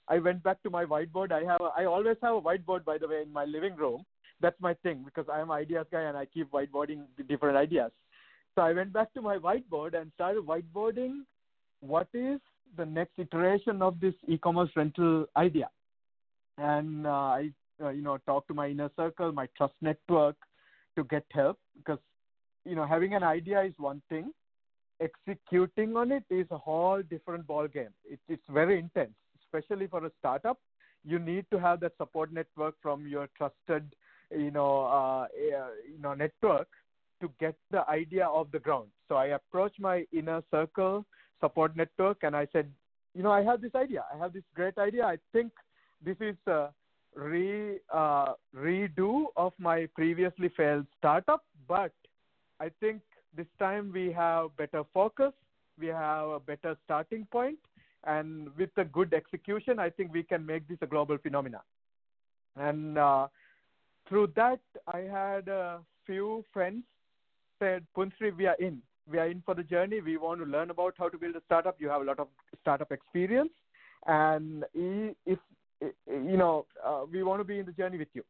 I 0.09 0.19
went 0.19 0.43
back 0.43 0.63
to 0.63 0.71
my 0.71 0.85
whiteboard. 0.85 1.33
I 1.33 1.45
have 1.45 1.61
I 1.77 1.85
always 1.85 2.17
have 2.23 2.37
a 2.37 2.41
whiteboard 2.41 2.85
by 2.85 2.99
the 2.99 3.09
way 3.09 3.23
in 3.23 3.33
my 3.33 3.45
living 3.45 3.77
room. 3.77 4.05
That's 4.41 4.61
my 4.61 4.75
thing 4.75 5.03
because 5.05 5.27
I 5.33 5.41
am 5.41 5.51
an 5.51 5.57
ideas 5.57 5.87
guy 5.93 6.03
and 6.03 6.17
I 6.17 6.25
keep 6.25 6.51
whiteboarding 6.51 7.05
different 7.29 7.57
ideas. 7.57 7.93
So 8.55 8.63
I 8.63 8.73
went 8.73 8.93
back 8.93 9.15
to 9.15 9.23
my 9.23 9.39
whiteboard 9.39 9.95
and 9.95 10.11
started 10.15 10.45
whiteboarding 10.45 11.21
what 11.81 12.09
is 12.13 12.41
the 12.77 12.87
next 12.87 13.13
iteration 13.19 13.83
of 13.83 14.01
this 14.01 14.15
e-commerce 14.29 14.71
rental 14.77 15.27
idea. 15.37 15.69
And 16.59 17.07
uh, 17.07 17.11
I, 17.11 17.51
uh, 17.83 17.91
you 17.91 18.03
know, 18.03 18.19
talked 18.27 18.49
to 18.49 18.55
my 18.55 18.69
inner 18.69 18.91
circle, 18.97 19.33
my 19.33 19.49
trust 19.57 19.75
network, 19.81 20.37
to 20.97 21.05
get 21.05 21.25
help 21.31 21.59
because, 21.77 21.99
you 22.65 22.75
know, 22.75 22.87
having 22.87 23.15
an 23.15 23.23
idea 23.23 23.63
is 23.63 23.73
one 23.79 24.03
thing, 24.09 24.33
executing 25.01 25.97
on 25.97 26.13
it 26.13 26.25
is 26.31 26.47
a 26.51 26.59
whole 26.59 27.03
different 27.03 27.47
ball 27.47 27.67
game. 27.67 27.89
It, 28.05 28.21
it's 28.29 28.43
very 28.51 28.79
intense, 28.79 29.15
especially 29.43 29.87
for 29.87 30.05
a 30.05 30.11
startup. 30.19 30.59
You 31.05 31.19
need 31.19 31.47
to 31.51 31.59
have 31.59 31.81
that 31.81 31.93
support 31.97 32.33
network 32.33 32.75
from 32.83 33.07
your 33.07 33.29
trusted, 33.37 33.85
you 34.31 34.51
know, 34.51 34.85
uh, 34.85 35.27
you 35.35 36.01
know, 36.01 36.15
network 36.15 36.69
to 37.21 37.31
get 37.41 37.55
the 37.71 37.89
idea 37.89 38.25
off 38.25 38.49
the 38.53 38.59
ground. 38.59 38.89
So 39.09 39.17
I 39.17 39.27
approached 39.27 39.81
my 39.81 40.05
inner 40.13 40.43
circle 40.51 41.05
support 41.43 41.77
network 41.77 42.19
and 42.23 42.35
I 42.37 42.47
said, 42.53 42.71
you 43.15 43.23
know, 43.23 43.33
I 43.33 43.43
have 43.43 43.61
this 43.61 43.75
idea. 43.75 44.05
I 44.13 44.17
have 44.17 44.33
this 44.33 44.45
great 44.55 44.79
idea. 44.79 45.05
I 45.05 45.19
think 45.33 45.53
this 46.05 46.17
is 46.21 46.37
a 46.47 46.69
re 47.15 47.79
uh, 47.93 48.33
redo 48.57 49.27
of 49.37 49.53
my 49.59 49.87
previously 49.95 50.51
failed 50.57 50.87
startup, 50.99 51.45
but 51.69 51.93
I 52.61 52.71
think 52.81 53.03
this 53.37 53.51
time 53.59 53.91
we 53.93 54.13
have 54.13 54.57
better 54.57 54.83
focus, 54.95 55.33
we 55.79 55.89
have 55.89 56.29
a 56.29 56.41
better 56.41 56.77
starting 56.85 57.27
point, 57.31 57.59
and 58.05 58.49
with 58.57 58.71
a 58.77 58.85
good 58.85 59.13
execution, 59.13 59.79
I 59.79 59.91
think 59.91 60.13
we 60.13 60.23
can 60.23 60.47
make 60.47 60.67
this 60.69 60.79
a 60.81 60.87
global 60.87 61.19
phenomenon. 61.19 61.63
And 62.57 62.99
uh, 62.99 63.29
through 64.09 64.33
that, 64.37 64.61
I 64.87 65.01
had 65.01 65.49
a 65.49 65.81
few 66.07 66.45
friends 66.53 66.85
said, 67.63 67.85
Punsri, 67.97 68.37
we 68.37 68.47
are 68.47 68.57
in. 68.59 68.83
We 69.11 69.19
are 69.19 69.27
in 69.27 69.43
for 69.45 69.55
the 69.55 69.63
journey. 69.63 70.01
We 70.01 70.17
want 70.17 70.41
to 70.41 70.47
learn 70.47 70.71
about 70.71 70.95
how 70.99 71.09
to 71.09 71.19
build 71.19 71.37
a 71.37 71.43
startup. 71.47 71.77
You 71.81 71.89
have 71.89 72.03
a 72.03 72.05
lot 72.05 72.19
of 72.19 72.29
startup 72.61 72.93
experience. 72.93 73.51
And 74.07 74.65
if, 74.75 75.39
you 75.81 76.37
know, 76.37 76.67
uh, 76.85 77.03
we 77.11 77.23
want 77.23 77.41
to 77.41 77.45
be 77.45 77.59
in 77.59 77.67
the 77.67 77.73
journey 77.73 77.99
with 77.99 78.09
you. 78.15 78.23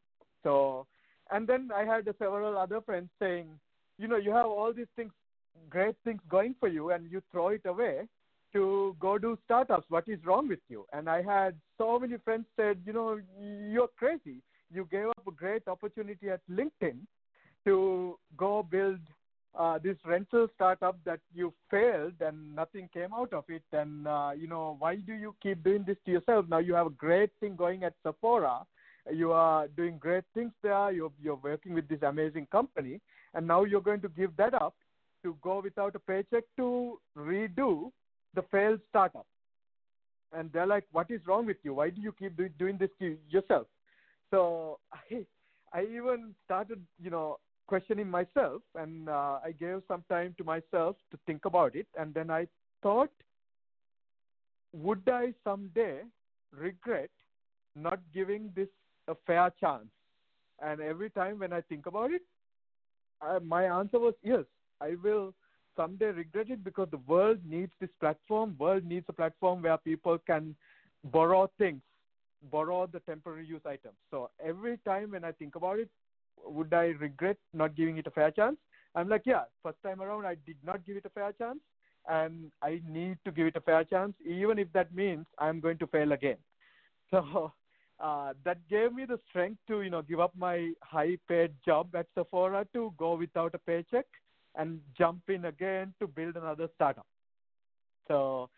So, 0.42 0.86
and 1.30 1.46
then 1.46 1.70
I 1.74 1.84
had 1.84 2.04
several 2.18 2.58
other 2.58 2.80
friends 2.80 3.10
saying, 3.18 3.46
you 3.98 4.08
know, 4.08 4.16
you 4.16 4.30
have 4.30 4.46
all 4.46 4.72
these 4.72 4.86
things, 4.96 5.12
great 5.70 5.94
things 6.04 6.20
going 6.28 6.54
for 6.58 6.68
you, 6.68 6.90
and 6.90 7.10
you 7.10 7.22
throw 7.30 7.48
it 7.48 7.62
away 7.64 8.08
to 8.52 8.96
go 9.00 9.18
do 9.18 9.38
startups. 9.44 9.86
What 9.88 10.08
is 10.08 10.18
wrong 10.24 10.48
with 10.48 10.58
you? 10.68 10.84
And 10.92 11.08
I 11.08 11.22
had 11.22 11.54
so 11.78 11.98
many 11.98 12.16
friends 12.18 12.46
said, 12.56 12.78
you 12.84 12.92
know, 12.92 13.18
you're 13.40 13.88
crazy. 13.96 14.42
You 14.72 14.88
gave 14.90 15.06
up 15.06 15.26
a 15.26 15.30
great 15.30 15.68
opportunity 15.68 16.30
at 16.30 16.40
LinkedIn 16.50 16.96
to 17.64 18.18
go 18.36 18.62
build 18.62 18.98
uh, 19.58 19.78
this 19.78 19.96
rental 20.04 20.48
startup 20.54 20.96
that 21.04 21.20
you 21.34 21.52
failed 21.70 22.14
and 22.20 22.54
nothing 22.54 22.88
came 22.92 23.12
out 23.12 23.32
of 23.32 23.44
it. 23.48 23.62
And, 23.72 24.06
uh, 24.06 24.30
you 24.36 24.48
know, 24.48 24.76
why 24.78 24.96
do 24.96 25.12
you 25.12 25.34
keep 25.42 25.62
doing 25.62 25.84
this 25.86 25.98
to 26.06 26.12
yourself? 26.12 26.46
Now 26.48 26.58
you 26.58 26.74
have 26.74 26.86
a 26.86 26.90
great 26.90 27.30
thing 27.40 27.56
going 27.56 27.84
at 27.84 27.94
Sephora. 28.02 28.60
You 29.12 29.32
are 29.32 29.68
doing 29.68 29.98
great 29.98 30.24
things 30.32 30.52
there. 30.62 30.90
You're, 30.92 31.12
you're 31.22 31.40
working 31.42 31.74
with 31.74 31.88
this 31.88 32.02
amazing 32.02 32.46
company. 32.50 33.00
And 33.34 33.46
now 33.46 33.64
you're 33.64 33.80
going 33.80 34.00
to 34.02 34.08
give 34.08 34.36
that 34.36 34.54
up 34.54 34.74
to 35.22 35.36
go 35.42 35.60
without 35.62 35.94
a 35.96 35.98
paycheck 35.98 36.44
to 36.56 36.98
redo 37.16 37.90
the 38.34 38.42
failed 38.50 38.80
startup. 38.88 39.26
And 40.32 40.50
they're 40.52 40.66
like, 40.66 40.84
what 40.92 41.10
is 41.10 41.20
wrong 41.26 41.44
with 41.46 41.58
you? 41.62 41.74
Why 41.74 41.90
do 41.90 42.00
you 42.00 42.12
keep 42.18 42.36
do- 42.36 42.48
doing 42.48 42.78
this 42.78 42.90
to 43.00 43.16
yourself? 43.28 43.66
So 44.30 44.78
I, 44.92 45.26
I 45.74 45.82
even 45.82 46.34
started, 46.44 46.80
you 47.02 47.10
know, 47.10 47.38
questioning 47.66 48.08
myself, 48.08 48.62
and 48.74 49.08
uh, 49.08 49.38
I 49.44 49.52
gave 49.58 49.82
some 49.88 50.04
time 50.08 50.34
to 50.38 50.44
myself 50.44 50.96
to 51.10 51.18
think 51.26 51.44
about 51.44 51.74
it, 51.74 51.86
and 51.98 52.12
then 52.14 52.30
I 52.30 52.46
thought, 52.82 53.10
would 54.72 55.02
I 55.08 55.34
someday 55.44 56.00
regret 56.50 57.10
not 57.74 58.00
giving 58.14 58.50
this 58.54 58.68
a 59.08 59.14
fair 59.26 59.52
chance? 59.60 59.88
And 60.60 60.80
every 60.80 61.10
time 61.10 61.38
when 61.40 61.52
I 61.52 61.60
think 61.62 61.86
about 61.86 62.12
it, 62.12 62.22
I, 63.20 63.38
my 63.38 63.64
answer 63.64 63.98
was 63.98 64.14
yes. 64.22 64.44
I 64.80 64.96
will 65.02 65.34
someday 65.76 66.06
regret 66.06 66.50
it 66.50 66.64
because 66.64 66.88
the 66.90 66.98
world 67.06 67.38
needs 67.48 67.72
this 67.80 67.90
platform. 68.00 68.56
World 68.58 68.84
needs 68.84 69.06
a 69.08 69.12
platform 69.12 69.62
where 69.62 69.78
people 69.78 70.18
can 70.26 70.54
borrow 71.04 71.50
things, 71.58 71.82
borrow 72.50 72.86
the 72.86 73.00
temporary 73.00 73.46
use 73.46 73.62
items. 73.66 73.94
So 74.10 74.30
every 74.44 74.78
time 74.78 75.12
when 75.12 75.24
I 75.24 75.32
think 75.32 75.54
about 75.54 75.78
it, 75.78 75.88
would 76.44 76.72
I 76.74 76.94
regret 77.00 77.36
not 77.52 77.76
giving 77.76 77.98
it 77.98 78.06
a 78.06 78.10
fair 78.10 78.30
chance? 78.30 78.56
I'm 78.94 79.08
like, 79.08 79.22
yeah, 79.24 79.44
first 79.62 79.78
time 79.82 80.02
around 80.02 80.26
I 80.26 80.36
did 80.46 80.56
not 80.64 80.84
give 80.86 80.96
it 80.96 81.06
a 81.06 81.10
fair 81.10 81.32
chance, 81.32 81.60
and 82.08 82.50
I 82.62 82.80
need 82.86 83.18
to 83.24 83.32
give 83.32 83.46
it 83.46 83.56
a 83.56 83.60
fair 83.60 83.84
chance, 83.84 84.14
even 84.24 84.58
if 84.58 84.72
that 84.72 84.94
means 84.94 85.26
I'm 85.38 85.60
going 85.60 85.78
to 85.78 85.86
fail 85.86 86.12
again. 86.12 86.38
So 87.10 87.52
uh, 88.00 88.32
that 88.44 88.66
gave 88.70 88.94
me 88.94 89.04
the 89.04 89.18
strength 89.28 89.58
to, 89.68 89.82
you 89.82 89.90
know, 89.90 90.00
give 90.00 90.18
up 90.18 90.32
my 90.34 90.72
high-paid 90.80 91.52
job 91.64 91.94
at 91.94 92.06
Sephora 92.14 92.66
to 92.72 92.92
go 92.96 93.14
without 93.16 93.54
a 93.54 93.58
paycheck 93.58 94.06
and 94.54 94.80
jump 94.96 95.20
in 95.28 95.44
again 95.44 95.92
to 96.00 96.06
build 96.06 96.36
another 96.36 96.68
startup. 96.74 97.06
So 98.08 98.48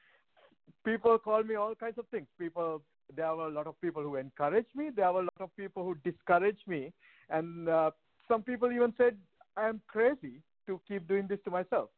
people 0.84 1.18
call 1.18 1.42
me 1.42 1.56
all 1.56 1.74
kinds 1.74 1.98
of 1.98 2.06
things. 2.08 2.26
People, 2.38 2.80
there 3.14 3.34
were 3.34 3.48
a 3.48 3.50
lot 3.50 3.66
of 3.66 3.80
people 3.80 4.02
who 4.02 4.16
encouraged 4.16 4.74
me. 4.74 4.90
There 4.94 5.10
were 5.12 5.20
a 5.20 5.24
lot 5.24 5.40
of 5.40 5.56
people 5.56 5.84
who 5.84 5.96
discouraged 6.10 6.66
me 6.66 6.92
and 7.30 7.68
uh, 7.68 7.90
some 8.28 8.42
people 8.42 8.72
even 8.72 8.92
said 8.96 9.16
I 9.56 9.68
am 9.68 9.80
crazy 9.86 10.40
to 10.66 10.80
keep 10.88 11.06
doing 11.06 11.26
this 11.28 11.38
to 11.44 11.50
myself. 11.50 11.90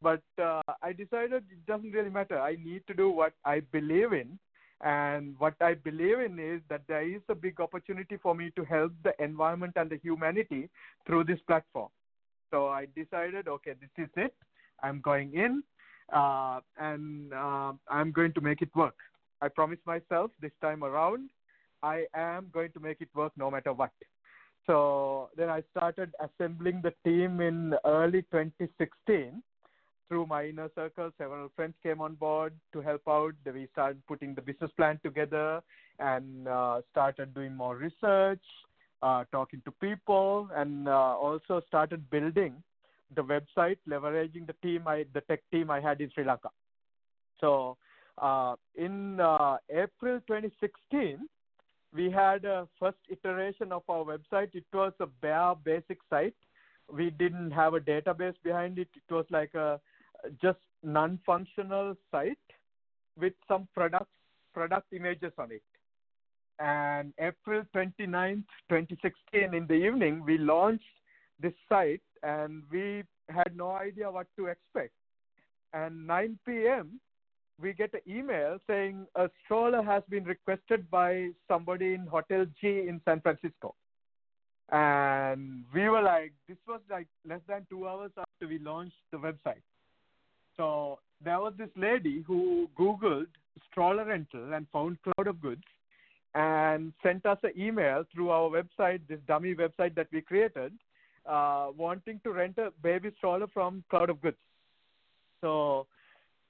But 0.00 0.22
uh, 0.42 0.62
I 0.82 0.92
decided 0.92 1.44
it 1.50 1.66
doesn't 1.66 1.92
really 1.92 2.10
matter. 2.10 2.40
I 2.40 2.56
need 2.62 2.82
to 2.88 2.94
do 2.94 3.10
what 3.10 3.34
I 3.44 3.60
believe 3.60 4.12
in. 4.12 4.38
And 4.80 5.36
what 5.38 5.54
I 5.60 5.74
believe 5.74 6.18
in 6.18 6.40
is 6.40 6.60
that 6.68 6.82
there 6.88 7.06
is 7.06 7.22
a 7.28 7.36
big 7.36 7.60
opportunity 7.60 8.16
for 8.16 8.34
me 8.34 8.50
to 8.56 8.64
help 8.64 8.92
the 9.04 9.14
environment 9.22 9.74
and 9.76 9.88
the 9.88 9.98
humanity 9.98 10.68
through 11.06 11.24
this 11.24 11.38
platform. 11.46 11.88
So 12.50 12.66
I 12.68 12.88
decided, 12.96 13.46
okay, 13.46 13.74
this 13.80 14.04
is 14.04 14.10
it. 14.16 14.34
I'm 14.82 15.00
going 15.00 15.34
in 15.34 15.62
uh, 16.12 16.60
and 16.78 17.32
uh, 17.32 17.72
I'm 17.88 18.10
going 18.10 18.32
to 18.32 18.40
make 18.40 18.60
it 18.60 18.74
work. 18.74 18.96
I 19.42 19.48
promised 19.48 19.84
myself 19.84 20.30
this 20.40 20.52
time 20.60 20.84
around, 20.84 21.28
I 21.82 22.06
am 22.14 22.46
going 22.54 22.70
to 22.72 22.80
make 22.80 23.00
it 23.00 23.08
work 23.14 23.32
no 23.36 23.50
matter 23.50 23.72
what. 23.72 23.90
So 24.66 25.30
then 25.36 25.50
I 25.50 25.64
started 25.76 26.12
assembling 26.20 26.80
the 26.82 26.94
team 27.04 27.40
in 27.40 27.74
early 27.84 28.22
2016 28.30 29.42
through 30.08 30.26
my 30.26 30.46
inner 30.46 30.70
circle. 30.76 31.10
Several 31.18 31.50
friends 31.56 31.74
came 31.82 32.00
on 32.00 32.14
board 32.14 32.52
to 32.72 32.80
help 32.80 33.02
out. 33.08 33.32
We 33.44 33.66
started 33.72 34.00
putting 34.06 34.34
the 34.34 34.42
business 34.42 34.70
plan 34.76 35.00
together 35.02 35.60
and 35.98 36.46
uh, 36.46 36.82
started 36.92 37.34
doing 37.34 37.56
more 37.56 37.76
research, 37.76 38.44
uh, 39.02 39.24
talking 39.32 39.60
to 39.64 39.72
people, 39.72 40.48
and 40.54 40.86
uh, 40.86 40.92
also 40.92 41.62
started 41.66 42.08
building 42.10 42.54
the 43.16 43.22
website, 43.22 43.78
leveraging 43.88 44.46
the 44.46 44.54
team, 44.62 44.86
I, 44.86 45.04
the 45.12 45.22
tech 45.22 45.40
team 45.50 45.70
I 45.70 45.80
had 45.80 46.00
in 46.00 46.10
Sri 46.14 46.24
Lanka. 46.24 46.50
So 47.40 47.76
uh, 48.18 48.56
in 48.74 49.20
uh, 49.20 49.56
April 49.70 50.20
2016, 50.26 51.18
we 51.94 52.10
had 52.10 52.44
a 52.44 52.66
first 52.78 52.98
iteration 53.10 53.72
of 53.72 53.82
our 53.88 54.04
website. 54.04 54.54
It 54.54 54.64
was 54.72 54.92
a 55.00 55.06
bare 55.06 55.54
basic 55.54 55.98
site. 56.08 56.34
We 56.92 57.10
didn't 57.10 57.50
have 57.50 57.74
a 57.74 57.80
database 57.80 58.34
behind 58.42 58.78
it. 58.78 58.88
It 58.94 59.12
was 59.12 59.26
like 59.30 59.54
a 59.54 59.80
just 60.42 60.58
non-functional 60.82 61.96
site 62.10 62.38
with 63.18 63.34
some 63.48 63.68
product 63.74 64.10
product 64.54 64.92
images 64.92 65.32
on 65.38 65.50
it. 65.52 65.62
And 66.58 67.12
April 67.18 67.62
29th, 67.74 68.44
2016, 68.68 69.54
in 69.54 69.66
the 69.66 69.74
evening, 69.74 70.22
we 70.24 70.38
launched 70.38 70.84
this 71.40 71.54
site, 71.68 72.02
and 72.22 72.62
we 72.70 73.02
had 73.28 73.56
no 73.56 73.72
idea 73.72 74.10
what 74.10 74.26
to 74.36 74.46
expect. 74.46 74.92
And 75.72 76.06
9 76.06 76.38
p.m., 76.46 77.00
we 77.62 77.72
get 77.72 77.94
an 77.94 78.00
email 78.08 78.58
saying 78.66 79.06
a 79.14 79.30
stroller 79.44 79.82
has 79.82 80.02
been 80.10 80.24
requested 80.24 80.90
by 80.90 81.28
somebody 81.46 81.94
in 81.94 82.06
Hotel 82.06 82.44
G 82.60 82.86
in 82.88 83.00
San 83.04 83.20
Francisco. 83.20 83.74
And 84.70 85.64
we 85.72 85.88
were 85.88 86.02
like, 86.02 86.32
this 86.48 86.56
was 86.66 86.80
like 86.90 87.06
less 87.28 87.40
than 87.46 87.66
two 87.70 87.86
hours 87.86 88.10
after 88.18 88.48
we 88.48 88.58
launched 88.58 88.96
the 89.12 89.18
website. 89.18 89.62
So 90.56 90.98
there 91.24 91.40
was 91.40 91.52
this 91.56 91.68
lady 91.76 92.24
who 92.26 92.68
Googled 92.78 93.26
stroller 93.70 94.04
rental 94.04 94.52
and 94.54 94.66
found 94.72 94.98
Cloud 95.02 95.28
of 95.28 95.40
Goods 95.40 95.62
and 96.34 96.92
sent 97.02 97.26
us 97.26 97.38
an 97.42 97.52
email 97.56 98.04
through 98.12 98.30
our 98.30 98.48
website, 98.48 99.00
this 99.08 99.20
dummy 99.28 99.54
website 99.54 99.94
that 99.94 100.08
we 100.12 100.22
created, 100.22 100.72
uh, 101.26 101.68
wanting 101.76 102.20
to 102.24 102.32
rent 102.32 102.58
a 102.58 102.72
baby 102.82 103.10
stroller 103.18 103.46
from 103.52 103.84
Cloud 103.90 104.10
of 104.10 104.20
Goods. 104.22 104.38
So 105.42 105.86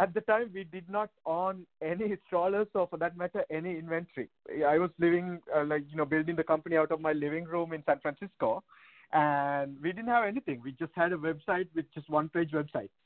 at 0.03 0.13
the 0.15 0.21
time, 0.23 0.51
we 0.53 0.65
did 0.65 0.89
not 0.91 1.11
own 1.25 1.65
any 1.81 2.17
strollers 2.27 2.67
or, 2.75 2.89
for 2.89 2.97
that 2.97 3.17
matter, 3.17 3.45
any 3.51 3.79
inventory. 3.79 4.29
I 4.67 4.77
was 4.79 4.91
living, 4.99 5.41
uh, 5.57 5.65
like 5.65 5.85
you 5.89 5.97
know, 5.97 6.05
building 6.05 6.35
the 6.35 6.43
company 6.43 6.77
out 6.77 6.91
of 6.91 7.01
my 7.01 7.13
living 7.13 7.45
room 7.45 7.73
in 7.73 7.85
San 7.87 8.01
Francisco, 8.01 8.65
and 9.13 9.77
we 9.81 9.93
didn't 9.93 10.09
have 10.09 10.25
anything. 10.25 10.61
We 10.65 10.73
just 10.73 10.91
had 10.97 11.13
a 11.13 11.17
website 11.17 11.69
with 11.77 11.85
just 11.95 12.11
one-page 12.11 12.51
website. 12.51 12.91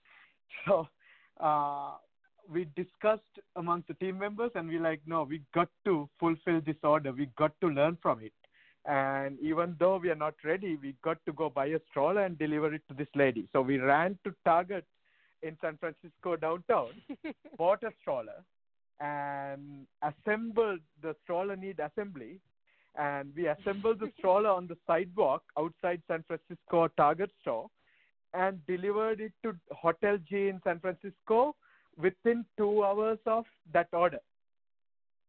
So 0.64 0.88
uh, 1.38 1.90
we 2.50 2.66
discussed 2.76 3.34
amongst 3.56 3.88
the 3.88 3.94
team 3.94 4.18
members, 4.18 4.52
and 4.54 4.66
we 4.66 4.78
like, 4.78 5.00
no, 5.04 5.24
we 5.24 5.42
got 5.54 5.68
to 5.84 6.08
fulfill 6.18 6.62
this 6.64 6.76
order. 6.82 7.12
We 7.12 7.28
got 7.36 7.52
to 7.60 7.68
learn 7.68 7.98
from 8.00 8.20
it. 8.22 8.32
And 8.86 9.38
even 9.40 9.76
though 9.78 9.98
we 9.98 10.08
are 10.10 10.22
not 10.26 10.34
ready, 10.44 10.78
we 10.80 10.94
got 11.02 11.18
to 11.26 11.32
go 11.32 11.50
buy 11.50 11.66
a 11.66 11.80
stroller 11.90 12.22
and 12.24 12.38
deliver 12.38 12.72
it 12.72 12.82
to 12.88 12.94
this 12.94 13.08
lady. 13.14 13.48
So 13.52 13.60
we 13.60 13.78
ran 13.78 14.18
to 14.24 14.32
Target 14.44 14.86
in 15.42 15.56
San 15.60 15.76
Francisco 15.78 16.36
downtown, 16.36 16.90
bought 17.58 17.82
a 17.82 17.92
stroller, 18.00 18.42
and 19.00 19.86
assembled 20.02 20.80
the 21.02 21.14
stroller 21.22 21.56
need 21.56 21.80
assembly. 21.80 22.40
And 22.98 23.32
we 23.36 23.48
assembled 23.48 24.00
the 24.00 24.10
stroller 24.18 24.50
on 24.50 24.66
the 24.66 24.76
sidewalk 24.86 25.42
outside 25.58 26.02
San 26.08 26.24
Francisco 26.26 26.88
Target 26.96 27.30
store 27.42 27.68
and 28.32 28.64
delivered 28.66 29.20
it 29.20 29.32
to 29.42 29.54
Hotel 29.70 30.18
G 30.28 30.48
in 30.48 30.60
San 30.64 30.80
Francisco 30.80 31.54
within 31.98 32.44
two 32.56 32.84
hours 32.84 33.18
of 33.26 33.44
that 33.72 33.88
order. 33.92 34.20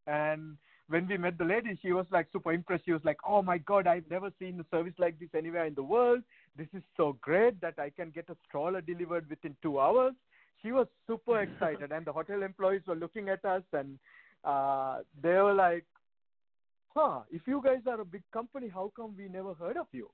And 0.06 0.56
when 0.88 1.06
we 1.06 1.18
met 1.18 1.36
the 1.36 1.44
lady, 1.44 1.78
she 1.82 1.92
was 1.92 2.06
like 2.10 2.28
super 2.32 2.52
impressed. 2.52 2.84
She 2.86 2.92
was 2.92 3.04
like, 3.04 3.18
"Oh 3.26 3.42
my 3.42 3.58
God, 3.58 3.86
I've 3.86 4.10
never 4.10 4.30
seen 4.38 4.58
a 4.60 4.64
service 4.74 4.94
like 4.98 5.18
this 5.18 5.28
anywhere 5.34 5.66
in 5.66 5.74
the 5.74 5.82
world. 5.82 6.22
This 6.56 6.68
is 6.72 6.82
so 6.96 7.16
great 7.20 7.60
that 7.60 7.78
I 7.78 7.90
can 7.90 8.10
get 8.10 8.30
a 8.30 8.36
stroller 8.46 8.80
delivered 8.80 9.28
within 9.28 9.56
two 9.62 9.78
hours." 9.78 10.14
She 10.62 10.72
was 10.72 10.86
super 11.06 11.40
excited, 11.46 11.92
and 11.92 12.06
the 12.06 12.12
hotel 12.12 12.42
employees 12.42 12.82
were 12.86 12.96
looking 12.96 13.28
at 13.28 13.44
us, 13.44 13.62
and 13.72 13.98
uh, 14.44 14.98
they 15.22 15.36
were 15.36 15.54
like, 15.54 15.84
"Huh? 16.94 17.20
If 17.30 17.42
you 17.46 17.60
guys 17.62 17.82
are 17.86 18.00
a 18.00 18.04
big 18.04 18.22
company, 18.32 18.68
how 18.68 18.92
come 18.96 19.14
we 19.16 19.28
never 19.28 19.54
heard 19.54 19.76
of 19.76 19.86
you?" 19.92 20.10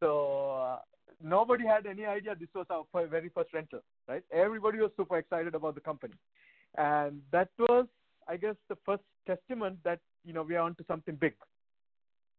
So 0.00 0.52
uh, 0.52 0.78
nobody 1.22 1.66
had 1.66 1.86
any 1.86 2.04
idea 2.04 2.34
this 2.34 2.48
was 2.54 2.66
our 2.70 2.84
very 3.06 3.30
first 3.30 3.52
rental, 3.52 3.80
right? 4.08 4.22
Everybody 4.32 4.78
was 4.78 4.90
super 4.96 5.18
excited 5.18 5.54
about 5.54 5.74
the 5.74 5.80
company, 5.80 6.14
and 6.76 7.20
that 7.32 7.48
was, 7.58 7.86
I 8.28 8.36
guess, 8.36 8.56
the 8.68 8.76
first 8.84 9.02
testament 9.26 9.78
that 9.84 10.00
you 10.24 10.32
know 10.32 10.42
we 10.42 10.56
are 10.56 10.62
onto 10.62 10.84
something 10.86 11.16
big. 11.16 11.34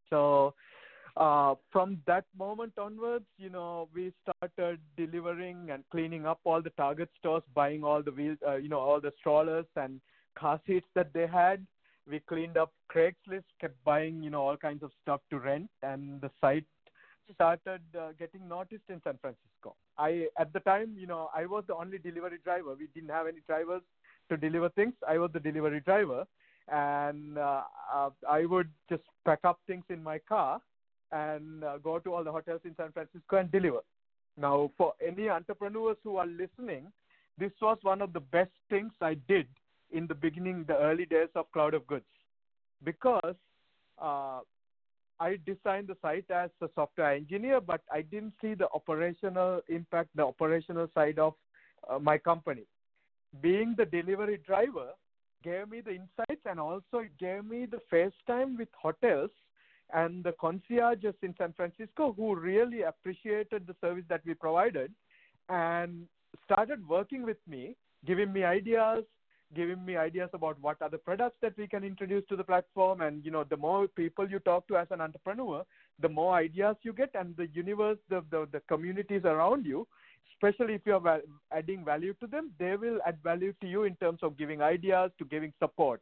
So 0.10 0.54
uh, 1.18 1.56
from 1.72 2.00
that 2.08 2.26
moment 2.38 2.74
onwards, 2.78 3.26
you 3.38 3.50
know, 3.50 3.90
we 3.94 4.14
started 4.24 4.80
delivering 4.98 5.70
and 5.72 5.84
cleaning 5.92 6.26
up 6.26 6.40
all 6.44 6.62
the 6.62 6.70
Target 6.72 7.10
stores, 7.20 7.44
buying 7.54 7.84
all 7.84 8.02
the 8.02 8.12
wheels, 8.12 8.38
uh, 8.48 8.56
you 8.56 8.70
know, 8.70 8.80
all 8.80 9.02
the 9.02 9.14
strollers 9.20 9.66
and 9.76 10.00
car 10.38 10.60
seats 10.66 10.88
that 10.96 11.14
they 11.14 11.28
had. 11.28 11.66
We 12.10 12.20
cleaned 12.22 12.58
up 12.58 12.74
Craigslist, 12.94 13.44
kept 13.62 13.84
buying, 13.84 14.24
you 14.24 14.30
know, 14.32 14.42
all 14.42 14.58
kinds 14.58 14.82
of 14.82 14.92
stuff 15.04 15.22
to 15.30 15.40
rent, 15.40 15.70
and 15.84 16.20
the 16.22 16.32
site 16.42 16.66
started 17.36 17.82
uh, 17.96 18.14
getting 18.18 18.48
noticed 18.48 18.90
in 18.90 19.00
San 19.04 19.20
Francisco. 19.22 19.76
I 19.98 20.28
at 20.40 20.52
the 20.54 20.62
time, 20.62 20.96
you 20.98 21.06
know, 21.06 21.30
I 21.36 21.46
was 21.46 21.64
the 21.68 21.76
only 21.76 22.00
delivery 22.00 22.40
driver. 22.44 22.74
We 22.74 22.88
didn't 22.96 23.12
have 23.12 23.28
any 23.28 23.42
drivers 23.46 23.84
to 24.30 24.38
deliver 24.38 24.70
things. 24.70 24.94
I 25.08 25.18
was 25.18 25.32
the 25.34 25.40
delivery 25.40 25.82
driver, 25.82 26.26
and 26.72 27.38
uh, 27.38 27.64
uh, 27.94 28.10
I 28.30 28.46
would 28.46 28.70
just 28.90 29.04
pack 29.26 29.40
up 29.44 29.60
things 29.68 29.84
in 29.90 30.04
my 30.04 30.20
car 30.20 30.62
and 31.12 31.64
uh, 31.64 31.78
go 31.78 32.00
to 32.00 32.14
all 32.14 32.24
the 32.24 32.32
hotels 32.32 32.62
in 32.66 32.76
San 32.76 32.92
Francisco 32.92 33.38
and 33.38 33.52
deliver. 33.52 33.80
Now, 34.38 34.72
for 34.78 34.94
any 35.06 35.30
entrepreneurs 35.30 35.98
who 36.04 36.18
are 36.18 36.28
listening, 36.28 36.92
this 37.38 37.52
was 37.62 37.78
one 37.82 38.02
of 38.02 38.14
the 38.14 38.20
best 38.20 38.52
things 38.70 38.92
I 39.02 39.16
did 39.28 39.48
in 39.92 40.08
the 40.08 40.16
beginning, 40.16 40.66
the 40.68 40.78
early 40.78 41.06
days 41.06 41.30
of 41.36 41.52
Cloud 41.52 41.74
of 41.74 41.88
Goods, 41.88 42.06
because 42.84 43.36
uh, 44.00 44.40
I 45.20 45.38
designed 45.46 45.88
the 45.88 45.98
site 46.02 46.30
as 46.30 46.52
a 46.62 46.70
software 46.76 47.14
engineer, 47.14 47.60
but 47.60 47.82
I 47.92 48.02
didn't 48.02 48.34
see 48.42 48.54
the 48.54 48.68
operational 48.74 49.62
impact, 49.68 50.10
the 50.16 50.26
operational 50.26 50.88
side 50.94 51.20
of 51.20 51.34
uh, 51.90 52.00
my 52.00 52.18
company. 52.18 52.64
Being 53.42 53.76
the 53.78 53.86
delivery 53.86 54.40
driver 54.46 54.90
gave 55.44 55.70
me 55.70 55.82
the 55.82 55.92
insights 55.92 56.42
and 56.46 56.60
also 56.60 57.00
it 57.00 57.18
gave 57.20 57.46
me 57.46 57.66
the 57.66 57.80
face 57.90 58.14
time 58.28 58.58
with 58.58 58.70
hotels 58.80 59.30
and 59.94 60.24
the 60.24 60.34
concierges 60.34 61.16
in 61.22 61.34
San 61.38 61.54
Francisco 61.54 62.14
who 62.14 62.36
really 62.36 62.82
appreciated 62.84 63.66
the 63.66 63.76
service 63.82 64.04
that 64.10 64.22
we 64.26 64.34
provided 64.34 64.92
and 65.48 66.08
started 66.46 66.88
working 66.88 67.24
with 67.24 67.38
me, 67.48 67.76
giving 68.06 68.32
me 68.32 68.44
ideas, 68.44 69.04
giving 69.56 69.84
me 69.84 69.96
ideas 69.96 70.30
about 70.34 70.58
what 70.62 70.80
are 70.82 70.90
the 70.90 70.98
products 70.98 71.38
that 71.42 71.58
we 71.58 71.68
can 71.68 71.84
introduce 71.84 72.24
to 72.28 72.36
the 72.36 72.44
platform. 72.44 73.02
And 73.02 73.26
you 73.26 73.32
know 73.32 73.44
the 73.44 73.58
more 73.58 73.88
people 73.88 74.30
you 74.30 74.40
talk 74.40 74.68
to 74.68 74.78
as 74.78 74.88
an 74.92 75.02
entrepreneur 75.02 75.64
the 76.02 76.10
more 76.10 76.36
ideas 76.36 76.76
you 76.84 76.94
get 76.94 77.10
and 77.14 77.36
the 77.36 77.48
universe 77.48 77.98
the 78.10 78.24
the, 78.32 78.48
the 78.52 78.62
communities 78.68 79.22
around 79.26 79.66
you 79.66 79.88
especially 80.42 80.76
if 80.76 80.82
you're 80.86 81.22
adding 81.52 81.84
value 81.84 82.14
to 82.20 82.28
them 82.28 82.52
they 82.60 82.76
will 82.76 83.00
add 83.06 83.18
value 83.24 83.54
to 83.62 83.68
you 83.68 83.84
in 83.84 83.96
terms 83.98 84.20
of 84.22 84.38
giving 84.38 84.62
ideas 84.62 85.12
to 85.18 85.26
giving 85.26 85.54
support 85.60 86.02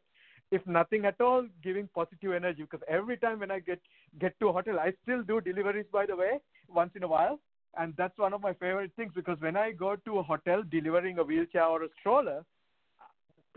if 0.51 0.65
nothing 0.65 1.05
at 1.05 1.19
all 1.19 1.45
giving 1.63 1.89
positive 1.93 2.33
energy 2.33 2.61
because 2.63 2.85
every 2.87 3.17
time 3.17 3.39
when 3.39 3.51
i 3.51 3.59
get 3.59 3.79
get 4.19 4.39
to 4.39 4.49
a 4.49 4.53
hotel 4.53 4.79
i 4.79 4.91
still 5.03 5.23
do 5.23 5.41
deliveries 5.41 5.85
by 5.91 6.05
the 6.05 6.15
way 6.15 6.33
once 6.69 6.91
in 6.95 7.03
a 7.03 7.07
while 7.07 7.39
and 7.77 7.93
that's 7.97 8.17
one 8.17 8.33
of 8.33 8.41
my 8.41 8.53
favorite 8.53 8.91
things 8.95 9.11
because 9.15 9.39
when 9.39 9.57
i 9.57 9.71
go 9.71 9.95
to 9.95 10.19
a 10.19 10.23
hotel 10.23 10.63
delivering 10.71 11.19
a 11.19 11.23
wheelchair 11.23 11.65
or 11.65 11.83
a 11.83 11.89
stroller 11.99 12.43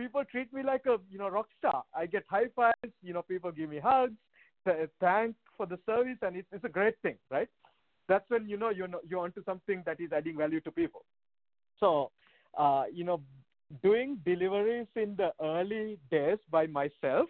people 0.01 0.22
treat 0.31 0.53
me 0.53 0.62
like 0.62 0.87
a 0.87 0.97
you 1.11 1.18
know 1.18 1.28
rock 1.28 1.49
star. 1.59 1.85
I 1.95 2.07
get 2.07 2.24
high 2.28 2.49
fives. 2.57 2.95
You 3.03 3.12
know, 3.12 3.22
people 3.22 3.53
give 3.53 3.68
me 3.68 3.78
hugs, 3.83 4.14
thank 5.01 5.37
for 5.57 5.66
the 5.66 5.78
service, 5.85 6.18
and 6.22 6.37
it's 6.37 6.49
it's 6.53 6.64
a 6.64 6.68
great 6.68 6.95
thing, 7.03 7.16
right? 7.31 7.49
That's 8.11 8.29
when 8.29 8.49
you 8.53 8.57
know 8.63 8.71
you're 8.71 8.89
you're 9.09 9.25
onto 9.25 9.43
something 9.45 9.83
that 9.87 10.01
is 10.01 10.13
adding 10.21 10.37
value 10.37 10.61
to 10.63 10.73
people. 10.79 11.05
So, 11.83 12.11
uh, 12.59 12.85
you 12.93 13.05
know, 13.05 13.21
doing 13.85 14.19
deliveries 14.25 14.89
in 14.97 15.15
the 15.17 15.31
early 15.41 15.99
days 16.11 16.39
by 16.51 16.67
myself, 16.67 17.29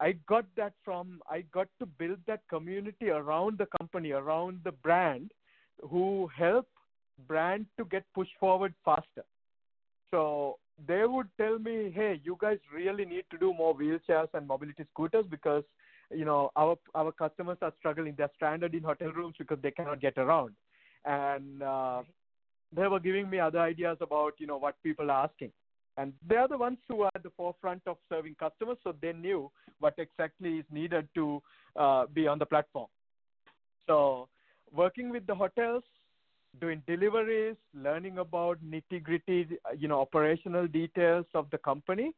I 0.00 0.12
got 0.32 0.46
that 0.56 0.72
from 0.84 1.20
I 1.30 1.42
got 1.58 1.68
to 1.80 1.86
build 1.86 2.18
that 2.26 2.40
community 2.48 3.10
around 3.10 3.58
the 3.58 3.68
company, 3.78 4.12
around 4.12 4.60
the 4.64 4.72
brand, 4.72 5.30
who 5.90 6.30
help 6.36 6.66
brand 7.28 7.66
to 7.78 7.84
get 7.84 8.04
pushed 8.14 8.36
forward 8.40 8.74
faster. 8.84 9.24
So 10.10 10.58
they 10.88 11.04
would 11.04 11.28
tell 11.42 11.58
me, 11.58 11.76
"Hey, 11.98 12.20
you 12.24 12.38
guys 12.40 12.58
really 12.72 13.04
need 13.04 13.26
to 13.32 13.38
do 13.44 13.52
more 13.62 13.74
wheelchairs 13.82 14.32
and 14.34 14.46
mobility 14.54 14.86
scooters 14.92 15.26
because 15.36 15.64
you 16.10 16.24
know 16.24 16.50
our 16.56 16.76
our 16.94 17.12
customers 17.12 17.58
are 17.62 17.72
struggling. 17.78 18.14
They're 18.16 18.30
stranded 18.34 18.74
in 18.74 18.82
hotel 18.82 19.12
rooms 19.12 19.36
because 19.38 19.58
they 19.62 19.70
cannot 19.70 20.00
get 20.00 20.18
around." 20.18 20.54
And 21.04 21.62
uh, 21.62 22.02
they 22.74 22.86
were 22.88 23.00
giving 23.00 23.28
me 23.28 23.38
other 23.38 23.60
ideas 23.60 23.98
about 24.00 24.34
you 24.38 24.46
know 24.46 24.56
what 24.56 24.82
people 24.82 25.10
are 25.10 25.24
asking, 25.24 25.52
and 25.96 26.12
they 26.26 26.36
are 26.36 26.48
the 26.48 26.58
ones 26.58 26.78
who 26.88 27.02
are 27.02 27.10
at 27.14 27.22
the 27.22 27.30
forefront 27.36 27.82
of 27.86 27.96
serving 28.08 28.36
customers, 28.38 28.78
so 28.82 28.94
they 29.00 29.12
knew 29.12 29.50
what 29.80 29.94
exactly 29.98 30.58
is 30.58 30.64
needed 30.70 31.08
to 31.14 31.42
uh, 31.76 32.06
be 32.12 32.26
on 32.26 32.38
the 32.38 32.46
platform. 32.46 32.88
So 33.86 34.28
working 34.72 35.10
with 35.10 35.26
the 35.26 35.34
hotels 35.34 35.84
doing 36.60 36.82
deliveries, 36.86 37.56
learning 37.74 38.18
about 38.18 38.58
nitty 38.64 39.02
gritty, 39.02 39.48
you 39.76 39.88
know, 39.88 40.00
operational 40.00 40.66
details 40.66 41.26
of 41.34 41.48
the 41.50 41.58
company, 41.58 42.12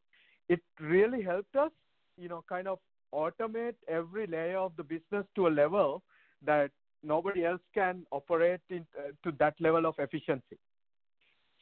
it 0.49 0.61
really 0.81 1.23
helped 1.23 1.57
us, 1.57 1.71
you 2.17 2.29
know, 2.29 2.45
kind 2.49 2.69
of 2.69 2.79
automate 3.17 3.75
every 3.89 4.27
layer 4.27 4.59
of 4.59 4.73
the 4.77 4.83
business 4.83 5.25
to 5.35 5.47
a 5.47 5.53
level 5.63 6.03
that 6.45 6.71
nobody 7.03 7.45
else 7.45 7.61
can 7.75 8.07
operate 8.11 8.61
in, 8.69 8.87
uh, 8.99 9.13
to 9.25 9.35
that 9.39 9.55
level 9.61 9.87
of 9.87 9.95
efficiency. 9.99 10.59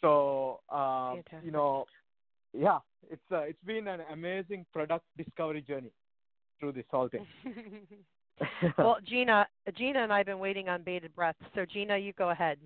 So, 0.00 0.60
uh, 0.68 1.16
you 1.42 1.50
know, 1.50 1.86
yeah, 2.52 2.78
it's 3.10 3.22
uh, 3.32 3.40
it's 3.40 3.62
been 3.64 3.88
an 3.88 4.00
amazing 4.12 4.66
product 4.72 5.04
discovery 5.16 5.62
journey 5.62 5.92
through 6.60 6.72
this 6.72 6.84
whole 6.90 7.08
thing. 7.08 7.26
well, 8.78 8.98
Gina, 9.06 9.46
Gina 9.76 10.00
and 10.00 10.12
I 10.12 10.18
have 10.18 10.26
been 10.26 10.38
waiting 10.38 10.68
on 10.68 10.82
bated 10.82 11.14
breath. 11.14 11.36
So, 11.54 11.64
Gina, 11.64 11.96
you 11.96 12.12
go 12.12 12.30
ahead. 12.30 12.58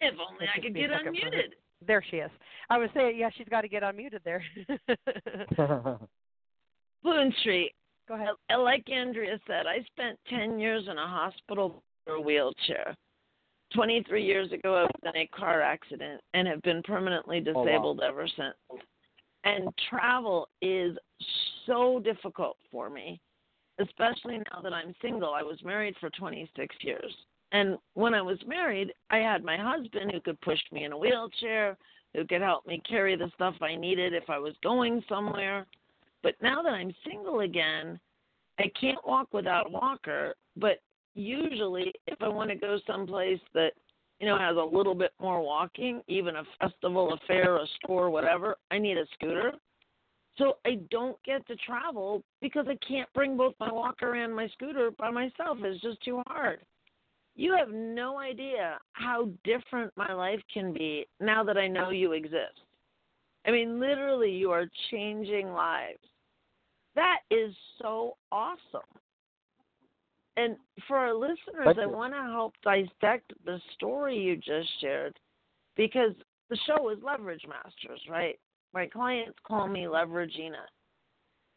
If 0.00 0.14
only 0.14 0.46
I 0.48 0.60
could 0.60 0.74
get 0.74 0.90
unmuted. 0.90 1.59
There 1.86 2.02
she 2.10 2.16
is. 2.18 2.30
I 2.68 2.78
was 2.78 2.90
saying, 2.94 3.16
yeah, 3.18 3.30
she's 3.36 3.48
got 3.48 3.62
to 3.62 3.68
get 3.68 3.82
unmuted 3.82 4.22
there. 4.24 4.42
Punsri, 7.04 7.70
Go 8.10 8.16
ahead. 8.16 8.34
Like 8.58 8.90
Andrea 8.90 9.38
said, 9.46 9.66
I 9.68 9.84
spent 9.92 10.18
10 10.28 10.58
years 10.58 10.88
in 10.90 10.98
a 10.98 11.06
hospital 11.06 11.84
for 12.04 12.14
a 12.14 12.20
wheelchair. 12.20 12.96
23 13.72 14.24
years 14.24 14.50
ago, 14.50 14.74
I 14.74 14.82
was 14.82 15.14
in 15.14 15.20
a 15.20 15.28
car 15.28 15.62
accident 15.62 16.20
and 16.34 16.48
have 16.48 16.60
been 16.62 16.82
permanently 16.82 17.38
disabled 17.38 18.00
oh, 18.02 18.04
wow. 18.04 18.08
ever 18.08 18.26
since. 18.26 18.82
And 19.44 19.68
travel 19.88 20.48
is 20.60 20.98
so 21.66 22.00
difficult 22.00 22.56
for 22.72 22.90
me, 22.90 23.20
especially 23.78 24.38
now 24.38 24.60
that 24.60 24.72
I'm 24.72 24.92
single. 25.00 25.32
I 25.32 25.44
was 25.44 25.62
married 25.62 25.94
for 26.00 26.10
26 26.10 26.74
years. 26.80 27.14
And 27.52 27.78
when 27.94 28.14
I 28.14 28.22
was 28.22 28.38
married, 28.46 28.92
I 29.10 29.18
had 29.18 29.44
my 29.44 29.56
husband 29.56 30.12
who 30.12 30.20
could 30.20 30.40
push 30.40 30.60
me 30.70 30.84
in 30.84 30.92
a 30.92 30.98
wheelchair, 30.98 31.76
who 32.14 32.24
could 32.24 32.42
help 32.42 32.66
me 32.66 32.82
carry 32.88 33.16
the 33.16 33.30
stuff 33.34 33.54
I 33.60 33.74
needed 33.74 34.14
if 34.14 34.28
I 34.28 34.38
was 34.38 34.54
going 34.62 35.02
somewhere. 35.08 35.66
But 36.22 36.34
now 36.42 36.62
that 36.62 36.72
I'm 36.72 36.94
single 37.04 37.40
again, 37.40 37.98
I 38.58 38.70
can't 38.80 39.04
walk 39.06 39.28
without 39.32 39.66
a 39.66 39.70
walker. 39.70 40.34
But 40.56 40.80
usually, 41.14 41.92
if 42.06 42.20
I 42.22 42.28
want 42.28 42.50
to 42.50 42.56
go 42.56 42.78
someplace 42.86 43.40
that 43.54 43.72
you 44.20 44.26
know 44.26 44.38
has 44.38 44.56
a 44.56 44.76
little 44.76 44.94
bit 44.94 45.12
more 45.20 45.40
walking, 45.40 46.02
even 46.08 46.36
a 46.36 46.44
festival, 46.60 47.14
a 47.14 47.26
fair, 47.26 47.56
a 47.56 47.66
store, 47.82 48.10
whatever, 48.10 48.56
I 48.70 48.78
need 48.78 48.98
a 48.98 49.06
scooter. 49.14 49.52
So 50.36 50.58
I 50.64 50.78
don't 50.90 51.22
get 51.24 51.46
to 51.48 51.56
travel 51.56 52.22
because 52.40 52.66
I 52.68 52.76
can't 52.86 53.12
bring 53.14 53.36
both 53.36 53.54
my 53.60 53.72
walker 53.72 54.14
and 54.14 54.34
my 54.34 54.48
scooter 54.48 54.90
by 54.96 55.10
myself. 55.10 55.58
It's 55.62 55.82
just 55.82 56.02
too 56.02 56.22
hard. 56.28 56.60
You 57.40 57.56
have 57.56 57.70
no 57.70 58.18
idea 58.18 58.78
how 58.92 59.30
different 59.44 59.90
my 59.96 60.12
life 60.12 60.42
can 60.52 60.74
be 60.74 61.06
now 61.20 61.42
that 61.42 61.56
I 61.56 61.68
know 61.68 61.88
you 61.88 62.12
exist. 62.12 62.60
I 63.46 63.50
mean, 63.50 63.80
literally, 63.80 64.30
you 64.30 64.50
are 64.50 64.66
changing 64.90 65.48
lives. 65.48 66.04
That 66.96 67.20
is 67.30 67.54
so 67.80 68.18
awesome. 68.30 68.82
And 70.36 70.56
for 70.86 70.98
our 70.98 71.14
listeners, 71.14 71.78
I 71.82 71.86
want 71.86 72.12
to 72.12 72.20
help 72.30 72.52
dissect 72.62 73.32
the 73.46 73.58
story 73.72 74.18
you 74.18 74.36
just 74.36 74.68
shared 74.82 75.18
because 75.78 76.12
the 76.50 76.58
show 76.66 76.90
is 76.90 76.98
Leverage 77.02 77.46
Masters, 77.48 78.02
right? 78.06 78.38
My 78.74 78.86
clients 78.86 79.38
call 79.46 79.66
me 79.66 79.84
Leveragina. 79.84 80.66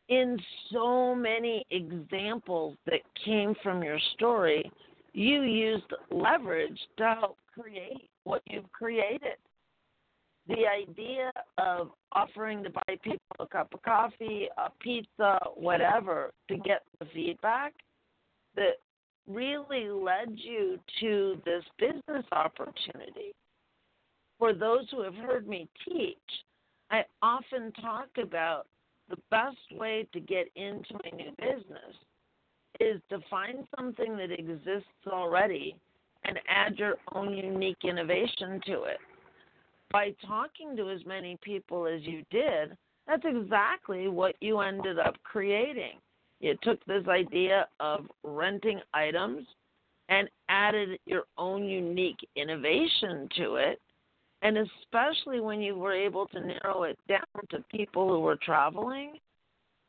In 0.07 0.39
so 0.71 1.13
many 1.13 1.65
examples 1.71 2.77
that 2.85 3.01
came 3.25 3.53
from 3.61 3.83
your 3.83 3.99
story, 4.13 4.71
you 5.13 5.43
used 5.43 5.85
leverage 6.11 6.79
to 6.97 7.15
help 7.19 7.37
create 7.53 8.09
what 8.23 8.41
you've 8.47 8.71
created. 8.71 9.37
The 10.47 10.65
idea 10.67 11.31
of 11.57 11.91
offering 12.11 12.63
to 12.63 12.69
buy 12.69 12.97
people 13.01 13.19
a 13.39 13.47
cup 13.47 13.73
of 13.73 13.81
coffee, 13.83 14.49
a 14.57 14.69
pizza, 14.81 15.39
whatever, 15.55 16.31
to 16.49 16.57
get 16.57 16.83
the 16.99 17.05
feedback 17.13 17.73
that 18.55 18.73
really 19.27 19.87
led 19.87 20.33
you 20.35 20.79
to 20.99 21.41
this 21.45 21.63
business 21.79 22.25
opportunity. 22.31 23.33
For 24.37 24.53
those 24.53 24.85
who 24.91 25.01
have 25.01 25.15
heard 25.15 25.47
me 25.47 25.69
teach, 25.87 26.17
I 26.91 27.05
often 27.21 27.71
talk 27.81 28.09
about 28.21 28.67
the 29.09 29.17
best 29.31 29.79
way 29.79 30.07
to 30.11 30.19
get 30.19 30.47
into 30.55 30.95
a 31.05 31.15
new 31.15 31.31
business 31.39 31.95
is 32.83 33.01
to 33.09 33.19
find 33.29 33.65
something 33.77 34.17
that 34.17 34.31
exists 34.31 34.87
already 35.07 35.75
and 36.25 36.39
add 36.47 36.77
your 36.77 36.95
own 37.13 37.33
unique 37.33 37.83
innovation 37.83 38.61
to 38.65 38.83
it. 38.83 38.97
By 39.91 40.13
talking 40.25 40.75
to 40.77 40.89
as 40.89 41.05
many 41.05 41.37
people 41.41 41.85
as 41.85 42.01
you 42.03 42.23
did, 42.31 42.75
that's 43.07 43.23
exactly 43.25 44.07
what 44.07 44.35
you 44.41 44.59
ended 44.59 44.99
up 44.99 45.15
creating. 45.23 45.99
You 46.39 46.55
took 46.61 46.83
this 46.85 47.07
idea 47.07 47.67
of 47.79 48.05
renting 48.23 48.79
items 48.93 49.45
and 50.09 50.29
added 50.49 50.99
your 51.05 51.23
own 51.37 51.63
unique 51.63 52.27
innovation 52.35 53.29
to 53.37 53.55
it. 53.55 53.79
And 54.41 54.57
especially 54.57 55.39
when 55.39 55.61
you 55.61 55.77
were 55.77 55.93
able 55.93 56.25
to 56.27 56.39
narrow 56.39 56.83
it 56.83 56.99
down 57.07 57.21
to 57.51 57.63
people 57.71 58.09
who 58.09 58.19
were 58.19 58.37
traveling, 58.43 59.13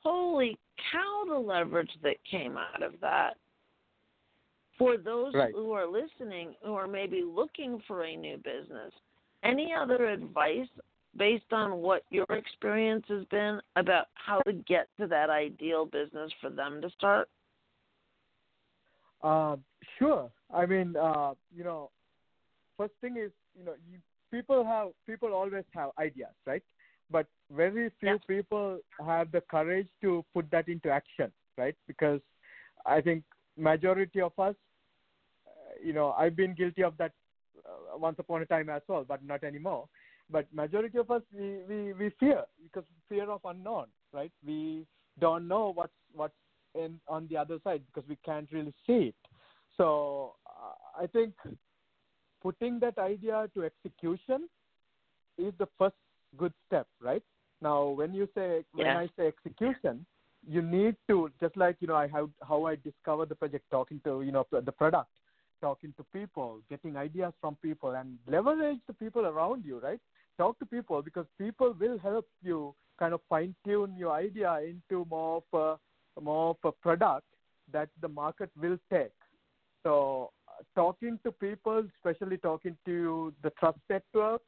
holy 0.04 0.58
cow, 0.92 1.24
the 1.28 1.38
leverage 1.38 1.90
that 2.02 2.16
came 2.30 2.56
out 2.56 2.82
of 2.82 2.92
that. 3.00 3.34
For 4.78 4.96
those 4.96 5.32
right. 5.34 5.54
who 5.54 5.72
are 5.72 5.86
listening 5.86 6.54
who 6.64 6.74
are 6.74 6.88
maybe 6.88 7.22
looking 7.24 7.80
for 7.86 8.04
a 8.04 8.16
new 8.16 8.36
business, 8.38 8.92
any 9.44 9.72
other 9.72 10.06
advice 10.06 10.66
based 11.16 11.52
on 11.52 11.76
what 11.76 12.02
your 12.10 12.26
experience 12.30 13.04
has 13.08 13.24
been 13.26 13.60
about 13.76 14.06
how 14.14 14.40
to 14.40 14.52
get 14.52 14.88
to 14.98 15.06
that 15.06 15.30
ideal 15.30 15.86
business 15.86 16.30
for 16.40 16.50
them 16.50 16.82
to 16.82 16.90
start? 16.90 17.28
Uh, 19.22 19.56
sure. 19.98 20.30
I 20.52 20.66
mean, 20.66 20.96
uh, 20.96 21.34
you 21.54 21.64
know, 21.64 21.90
first 22.76 22.94
thing 23.00 23.16
is, 23.16 23.30
you 23.56 23.64
know, 23.64 23.74
you, 23.90 23.98
people 24.30 24.64
have 24.64 24.88
people 25.06 25.32
always 25.32 25.64
have 25.72 25.90
ideas, 25.98 26.32
right? 26.46 26.62
But 27.10 27.26
very 27.50 27.90
few 28.00 28.08
yeah. 28.08 28.16
people 28.26 28.78
have 29.04 29.30
the 29.30 29.42
courage 29.42 29.88
to 30.02 30.24
put 30.34 30.50
that 30.50 30.68
into 30.68 30.90
action, 30.90 31.30
right? 31.56 31.76
Because 31.86 32.20
I 32.86 33.00
think 33.00 33.24
majority 33.56 34.20
of 34.20 34.32
us, 34.38 34.54
uh, 35.46 35.74
you 35.84 35.92
know, 35.92 36.12
I've 36.12 36.36
been 36.36 36.54
guilty 36.54 36.82
of 36.82 36.96
that 36.98 37.12
uh, 37.64 37.98
once 37.98 38.16
upon 38.18 38.42
a 38.42 38.46
time 38.46 38.68
as 38.68 38.82
well, 38.88 39.04
but 39.06 39.24
not 39.24 39.44
anymore 39.44 39.86
but 40.30 40.46
majority 40.52 40.98
of 40.98 41.10
us 41.10 41.22
we, 41.32 41.58
we, 41.68 41.92
we 41.92 42.10
fear 42.18 42.42
because 42.62 42.84
fear 43.08 43.30
of 43.30 43.40
unknown 43.44 43.86
right 44.12 44.32
we 44.46 44.86
don't 45.20 45.46
know 45.46 45.72
what's 45.74 45.92
what's 46.14 46.34
in 46.74 46.98
on 47.08 47.26
the 47.28 47.36
other 47.36 47.58
side 47.62 47.82
because 47.86 48.08
we 48.08 48.16
can't 48.24 48.50
really 48.52 48.74
see 48.86 49.08
it 49.08 49.14
so 49.76 50.34
uh, 50.46 51.02
i 51.02 51.06
think 51.06 51.34
putting 52.42 52.78
that 52.78 52.98
idea 52.98 53.48
to 53.54 53.64
execution 53.64 54.48
is 55.38 55.52
the 55.58 55.68
first 55.78 55.94
good 56.36 56.52
step 56.66 56.86
right 57.00 57.22
now 57.62 57.88
when 57.88 58.12
you 58.12 58.28
say 58.34 58.64
when 58.72 58.86
i 58.88 59.08
say 59.16 59.26
execution 59.28 60.04
you 60.46 60.60
need 60.60 60.94
to 61.08 61.30
just 61.40 61.56
like 61.56 61.76
you 61.80 61.88
know 61.88 61.96
i 61.96 62.06
have 62.06 62.28
how 62.46 62.64
i 62.66 62.74
discovered 62.76 63.28
the 63.28 63.34
project 63.34 63.64
talking 63.70 64.00
to 64.04 64.22
you 64.22 64.32
know 64.32 64.46
the 64.50 64.72
product 64.72 65.08
talking 65.64 65.94
to 65.96 66.04
people, 66.12 66.60
getting 66.68 66.94
ideas 66.94 67.32
from 67.40 67.56
people, 67.62 67.92
and 67.92 68.18
leverage 68.26 68.80
the 68.86 68.92
people 68.92 69.24
around 69.24 69.64
you, 69.64 69.78
right? 69.78 70.00
Talk 70.36 70.58
to 70.58 70.66
people 70.66 71.00
because 71.00 71.24
people 71.38 71.74
will 71.80 71.98
help 71.98 72.26
you 72.42 72.74
kind 72.98 73.14
of 73.14 73.20
fine 73.30 73.54
tune 73.64 73.94
your 73.96 74.12
idea 74.12 74.60
into 74.60 75.06
more 75.08 75.42
of 75.42 75.78
a, 76.18 76.20
more 76.20 76.50
of 76.50 76.56
a 76.64 76.72
product 76.72 77.24
that 77.72 77.88
the 78.02 78.08
market 78.08 78.50
will 78.60 78.76
take. 78.92 79.16
So, 79.84 80.32
uh, 80.48 80.62
talking 80.74 81.18
to 81.24 81.32
people, 81.32 81.82
especially 81.96 82.36
talking 82.36 82.76
to 82.84 83.32
the 83.42 83.50
trust 83.58 83.78
network, 83.88 84.42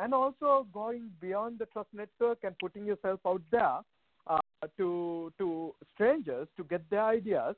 and 0.00 0.14
also 0.14 0.66
going 0.72 1.10
beyond 1.20 1.58
the 1.58 1.66
trust 1.66 1.88
network 1.92 2.38
and 2.42 2.58
putting 2.58 2.84
yourself 2.84 3.20
out 3.26 3.42
there 3.50 3.78
uh, 4.26 4.38
to 4.76 5.32
to 5.38 5.74
strangers 5.94 6.48
to 6.56 6.64
get 6.64 6.88
their 6.90 7.04
ideas 7.04 7.54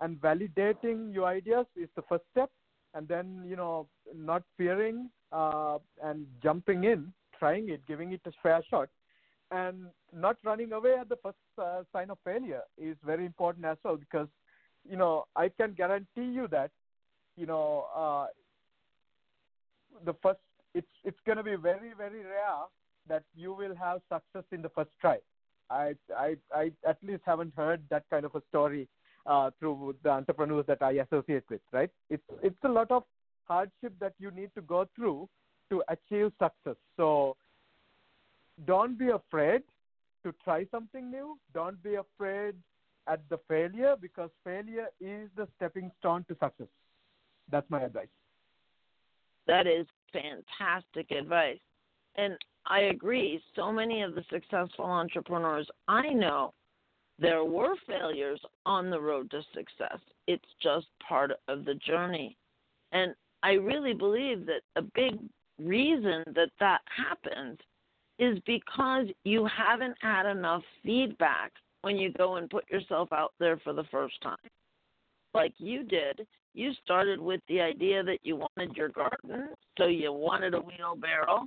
and 0.00 0.20
validating 0.20 1.12
your 1.14 1.26
ideas 1.26 1.66
is 1.76 1.88
the 1.96 2.02
first 2.02 2.24
step. 2.30 2.50
And 2.94 3.08
then 3.08 3.42
you 3.46 3.56
know 3.56 3.88
not 4.14 4.42
fearing 4.56 5.10
uh, 5.32 5.78
and 6.02 6.26
jumping 6.42 6.84
in 6.84 7.12
trying 7.38 7.70
it 7.70 7.80
giving 7.86 8.12
it 8.12 8.20
a 8.26 8.32
fair 8.42 8.62
shot. 8.70 8.88
And 9.50 9.86
not 10.12 10.36
running 10.44 10.72
away 10.72 10.94
at 10.98 11.08
the 11.08 11.16
first 11.16 11.36
uh, 11.58 11.82
sign 11.92 12.10
of 12.10 12.18
failure 12.24 12.62
is 12.78 12.96
very 13.04 13.26
important 13.26 13.64
as 13.64 13.76
well 13.84 13.96
because 13.96 14.28
you 14.88 14.96
know 14.96 15.26
i 15.36 15.48
can 15.48 15.72
guarantee 15.72 16.30
you 16.38 16.48
that 16.48 16.70
you 17.36 17.46
know 17.46 17.86
uh, 17.94 18.26
the 20.04 20.14
first 20.22 20.40
it's 20.74 20.94
it's 21.04 21.18
going 21.26 21.38
to 21.38 21.42
be 21.42 21.56
very 21.56 21.92
very 21.96 22.24
rare 22.24 22.64
that 23.08 23.24
you 23.34 23.52
will 23.52 23.74
have 23.74 24.00
success 24.12 24.44
in 24.52 24.62
the 24.62 24.68
first 24.70 24.90
try 25.00 25.18
i 25.70 25.94
i 26.16 26.36
i 26.54 26.70
at 26.86 26.98
least 27.02 27.22
haven't 27.26 27.52
heard 27.56 27.82
that 27.90 28.04
kind 28.10 28.24
of 28.24 28.34
a 28.34 28.42
story 28.48 28.88
uh, 29.26 29.50
through 29.58 29.94
the 30.02 30.10
entrepreneurs 30.10 30.64
that 30.66 30.82
I 30.82 30.92
associate 30.92 31.44
with, 31.50 31.60
right? 31.72 31.90
It's 32.10 32.22
it's 32.42 32.64
a 32.64 32.68
lot 32.68 32.90
of 32.90 33.04
hardship 33.44 33.92
that 34.00 34.14
you 34.18 34.30
need 34.30 34.50
to 34.54 34.62
go 34.62 34.86
through 34.96 35.28
to 35.70 35.82
achieve 35.88 36.32
success. 36.40 36.76
So 36.96 37.36
don't 38.66 38.98
be 38.98 39.08
afraid 39.08 39.62
to 40.24 40.34
try 40.44 40.66
something 40.70 41.10
new. 41.10 41.38
Don't 41.54 41.82
be 41.82 41.94
afraid 41.94 42.54
at 43.08 43.20
the 43.28 43.38
failure 43.48 43.96
because 44.00 44.30
failure 44.44 44.88
is 45.00 45.28
the 45.36 45.48
stepping 45.56 45.90
stone 45.98 46.24
to 46.28 46.34
success. 46.34 46.68
That's 47.50 47.68
my 47.70 47.82
advice. 47.82 48.08
That 49.46 49.66
is 49.66 49.86
fantastic 50.12 51.10
advice. 51.10 51.58
And 52.16 52.36
I 52.66 52.80
agree. 52.82 53.42
So 53.56 53.72
many 53.72 54.02
of 54.02 54.14
the 54.14 54.24
successful 54.30 54.84
entrepreneurs 54.84 55.68
I 55.88 56.08
know 56.10 56.52
there 57.18 57.44
were 57.44 57.74
failures 57.86 58.40
on 58.66 58.90
the 58.90 59.00
road 59.00 59.30
to 59.30 59.42
success. 59.54 59.98
It's 60.26 60.44
just 60.62 60.86
part 61.06 61.32
of 61.48 61.64
the 61.64 61.74
journey. 61.74 62.36
And 62.92 63.14
I 63.42 63.52
really 63.52 63.94
believe 63.94 64.46
that 64.46 64.62
a 64.76 64.82
big 64.82 65.18
reason 65.58 66.24
that 66.34 66.50
that 66.60 66.80
happens 66.96 67.58
is 68.18 68.38
because 68.46 69.06
you 69.24 69.46
haven't 69.46 69.96
had 70.00 70.26
enough 70.30 70.62
feedback 70.82 71.52
when 71.82 71.96
you 71.96 72.12
go 72.12 72.36
and 72.36 72.48
put 72.48 72.68
yourself 72.70 73.12
out 73.12 73.32
there 73.40 73.58
for 73.58 73.72
the 73.72 73.84
first 73.90 74.20
time. 74.22 74.36
Like 75.34 75.54
you 75.58 75.82
did, 75.84 76.26
you 76.54 76.72
started 76.84 77.20
with 77.20 77.40
the 77.48 77.60
idea 77.60 78.02
that 78.02 78.18
you 78.22 78.36
wanted 78.36 78.76
your 78.76 78.90
garden, 78.90 79.48
so 79.78 79.86
you 79.86 80.12
wanted 80.12 80.54
a 80.54 80.60
wheelbarrow, 80.60 81.46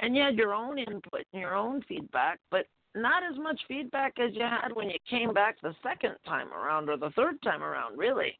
and 0.00 0.14
you 0.14 0.22
had 0.22 0.36
your 0.36 0.54
own 0.54 0.78
input 0.78 1.24
and 1.32 1.40
your 1.40 1.54
own 1.54 1.82
feedback, 1.88 2.38
but 2.50 2.66
not 2.94 3.22
as 3.22 3.38
much 3.38 3.58
feedback 3.66 4.18
as 4.18 4.34
you 4.34 4.42
had 4.42 4.74
when 4.74 4.90
you 4.90 4.98
came 5.08 5.32
back 5.32 5.56
the 5.62 5.74
second 5.82 6.14
time 6.26 6.52
around 6.52 6.90
or 6.90 6.98
the 6.98 7.10
third 7.10 7.40
time 7.42 7.62
around, 7.62 7.96
really. 7.96 8.38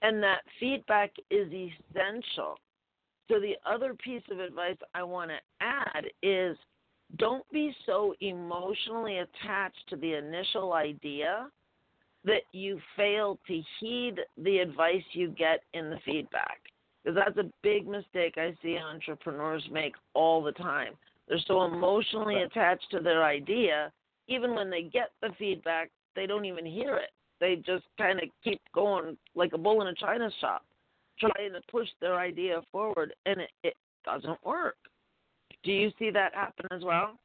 And 0.00 0.22
that 0.22 0.40
feedback 0.58 1.12
is 1.30 1.48
essential. 1.52 2.56
So, 3.28 3.38
the 3.38 3.56
other 3.66 3.92
piece 3.92 4.22
of 4.30 4.38
advice 4.38 4.76
I 4.94 5.02
want 5.02 5.30
to 5.30 5.36
add 5.60 6.06
is 6.22 6.56
don't 7.16 7.44
be 7.52 7.74
so 7.84 8.14
emotionally 8.20 9.18
attached 9.18 9.86
to 9.90 9.96
the 9.96 10.14
initial 10.14 10.72
idea 10.72 11.48
that 12.24 12.42
you 12.52 12.80
fail 12.96 13.38
to 13.46 13.62
heed 13.80 14.16
the 14.36 14.58
advice 14.58 15.02
you 15.12 15.28
get 15.28 15.60
in 15.74 15.90
the 15.90 15.98
feedback. 16.04 16.60
Because 17.02 17.18
that's 17.24 17.38
a 17.38 17.50
big 17.62 17.86
mistake 17.86 18.34
I 18.36 18.54
see 18.62 18.76
entrepreneurs 18.78 19.66
make 19.70 19.94
all 20.14 20.42
the 20.42 20.52
time. 20.52 20.94
They're 21.28 21.38
so 21.46 21.62
emotionally 21.62 22.42
attached 22.42 22.86
to 22.90 23.00
their 23.00 23.24
idea, 23.24 23.92
even 24.28 24.54
when 24.54 24.70
they 24.70 24.82
get 24.82 25.10
the 25.22 25.30
feedback, 25.38 25.90
they 26.16 26.26
don't 26.26 26.44
even 26.44 26.66
hear 26.66 26.96
it. 26.96 27.10
They 27.40 27.56
just 27.56 27.84
kind 27.96 28.20
of 28.20 28.28
keep 28.42 28.60
going 28.74 29.16
like 29.34 29.52
a 29.52 29.58
bull 29.58 29.80
in 29.82 29.88
a 29.88 29.94
china 29.94 30.30
shop, 30.40 30.64
trying 31.18 31.52
to 31.52 31.60
push 31.70 31.88
their 32.00 32.16
idea 32.16 32.60
forward, 32.72 33.14
and 33.26 33.40
it, 33.40 33.50
it 33.62 33.74
doesn't 34.04 34.44
work. 34.44 34.76
Do 35.62 35.72
you 35.72 35.90
see 35.98 36.10
that 36.10 36.34
happen 36.34 36.66
as 36.72 36.82
well? 36.82 37.18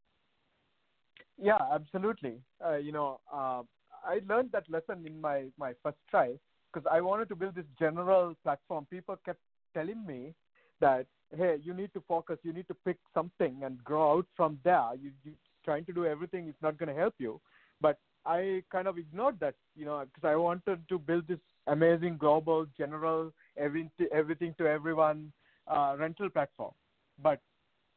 Yeah, 1.40 1.58
absolutely. 1.72 2.38
Uh, 2.64 2.76
you 2.76 2.92
know, 2.92 3.20
uh, 3.32 3.62
I 4.06 4.20
learned 4.28 4.50
that 4.52 4.68
lesson 4.70 5.06
in 5.06 5.20
my 5.20 5.44
my 5.58 5.72
first 5.82 5.98
try 6.10 6.34
because 6.72 6.86
I 6.90 7.00
wanted 7.00 7.28
to 7.30 7.36
build 7.36 7.54
this 7.54 7.64
general 7.78 8.34
platform. 8.42 8.86
People 8.90 9.16
kept 9.24 9.40
telling 9.72 10.04
me 10.06 10.34
that 10.80 11.06
hey, 11.36 11.56
you 11.62 11.74
need 11.74 11.92
to 11.94 12.02
focus, 12.06 12.38
you 12.42 12.52
need 12.52 12.68
to 12.68 12.74
pick 12.74 12.98
something 13.12 13.62
and 13.64 13.82
grow 13.82 14.18
out 14.18 14.26
from 14.36 14.58
there. 14.64 14.90
You, 15.00 15.10
you 15.24 15.32
trying 15.64 15.84
to 15.86 15.92
do 15.92 16.06
everything 16.06 16.48
is 16.48 16.54
not 16.62 16.78
going 16.78 16.94
to 16.94 17.00
help 17.00 17.14
you. 17.18 17.40
But 17.80 17.98
I 18.26 18.62
kind 18.70 18.86
of 18.86 18.98
ignored 18.98 19.40
that, 19.40 19.54
you 19.74 19.84
know, 19.84 20.04
because 20.04 20.28
I 20.28 20.36
wanted 20.36 20.88
to 20.88 20.98
build 20.98 21.26
this 21.26 21.38
amazing 21.66 22.16
global, 22.18 22.66
general, 22.76 23.32
every, 23.56 23.90
everything 24.12 24.54
to 24.58 24.66
everyone 24.66 25.32
uh, 25.66 25.96
rental 25.98 26.30
platform. 26.30 26.72
But 27.22 27.40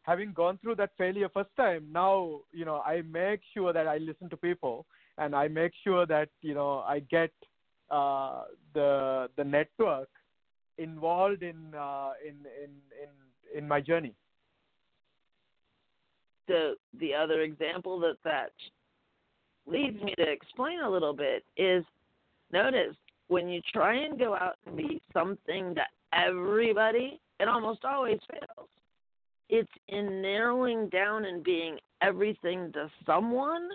having 0.03 0.31
gone 0.33 0.57
through 0.61 0.75
that 0.75 0.91
failure 0.97 1.29
first 1.29 1.49
time, 1.57 1.87
now 1.91 2.39
you 2.51 2.65
know 2.65 2.81
I 2.85 3.01
make 3.01 3.41
sure 3.53 3.73
that 3.73 3.87
I 3.87 3.97
listen 3.97 4.29
to 4.29 4.37
people 4.37 4.85
and 5.17 5.35
I 5.35 5.47
make 5.47 5.71
sure 5.83 6.05
that 6.05 6.29
you 6.41 6.53
know 6.53 6.79
I 6.79 6.99
get 6.99 7.31
uh, 7.89 8.43
the 8.73 9.29
the 9.35 9.43
network 9.43 10.09
involved 10.77 11.43
in 11.43 11.73
uh, 11.77 12.11
in 12.25 12.35
in 12.63 12.71
in 13.01 13.57
in 13.57 13.67
my 13.67 13.81
journey. 13.81 14.13
The 16.47 16.75
the 16.99 17.13
other 17.13 17.41
example 17.41 17.99
that 18.01 18.17
that 18.23 18.51
leads 19.65 20.01
me 20.01 20.13
to 20.17 20.31
explain 20.31 20.79
a 20.81 20.89
little 20.89 21.13
bit 21.13 21.43
is 21.57 21.83
notice 22.51 22.95
when 23.27 23.49
you 23.49 23.61
try 23.73 23.95
and 23.95 24.17
go 24.17 24.33
out 24.35 24.55
and 24.65 24.77
be 24.77 25.01
something 25.13 25.75
to 25.75 25.81
everybody, 26.13 27.19
it 27.39 27.47
almost 27.47 27.83
always 27.83 28.19
fails. 28.31 28.69
It's 29.49 29.71
in 29.89 30.21
narrowing 30.21 30.89
down 30.89 31.25
and 31.25 31.43
being 31.43 31.77
everything 32.01 32.71
to 32.73 32.89
someone, 33.05 33.69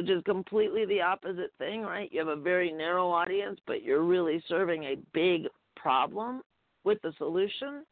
which 0.00 0.08
is 0.08 0.22
completely 0.24 0.86
the 0.86 1.02
opposite 1.02 1.52
thing, 1.58 1.82
right? 1.82 2.10
You 2.10 2.20
have 2.20 2.28
a 2.28 2.40
very 2.40 2.72
narrow 2.72 3.10
audience, 3.10 3.60
but 3.66 3.82
you're 3.82 4.02
really 4.02 4.42
serving 4.48 4.84
a 4.84 4.96
big 5.12 5.42
problem 5.76 6.40
with 6.84 7.02
the 7.02 7.12
solution, 7.18 7.84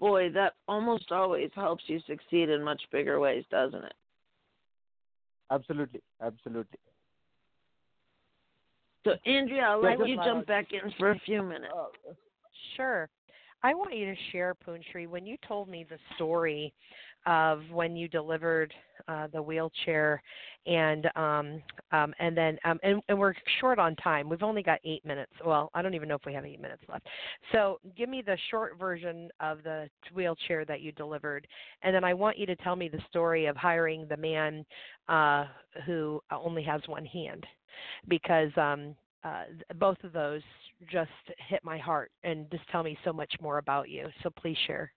boy, 0.00 0.30
that 0.30 0.54
almost 0.66 1.12
always 1.12 1.50
helps 1.54 1.84
you 1.88 2.00
succeed 2.06 2.48
in 2.48 2.62
much 2.62 2.80
bigger 2.90 3.20
ways, 3.20 3.44
doesn't 3.50 3.84
it? 3.84 3.92
Absolutely, 5.50 6.00
absolutely. 6.22 6.78
So, 9.04 9.10
Andrea, 9.26 9.64
I'll 9.64 9.82
let 9.82 10.08
you 10.08 10.16
jump 10.24 10.46
back 10.46 10.68
in 10.72 10.90
for 10.98 11.10
a 11.10 11.18
few 11.26 11.42
minutes. 11.42 11.74
Uh, 11.76 12.12
sure. 12.78 13.10
I 13.62 13.74
want 13.74 13.94
you 13.94 14.06
to 14.06 14.16
share, 14.32 14.54
Punsri, 14.54 15.06
when 15.06 15.26
you 15.26 15.36
told 15.46 15.68
me 15.68 15.84
the 15.86 15.98
story 16.16 16.72
of 17.26 17.62
when 17.70 17.96
you 17.96 18.08
delivered 18.08 18.72
uh, 19.08 19.26
the 19.32 19.42
wheelchair, 19.42 20.22
and 20.66 21.06
um, 21.16 21.62
um, 21.90 22.14
and 22.18 22.36
then 22.36 22.58
um, 22.64 22.78
and, 22.82 23.02
and 23.08 23.18
we're 23.18 23.34
short 23.60 23.78
on 23.78 23.96
time. 23.96 24.28
We've 24.28 24.42
only 24.42 24.62
got 24.62 24.78
eight 24.84 25.04
minutes. 25.04 25.32
Well, 25.44 25.70
I 25.74 25.82
don't 25.82 25.94
even 25.94 26.08
know 26.08 26.14
if 26.14 26.24
we 26.26 26.34
have 26.34 26.44
eight 26.44 26.60
minutes 26.60 26.82
left. 26.88 27.06
So 27.52 27.78
give 27.96 28.08
me 28.08 28.22
the 28.22 28.36
short 28.50 28.78
version 28.78 29.28
of 29.40 29.62
the 29.62 29.88
wheelchair 30.14 30.64
that 30.64 30.80
you 30.80 30.92
delivered, 30.92 31.46
and 31.82 31.94
then 31.94 32.04
I 32.04 32.14
want 32.14 32.38
you 32.38 32.46
to 32.46 32.56
tell 32.56 32.76
me 32.76 32.88
the 32.88 33.02
story 33.08 33.46
of 33.46 33.56
hiring 33.56 34.06
the 34.08 34.16
man 34.16 34.64
uh, 35.08 35.46
who 35.86 36.20
only 36.30 36.62
has 36.62 36.80
one 36.86 37.06
hand, 37.06 37.44
because 38.08 38.50
um, 38.56 38.94
uh, 39.24 39.44
both 39.78 39.98
of 40.04 40.12
those 40.12 40.42
just 40.90 41.10
hit 41.48 41.60
my 41.64 41.78
heart 41.78 42.10
and 42.24 42.50
just 42.50 42.68
tell 42.70 42.82
me 42.82 42.98
so 43.04 43.12
much 43.12 43.32
more 43.40 43.58
about 43.58 43.88
you. 43.88 44.08
So 44.22 44.30
please 44.30 44.56
share. 44.66 44.92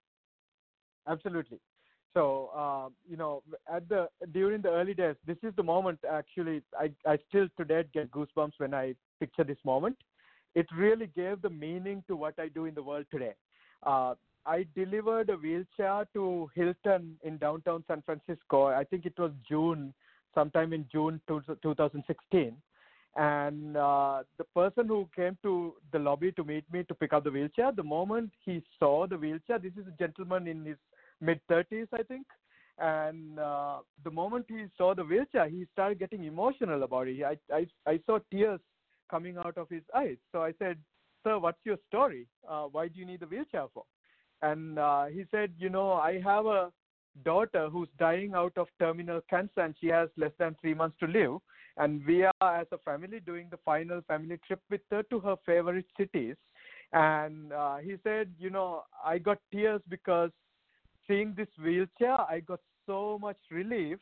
Absolutely. 1.07 1.59
So 2.15 2.49
uh, 2.55 2.89
you 3.09 3.17
know, 3.17 3.43
at 3.71 3.87
the 3.89 4.07
during 4.33 4.61
the 4.61 4.69
early 4.69 4.93
days, 4.93 5.15
this 5.27 5.37
is 5.43 5.53
the 5.55 5.63
moment. 5.63 5.99
Actually, 6.09 6.61
I 6.79 6.89
I 7.05 7.19
still 7.29 7.47
today 7.57 7.83
get 7.93 8.09
goosebumps 8.11 8.53
when 8.57 8.73
I 8.73 8.95
picture 9.19 9.43
this 9.43 9.57
moment. 9.65 9.97
It 10.55 10.67
really 10.75 11.07
gave 11.07 11.41
the 11.41 11.49
meaning 11.49 12.03
to 12.07 12.15
what 12.15 12.35
I 12.39 12.47
do 12.47 12.65
in 12.65 12.73
the 12.73 12.83
world 12.83 13.05
today. 13.11 13.33
Uh, 13.83 14.15
I 14.45 14.65
delivered 14.75 15.29
a 15.29 15.35
wheelchair 15.35 16.07
to 16.13 16.49
Hilton 16.55 17.17
in 17.23 17.37
downtown 17.37 17.83
San 17.87 18.01
Francisco. 18.03 18.67
I 18.67 18.85
think 18.85 19.05
it 19.05 19.19
was 19.19 19.31
June, 19.47 19.93
sometime 20.33 20.71
in 20.71 20.85
June 20.91 21.19
2016. 21.27 22.55
And 23.17 23.77
uh, 23.77 24.23
the 24.37 24.43
person 24.55 24.87
who 24.87 25.09
came 25.15 25.37
to 25.41 25.73
the 25.91 25.99
lobby 25.99 26.31
to 26.33 26.43
meet 26.43 26.65
me 26.71 26.83
to 26.83 26.93
pick 26.93 27.11
up 27.11 27.23
the 27.23 27.31
wheelchair, 27.31 27.71
the 27.71 27.83
moment 27.83 28.31
he 28.45 28.61
saw 28.77 29.07
the 29.07 29.17
wheelchair, 29.17 29.57
this 29.57 29.73
is 29.77 29.87
a 29.87 29.97
gentleman 29.97 30.47
in 30.47 30.63
his 30.63 30.77
mid 31.21 31.39
30s, 31.49 31.87
I 31.93 32.03
think. 32.03 32.25
And 32.77 33.39
uh, 33.39 33.77
the 34.03 34.11
moment 34.11 34.45
he 34.49 34.65
saw 34.77 34.93
the 34.93 35.03
wheelchair, 35.03 35.47
he 35.47 35.65
started 35.71 35.99
getting 35.99 36.25
emotional 36.25 36.83
about 36.83 37.07
it. 37.07 37.23
I, 37.23 37.37
I, 37.53 37.67
I 37.87 37.99
saw 38.05 38.19
tears 38.31 38.59
coming 39.09 39.37
out 39.37 39.57
of 39.57 39.69
his 39.69 39.83
eyes. 39.95 40.17
So 40.31 40.43
I 40.43 40.53
said, 40.59 40.77
Sir, 41.23 41.39
what's 41.39 41.59
your 41.63 41.77
story? 41.87 42.27
Uh, 42.47 42.65
why 42.65 42.87
do 42.87 42.99
you 42.99 43.05
need 43.05 43.21
the 43.21 43.27
wheelchair 43.27 43.65
for? 43.73 43.83
And 44.41 44.77
uh, 44.77 45.05
he 45.05 45.25
said, 45.31 45.53
You 45.57 45.69
know, 45.69 45.93
I 45.93 46.19
have 46.21 46.45
a 46.45 46.71
daughter 47.23 47.69
who's 47.69 47.87
dying 47.97 48.33
out 48.35 48.53
of 48.57 48.67
terminal 48.79 49.21
cancer 49.29 49.61
and 49.61 49.73
she 49.79 49.87
has 49.87 50.09
less 50.17 50.33
than 50.37 50.55
three 50.61 50.73
months 50.73 50.97
to 50.99 51.07
live. 51.07 51.37
And 51.77 52.05
we 52.05 52.23
are, 52.23 52.61
as 52.61 52.67
a 52.71 52.77
family, 52.79 53.19
doing 53.19 53.47
the 53.51 53.59
final 53.65 54.01
family 54.07 54.37
trip 54.45 54.61
with 54.69 54.81
her 54.91 55.03
to 55.03 55.19
her 55.21 55.35
favorite 55.45 55.85
cities. 55.97 56.35
And 56.93 57.51
uh, 57.51 57.77
he 57.77 57.95
said, 58.03 58.29
You 58.37 58.49
know, 58.49 58.83
I 59.03 59.17
got 59.17 59.39
tears 59.51 59.81
because 59.89 60.31
seeing 61.07 61.33
this 61.35 61.47
wheelchair, 61.61 62.19
I 62.29 62.39
got 62.39 62.59
so 62.85 63.17
much 63.19 63.37
relief 63.51 63.97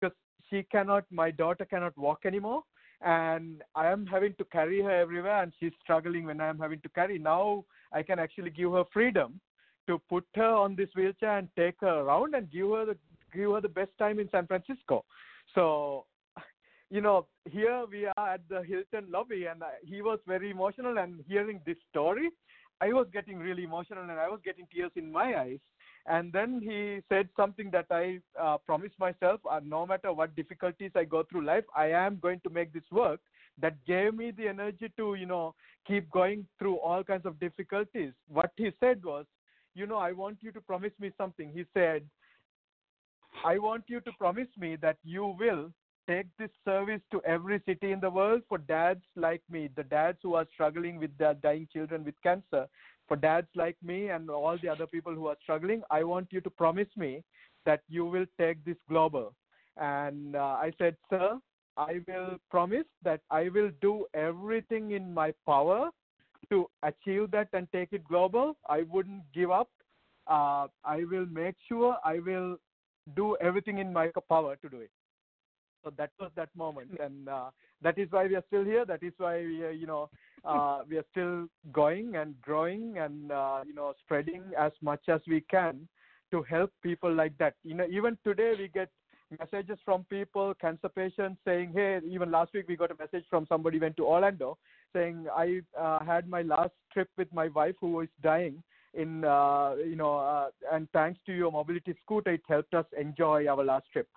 because 0.00 0.16
she 0.48 0.64
cannot, 0.70 1.04
my 1.10 1.30
daughter 1.30 1.64
cannot 1.64 1.96
walk 1.96 2.20
anymore. 2.24 2.62
And 3.02 3.62
I 3.74 3.86
am 3.86 4.06
having 4.06 4.34
to 4.34 4.44
carry 4.44 4.82
her 4.82 4.90
everywhere, 4.90 5.42
and 5.42 5.52
she's 5.58 5.72
struggling 5.82 6.26
when 6.26 6.40
I 6.40 6.48
am 6.48 6.58
having 6.58 6.80
to 6.80 6.88
carry. 6.90 7.18
Now 7.18 7.64
I 7.92 8.02
can 8.02 8.18
actually 8.18 8.50
give 8.50 8.72
her 8.72 8.84
freedom 8.92 9.40
to 9.86 9.98
put 10.10 10.26
her 10.34 10.50
on 10.54 10.76
this 10.76 10.90
wheelchair 10.94 11.38
and 11.38 11.48
take 11.56 11.76
her 11.80 12.00
around 12.00 12.34
and 12.34 12.50
give 12.50 12.68
her 12.68 12.84
the 12.84 12.96
give 13.32 13.52
her 13.52 13.60
the 13.60 13.68
best 13.68 13.90
time 13.98 14.18
in 14.18 14.28
San 14.30 14.46
Francisco. 14.46 15.04
So, 15.54 16.04
you 16.90 17.00
know, 17.00 17.26
here 17.48 17.84
we 17.90 18.06
are 18.06 18.34
at 18.34 18.40
the 18.50 18.62
Hilton 18.62 19.10
lobby, 19.10 19.46
and 19.46 19.62
he 19.82 20.02
was 20.02 20.18
very 20.26 20.50
emotional. 20.50 20.98
And 20.98 21.24
hearing 21.26 21.60
this 21.64 21.76
story, 21.88 22.28
I 22.82 22.88
was 22.92 23.06
getting 23.12 23.38
really 23.38 23.64
emotional, 23.64 24.02
and 24.02 24.12
I 24.12 24.28
was 24.28 24.40
getting 24.44 24.66
tears 24.74 24.92
in 24.96 25.10
my 25.10 25.40
eyes 25.40 25.58
and 26.10 26.32
then 26.32 26.60
he 26.60 26.98
said 27.08 27.28
something 27.36 27.70
that 27.70 27.86
I 27.88 28.18
uh, 28.38 28.56
promised 28.58 28.98
myself 28.98 29.40
uh, 29.48 29.60
no 29.64 29.86
matter 29.86 30.12
what 30.12 30.34
difficulties 30.34 30.90
I 30.96 31.04
go 31.04 31.22
through 31.22 31.44
life, 31.44 31.62
I 31.74 31.92
am 31.92 32.18
going 32.20 32.40
to 32.40 32.50
make 32.50 32.72
this 32.72 32.90
work. 32.90 33.20
That 33.62 33.76
gave 33.86 34.14
me 34.14 34.32
the 34.32 34.48
energy 34.48 34.90
to, 34.96 35.14
you 35.14 35.26
know, 35.26 35.54
keep 35.86 36.10
going 36.10 36.46
through 36.58 36.76
all 36.78 37.04
kinds 37.04 37.26
of 37.26 37.38
difficulties. 37.38 38.12
What 38.26 38.50
he 38.56 38.70
said 38.80 39.04
was, 39.04 39.26
you 39.74 39.86
know, 39.86 39.98
I 39.98 40.10
want 40.10 40.38
you 40.40 40.50
to 40.52 40.60
promise 40.60 40.92
me 40.98 41.12
something. 41.16 41.52
He 41.54 41.64
said, 41.74 42.02
I 43.44 43.58
want 43.58 43.84
you 43.86 44.00
to 44.00 44.10
promise 44.18 44.48
me 44.58 44.76
that 44.82 44.96
you 45.04 45.36
will 45.38 45.70
take 46.10 46.26
this 46.38 46.50
service 46.64 47.00
to 47.12 47.22
every 47.24 47.62
city 47.66 47.92
in 47.92 48.00
the 48.00 48.10
world 48.10 48.42
for 48.48 48.58
dads 48.58 49.04
like 49.14 49.42
me, 49.48 49.68
the 49.76 49.84
dads 49.84 50.18
who 50.22 50.34
are 50.34 50.46
struggling 50.52 50.98
with 50.98 51.16
their 51.18 51.34
dying 51.34 51.68
children 51.72 52.04
with 52.04 52.14
cancer, 52.22 52.66
for 53.06 53.16
dads 53.16 53.46
like 53.54 53.76
me 53.82 54.08
and 54.08 54.28
all 54.28 54.58
the 54.60 54.68
other 54.68 54.86
people 54.86 55.14
who 55.14 55.28
are 55.28 55.36
struggling, 55.42 55.82
I 55.90 56.02
want 56.02 56.28
you 56.32 56.40
to 56.40 56.50
promise 56.50 56.88
me 56.96 57.22
that 57.64 57.82
you 57.88 58.04
will 58.04 58.26
take 58.40 58.64
this 58.64 58.76
global. 58.88 59.34
And 59.76 60.34
uh, 60.34 60.56
I 60.66 60.72
said, 60.78 60.96
Sir, 61.08 61.38
I 61.76 62.00
will 62.08 62.38
promise 62.50 62.88
that 63.04 63.20
I 63.30 63.48
will 63.48 63.70
do 63.80 64.06
everything 64.12 64.90
in 64.92 65.14
my 65.14 65.32
power 65.46 65.90
to 66.50 66.68
achieve 66.82 67.30
that 67.30 67.48
and 67.52 67.68
take 67.70 67.92
it 67.92 68.02
global. 68.04 68.56
I 68.68 68.82
wouldn't 68.82 69.22
give 69.32 69.52
up. 69.52 69.70
Uh, 70.26 70.66
I 70.84 71.04
will 71.10 71.26
make 71.26 71.54
sure 71.68 71.96
I 72.04 72.18
will 72.18 72.56
do 73.14 73.36
everything 73.40 73.78
in 73.78 73.92
my 73.92 74.10
power 74.28 74.56
to 74.56 74.68
do 74.68 74.80
it. 74.80 74.90
So 75.84 75.92
that 75.96 76.10
was 76.18 76.30
that 76.36 76.50
moment, 76.56 76.90
and 77.00 77.28
uh, 77.28 77.50
that 77.82 77.98
is 77.98 78.08
why 78.10 78.26
we 78.26 78.36
are 78.36 78.44
still 78.48 78.64
here. 78.64 78.84
That 78.84 79.02
is 79.02 79.12
why 79.16 79.38
we, 79.38 79.62
are, 79.64 79.70
you 79.70 79.86
know, 79.86 80.10
uh, 80.44 80.80
we 80.88 80.98
are 80.98 81.04
still 81.10 81.46
going 81.72 82.16
and 82.16 82.40
growing 82.42 82.98
and 82.98 83.32
uh, 83.32 83.60
you 83.66 83.74
know 83.74 83.94
spreading 84.04 84.42
as 84.58 84.72
much 84.82 85.08
as 85.08 85.20
we 85.26 85.40
can 85.50 85.88
to 86.30 86.42
help 86.42 86.70
people 86.82 87.12
like 87.12 87.36
that. 87.38 87.54
You 87.64 87.74
know, 87.74 87.86
even 87.90 88.16
today 88.24 88.54
we 88.58 88.68
get 88.68 88.90
messages 89.38 89.78
from 89.84 90.04
people, 90.04 90.54
cancer 90.60 90.88
patients 90.88 91.38
saying, 91.44 91.72
hey, 91.74 92.00
even 92.08 92.30
last 92.30 92.52
week 92.52 92.66
we 92.68 92.76
got 92.76 92.90
a 92.90 92.96
message 92.98 93.24
from 93.30 93.46
somebody 93.48 93.78
went 93.78 93.96
to 93.96 94.06
Orlando 94.06 94.58
saying, 94.92 95.26
I 95.34 95.60
uh, 95.78 96.04
had 96.04 96.28
my 96.28 96.42
last 96.42 96.72
trip 96.92 97.08
with 97.16 97.32
my 97.32 97.48
wife 97.48 97.76
who 97.80 98.00
is 98.00 98.08
dying 98.22 98.62
in, 98.94 99.24
uh, 99.24 99.74
you 99.84 99.96
know, 99.96 100.18
uh, 100.18 100.48
and 100.72 100.88
thanks 100.92 101.20
to 101.26 101.32
your 101.32 101.52
mobility 101.52 101.94
scooter, 102.02 102.32
it 102.32 102.42
helped 102.48 102.74
us 102.74 102.86
enjoy 102.98 103.46
our 103.46 103.64
last 103.64 103.86
trip. 103.92 104.08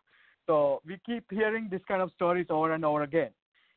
So 0.47 0.81
we 0.85 0.99
keep 1.05 1.25
hearing 1.29 1.67
this 1.69 1.81
kind 1.87 2.01
of 2.01 2.11
stories 2.11 2.47
over 2.49 2.73
and 2.73 2.83
over 2.83 3.03
again. 3.03 3.31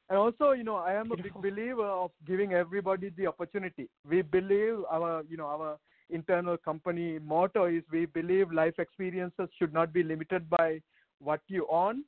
And 0.09 0.19
also, 0.19 0.53
you 0.53 0.63
know, 0.63 0.77
I 0.77 0.95
am 0.95 1.11
a 1.11 1.17
big 1.17 1.35
believer 1.35 1.87
of 1.87 2.13
giving 2.27 2.53
everybody 2.53 3.11
the 3.17 3.27
opportunity. 3.27 3.89
We 4.09 4.23
believe 4.23 4.79
our, 4.91 5.25
you 5.29 5.37
know, 5.37 5.47
our 5.47 5.79
internal 6.11 6.57
company 6.57 7.19
motto 7.19 7.67
is 7.67 7.83
we 7.91 8.07
believe 8.07 8.53
life 8.53 8.79
experiences 8.79 9.49
should 9.59 9.73
not 9.73 9.93
be 9.93 10.05
limited 10.05 10.49
by 10.49 10.81
what 11.21 11.41
you 11.49 11.67
own, 11.71 12.05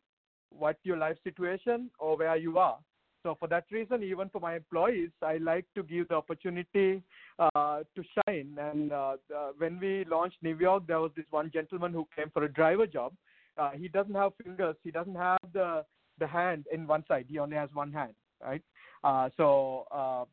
what 0.51 0.77
your 0.85 0.97
life 0.97 1.17
situation, 1.25 1.91
or 1.99 2.17
where 2.17 2.37
you 2.37 2.59
are. 2.59 2.79
So 3.25 3.37
for 3.39 3.49
that 3.49 3.65
reason, 3.73 4.05
even 4.05 4.29
for 4.29 4.41
my 4.41 4.55
employees, 4.55 5.11
I 5.23 5.39
like 5.39 5.65
to 5.75 5.83
give 5.83 6.09
the 6.09 6.15
opportunity 6.15 7.03
uh, 7.39 7.81
to 7.97 8.05
shine. 8.15 8.57
And 8.59 8.93
uh, 8.93 9.17
uh, 9.37 9.51
when 9.59 9.81
we 9.81 10.05
launched 10.05 10.37
New 10.41 10.57
York, 10.57 10.85
there 10.87 11.01
was 11.01 11.11
this 11.17 11.27
one 11.31 11.51
gentleman 11.53 11.93
who 11.93 12.07
came 12.15 12.31
for 12.31 12.45
a 12.45 12.53
driver 12.53 12.87
job. 12.87 13.13
Uh, 13.59 13.71
he 13.71 13.89
doesn't 13.89 14.15
have 14.15 14.33
fingers. 14.43 14.77
He 14.85 14.91
doesn't 14.91 15.17
have 15.17 15.39
the 15.53 15.85
the 16.19 16.27
hand 16.27 16.67
in 16.73 16.87
one 16.87 17.05
side. 17.07 17.27
He 17.29 17.39
only 17.39 17.57
has 17.57 17.71
one 17.73 17.93
hand, 17.93 18.15
right? 18.43 18.63
Uh, 19.05 19.29
so 19.37 19.87
uh, 19.91 20.25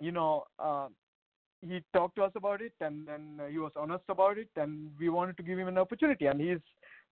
you 0.00 0.12
know, 0.12 0.44
he 1.60 1.82
talked 1.94 2.16
to 2.16 2.24
us 2.24 2.32
about 2.34 2.60
it, 2.60 2.72
and 2.80 3.06
then 3.06 3.40
he 3.50 3.58
was 3.58 3.72
honest 3.76 4.04
about 4.08 4.38
it, 4.38 4.48
and 4.56 4.90
we 4.98 5.08
wanted 5.08 5.36
to 5.36 5.42
give 5.42 5.58
him 5.58 5.68
an 5.68 5.78
opportunity. 5.78 6.26
And 6.26 6.40
he's 6.40 6.58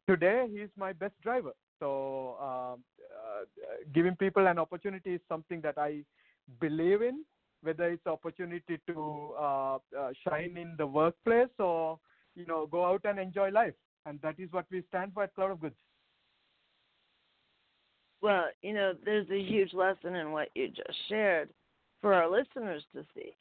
today 0.09 0.49
he's 0.51 0.71
my 0.77 0.93
best 0.93 1.15
driver. 1.23 1.53
So 1.79 2.37
uh, 2.41 2.75
uh, 2.75 3.45
giving 3.95 4.17
people 4.17 4.47
an 4.47 4.59
opportunity 4.59 5.15
is 5.15 5.21
something 5.29 5.61
that 5.63 5.79
I 5.79 6.03
believe 6.61 7.03
in, 7.03 7.25
whether 7.63 7.89
it's 7.89 8.07
opportunity 8.07 8.79
to 8.89 9.35
uh, 9.39 9.75
uh, 9.99 10.11
shine 10.27 10.57
in 10.57 10.75
the 10.79 10.87
workplace 10.87 11.55
or 11.59 11.99
you 12.35 12.47
know 12.47 12.67
go 12.67 12.85
out 12.85 13.03
and 13.05 13.19
enjoy 13.19 13.51
life, 13.51 13.75
and 14.07 14.21
that 14.23 14.39
is 14.39 14.53
what 14.53 14.67
we 14.71 14.83
stand 14.89 15.13
for 15.15 15.25
at 15.25 15.35
Cloud 15.35 15.53
of 15.53 15.61
Goods. 15.61 15.75
Well, 18.23 18.47
you 18.63 18.75
know, 18.75 18.93
there's 19.05 19.29
a 19.31 19.41
huge 19.41 19.73
lesson 19.73 20.15
in 20.15 20.33
what 20.33 20.49
you 20.55 20.69
just 20.69 20.99
shared 21.09 21.49
for 22.01 22.15
our 22.15 22.31
listeners 22.31 22.83
to 22.95 23.05
see. 23.15 23.33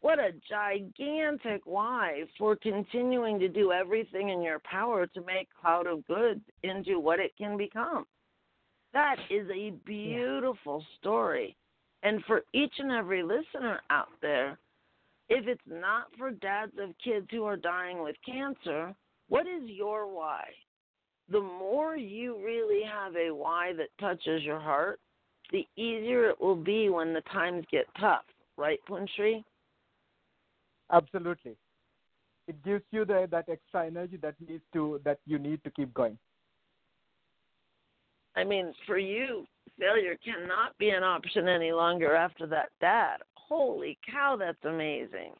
What 0.00 0.18
a 0.18 0.32
gigantic 0.48 1.62
why 1.64 2.24
for 2.38 2.56
continuing 2.56 3.38
to 3.38 3.48
do 3.48 3.72
everything 3.72 4.28
in 4.28 4.42
your 4.42 4.58
power 4.60 5.06
to 5.06 5.24
make 5.24 5.48
Cloud 5.58 5.86
of 5.86 6.06
Goods 6.06 6.42
into 6.62 7.00
what 7.00 7.20
it 7.20 7.32
can 7.38 7.56
become. 7.56 8.04
That 8.92 9.16
is 9.30 9.48
a 9.50 9.70
beautiful 9.84 10.80
yeah. 10.80 10.96
story. 11.00 11.56
And 12.02 12.22
for 12.26 12.42
each 12.52 12.74
and 12.78 12.92
every 12.92 13.22
listener 13.22 13.80
out 13.88 14.10
there, 14.20 14.58
if 15.30 15.48
it's 15.48 15.60
not 15.66 16.08
for 16.18 16.30
dads 16.30 16.72
of 16.78 16.90
kids 17.02 17.26
who 17.30 17.44
are 17.44 17.56
dying 17.56 18.02
with 18.02 18.16
cancer, 18.26 18.94
what 19.28 19.46
is 19.46 19.62
your 19.64 20.06
why? 20.06 20.44
The 21.30 21.40
more 21.40 21.96
you 21.96 22.36
really 22.44 22.82
have 22.84 23.16
a 23.16 23.30
why 23.34 23.72
that 23.78 23.88
touches 23.98 24.42
your 24.42 24.60
heart, 24.60 25.00
the 25.52 25.66
easier 25.76 26.30
it 26.30 26.40
will 26.40 26.56
be 26.56 26.90
when 26.90 27.14
the 27.14 27.22
times 27.32 27.64
get 27.70 27.86
tough, 27.98 28.24
right, 28.56 28.78
Punsri? 28.88 29.44
Absolutely. 30.92 31.56
It 32.46 32.62
gives 32.62 32.84
you 32.90 33.04
the, 33.04 33.26
that 33.30 33.48
extra 33.48 33.86
energy 33.86 34.18
that 34.18 34.34
needs 34.46 34.62
to 34.74 35.00
that 35.04 35.18
you 35.26 35.38
need 35.38 35.64
to 35.64 35.70
keep 35.70 35.94
going. 35.94 36.18
I 38.36 38.44
mean, 38.44 38.74
for 38.86 38.98
you, 38.98 39.46
failure 39.78 40.16
cannot 40.22 40.76
be 40.78 40.90
an 40.90 41.02
option 41.02 41.48
any 41.48 41.72
longer 41.72 42.14
after 42.14 42.46
that 42.48 42.70
dad. 42.80 43.18
Holy 43.34 43.96
cow, 44.10 44.36
that's 44.38 44.62
amazing. 44.64 45.32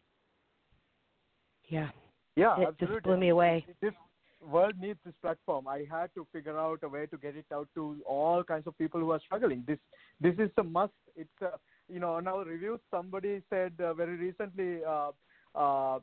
Yeah. 1.69 1.89
Yeah, 2.37 2.61
it 2.61 2.69
absolutely. 2.69 2.87
just 2.87 3.05
blew 3.05 3.17
me 3.17 3.29
away. 3.29 3.67
This 3.81 3.93
world 4.41 4.75
needs 4.81 4.99
this 5.05 5.15
platform. 5.23 5.69
I 5.69 5.87
had 5.91 6.11
to 6.15 6.27
figure 6.33 6.59
out 6.59 6.81
a 6.83 6.89
way 6.89 7.07
to 7.07 7.17
get 7.17 7.37
it 7.37 7.47
out 7.53 7.69
to 7.75 7.97
all 8.07 8.43
kinds 8.43 8.67
of 8.67 8.77
people 8.77 9.01
who 9.01 9.11
are 9.13 9.21
struggling. 9.21 9.65
This 9.67 9.79
this 10.21 10.35
is 10.39 10.51
a 10.59 10.63
must. 10.63 10.93
It's 11.17 11.43
a 11.43 11.53
you 11.89 12.01
know 12.01 12.15
on 12.15 12.27
our 12.27 12.45
reviews 12.45 12.81
somebody 12.91 13.43
said 13.51 13.73
uh, 13.81 13.95
very 13.95 14.17
recently 14.17 14.85
uh, 14.85 15.13
uh, 15.55 15.97
uh, 15.97 16.01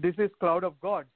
this 0.00 0.14
is 0.18 0.30
Cloud 0.40 0.64
of 0.64 0.78
Goods. 0.80 1.08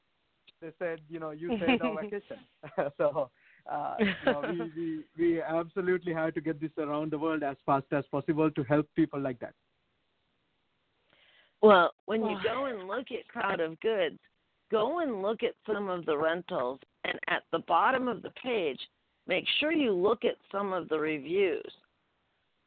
They 0.60 0.70
said, 0.78 1.00
you 1.10 1.20
know, 1.20 1.32
you 1.32 1.58
saved 1.58 1.82
our 1.82 1.96
vacation. 2.02 2.38
so 2.96 3.30
uh, 3.70 3.94
you 3.98 4.14
know, 4.26 4.42
we, 4.48 4.72
we, 4.76 5.04
we 5.18 5.42
absolutely 5.42 6.12
have 6.12 6.34
to 6.34 6.40
get 6.40 6.60
this 6.60 6.70
around 6.78 7.10
the 7.10 7.18
world 7.18 7.42
as 7.42 7.56
fast 7.66 7.86
as 7.92 8.04
possible 8.10 8.50
to 8.50 8.62
help 8.64 8.86
people 8.94 9.20
like 9.20 9.38
that. 9.40 9.54
Well, 11.62 11.92
when 12.04 12.20
you 12.20 12.36
go 12.44 12.66
and 12.66 12.86
look 12.86 13.06
at 13.10 13.26
Cloud 13.32 13.60
of 13.60 13.80
Goods, 13.80 14.18
go 14.74 15.00
and 15.00 15.22
look 15.22 15.42
at 15.42 15.54
some 15.66 15.88
of 15.88 16.04
the 16.06 16.16
rentals, 16.16 16.80
and 17.04 17.18
at 17.28 17.42
the 17.52 17.60
bottom 17.60 18.08
of 18.08 18.22
the 18.22 18.32
page, 18.42 18.80
make 19.26 19.44
sure 19.60 19.72
you 19.72 19.92
look 19.92 20.24
at 20.24 20.36
some 20.50 20.72
of 20.72 20.88
the 20.88 20.98
reviews 20.98 21.70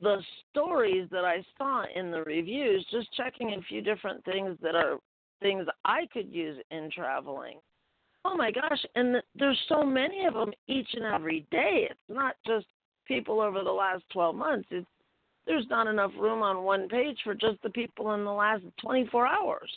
the 0.02 0.18
stories 0.50 1.08
that 1.12 1.26
I 1.26 1.44
saw 1.58 1.84
in 1.96 2.12
the 2.12 2.24
reviews, 2.24 2.86
just 2.92 3.12
checking 3.14 3.54
a 3.54 3.62
few 3.68 3.82
different 3.82 4.24
things 4.26 4.58
that 4.62 4.76
are 4.76 4.98
things 5.42 5.66
I 5.86 6.08
could 6.14 6.32
use 6.32 6.58
in 6.72 6.90
traveling. 6.92 7.60
Oh 8.26 8.36
my 8.36 8.52
gosh, 8.52 8.84
and 8.96 9.22
there's 9.36 9.60
so 9.70 9.84
many 9.84 10.26
of 10.26 10.34
them 10.34 10.52
each 10.68 10.90
and 10.94 11.06
every 11.06 11.48
day. 11.52 11.88
It's 11.90 12.00
not 12.10 12.36
just 12.46 12.66
people 13.08 13.40
over 13.40 13.64
the 13.64 13.72
last 13.72 14.04
12 14.12 14.36
months. 14.36 14.68
It's 14.72 14.88
there's 15.46 15.66
not 15.70 15.88
enough 15.88 16.12
room 16.20 16.42
on 16.42 16.64
one 16.64 16.90
page 16.90 17.18
for 17.24 17.34
just 17.34 17.62
the 17.64 17.70
people 17.70 18.14
in 18.16 18.26
the 18.26 18.34
last 18.34 18.64
24 18.82 19.28
hours. 19.28 19.72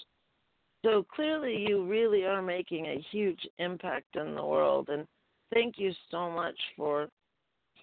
So 0.85 1.05
clearly 1.15 1.65
you 1.69 1.87
really 1.87 2.25
are 2.25 2.41
making 2.43 2.87
a 2.87 3.05
huge 3.11 3.41
impact 3.59 4.17
in 4.17 4.35
the 4.35 4.45
world 4.45 4.89
and 4.89 5.07
thank 5.53 5.75
you 5.79 5.93
so 6.11 6.31
much 6.31 6.57
for 6.77 7.09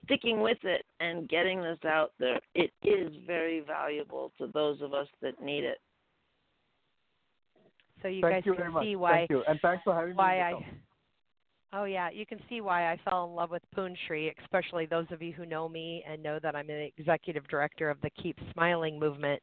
sticking 0.05 0.41
with 0.41 0.57
it 0.63 0.83
and 0.99 1.29
getting 1.29 1.61
this 1.61 1.79
out 1.85 2.11
there, 2.19 2.39
it 2.55 2.71
is 2.83 3.11
very 3.25 3.59
valuable 3.59 4.31
to 4.37 4.47
those 4.53 4.81
of 4.81 4.93
us 4.93 5.07
that 5.21 5.41
need 5.41 5.63
it. 5.63 5.79
So 8.01 8.07
you 8.07 8.21
Thank 8.21 8.33
guys 8.33 8.43
you 8.45 8.53
can 8.55 8.73
see 8.81 8.95
why 8.95 9.11
Thank 9.11 9.29
you. 9.31 9.43
and 9.47 9.59
thanks 9.61 9.83
for 9.83 9.93
having 9.93 10.15
why 10.15 10.35
me. 10.35 10.41
I 10.41 10.65
Oh 11.74 11.84
yeah, 11.84 12.09
you 12.09 12.26
can 12.26 12.39
see 12.47 12.61
why 12.61 12.89
I 12.89 12.97
fell 13.03 13.26
in 13.26 13.36
love 13.36 13.51
with 13.51 13.61
Punsri, 13.76 14.32
especially 14.41 14.86
those 14.86 15.05
of 15.11 15.22
you 15.22 15.34
who 15.34 15.45
know 15.45 15.68
me 15.68 16.01
and 16.09 16.24
know 16.24 16.39
that 16.41 16.55
I'm 16.55 16.70
an 16.70 16.89
executive 16.97 17.45
director 17.49 17.89
of 17.89 17.99
the 17.99 18.09
Keep 18.11 18.39
Smiling 18.53 18.97
movement. 18.97 19.41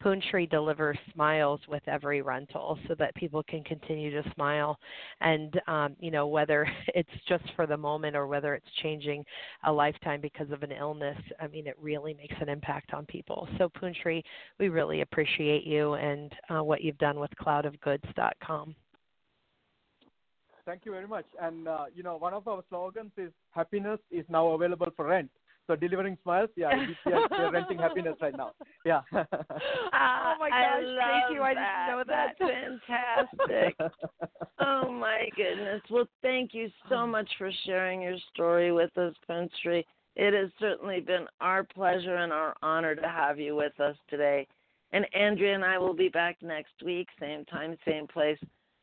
Punsri 0.00 0.48
delivers 0.48 0.96
smiles 1.12 1.60
with 1.66 1.82
every 1.88 2.22
rental 2.22 2.78
so 2.86 2.94
that 3.00 3.12
people 3.16 3.42
can 3.48 3.64
continue 3.64 4.10
to 4.12 4.30
smile 4.34 4.78
and 5.20 5.60
um, 5.66 5.96
you 5.98 6.12
know 6.12 6.28
whether 6.28 6.64
it's 6.94 7.10
just 7.28 7.44
for 7.56 7.66
the 7.66 7.76
moment 7.76 8.14
or 8.14 8.28
whether 8.28 8.54
it's 8.54 8.70
changing 8.80 9.24
a 9.64 9.72
lifetime 9.72 10.20
because 10.20 10.50
of 10.52 10.62
an 10.62 10.70
illness, 10.70 11.18
I 11.40 11.48
mean 11.48 11.66
it 11.66 11.76
really 11.80 12.14
makes 12.14 12.36
an 12.40 12.48
impact 12.48 12.94
on 12.94 13.04
people. 13.06 13.48
So 13.58 13.68
Punsri, 13.68 14.22
we 14.60 14.68
really 14.68 15.00
appreciate 15.00 15.64
you 15.64 15.94
and 15.94 16.32
uh, 16.50 16.62
what 16.62 16.82
you've 16.82 16.98
done 16.98 17.18
with 17.18 17.32
cloudofgoods.com. 17.40 18.76
Thank 20.66 20.84
you 20.84 20.92
very 20.92 21.06
much. 21.06 21.26
And 21.40 21.68
uh, 21.68 21.84
you 21.94 22.02
know, 22.02 22.16
one 22.16 22.32
of 22.32 22.48
our 22.48 22.62
slogans 22.68 23.12
is 23.16 23.30
"Happiness 23.50 23.98
is 24.10 24.24
now 24.28 24.48
available 24.48 24.88
for 24.96 25.06
rent." 25.06 25.30
So 25.66 25.74
delivering 25.74 26.18
smiles, 26.22 26.50
yeah, 26.56 26.86
we're 27.06 27.50
renting 27.50 27.78
happiness 27.78 28.16
right 28.20 28.36
now. 28.36 28.52
Yeah. 28.84 29.00
oh 29.14 30.34
my 30.38 30.50
gosh, 30.50 30.82
thank 30.98 31.34
you. 31.34 31.42
I 31.42 31.54
that. 31.54 31.86
didn't 31.86 31.96
know 31.96 32.04
that. 32.06 32.34
That's 32.38 33.32
fantastic. 33.40 33.76
oh 34.58 34.92
my 34.92 35.28
goodness. 35.36 35.80
Well, 35.90 36.06
thank 36.20 36.52
you 36.52 36.68
so 36.90 37.06
much 37.06 37.28
for 37.38 37.50
sharing 37.64 38.02
your 38.02 38.16
story 38.34 38.72
with 38.72 38.96
us, 38.98 39.14
Punsri. 39.28 39.84
It 40.16 40.34
has 40.34 40.50
certainly 40.60 41.00
been 41.00 41.26
our 41.40 41.64
pleasure 41.64 42.16
and 42.16 42.32
our 42.32 42.54
honor 42.62 42.94
to 42.94 43.08
have 43.08 43.40
you 43.40 43.56
with 43.56 43.78
us 43.80 43.96
today. 44.10 44.46
And 44.92 45.06
Andrea 45.14 45.54
and 45.54 45.64
I 45.64 45.78
will 45.78 45.94
be 45.94 46.08
back 46.08 46.36
next 46.42 46.74
week, 46.84 47.08
same 47.18 47.44
time, 47.46 47.76
same 47.86 48.06
place 48.06 48.38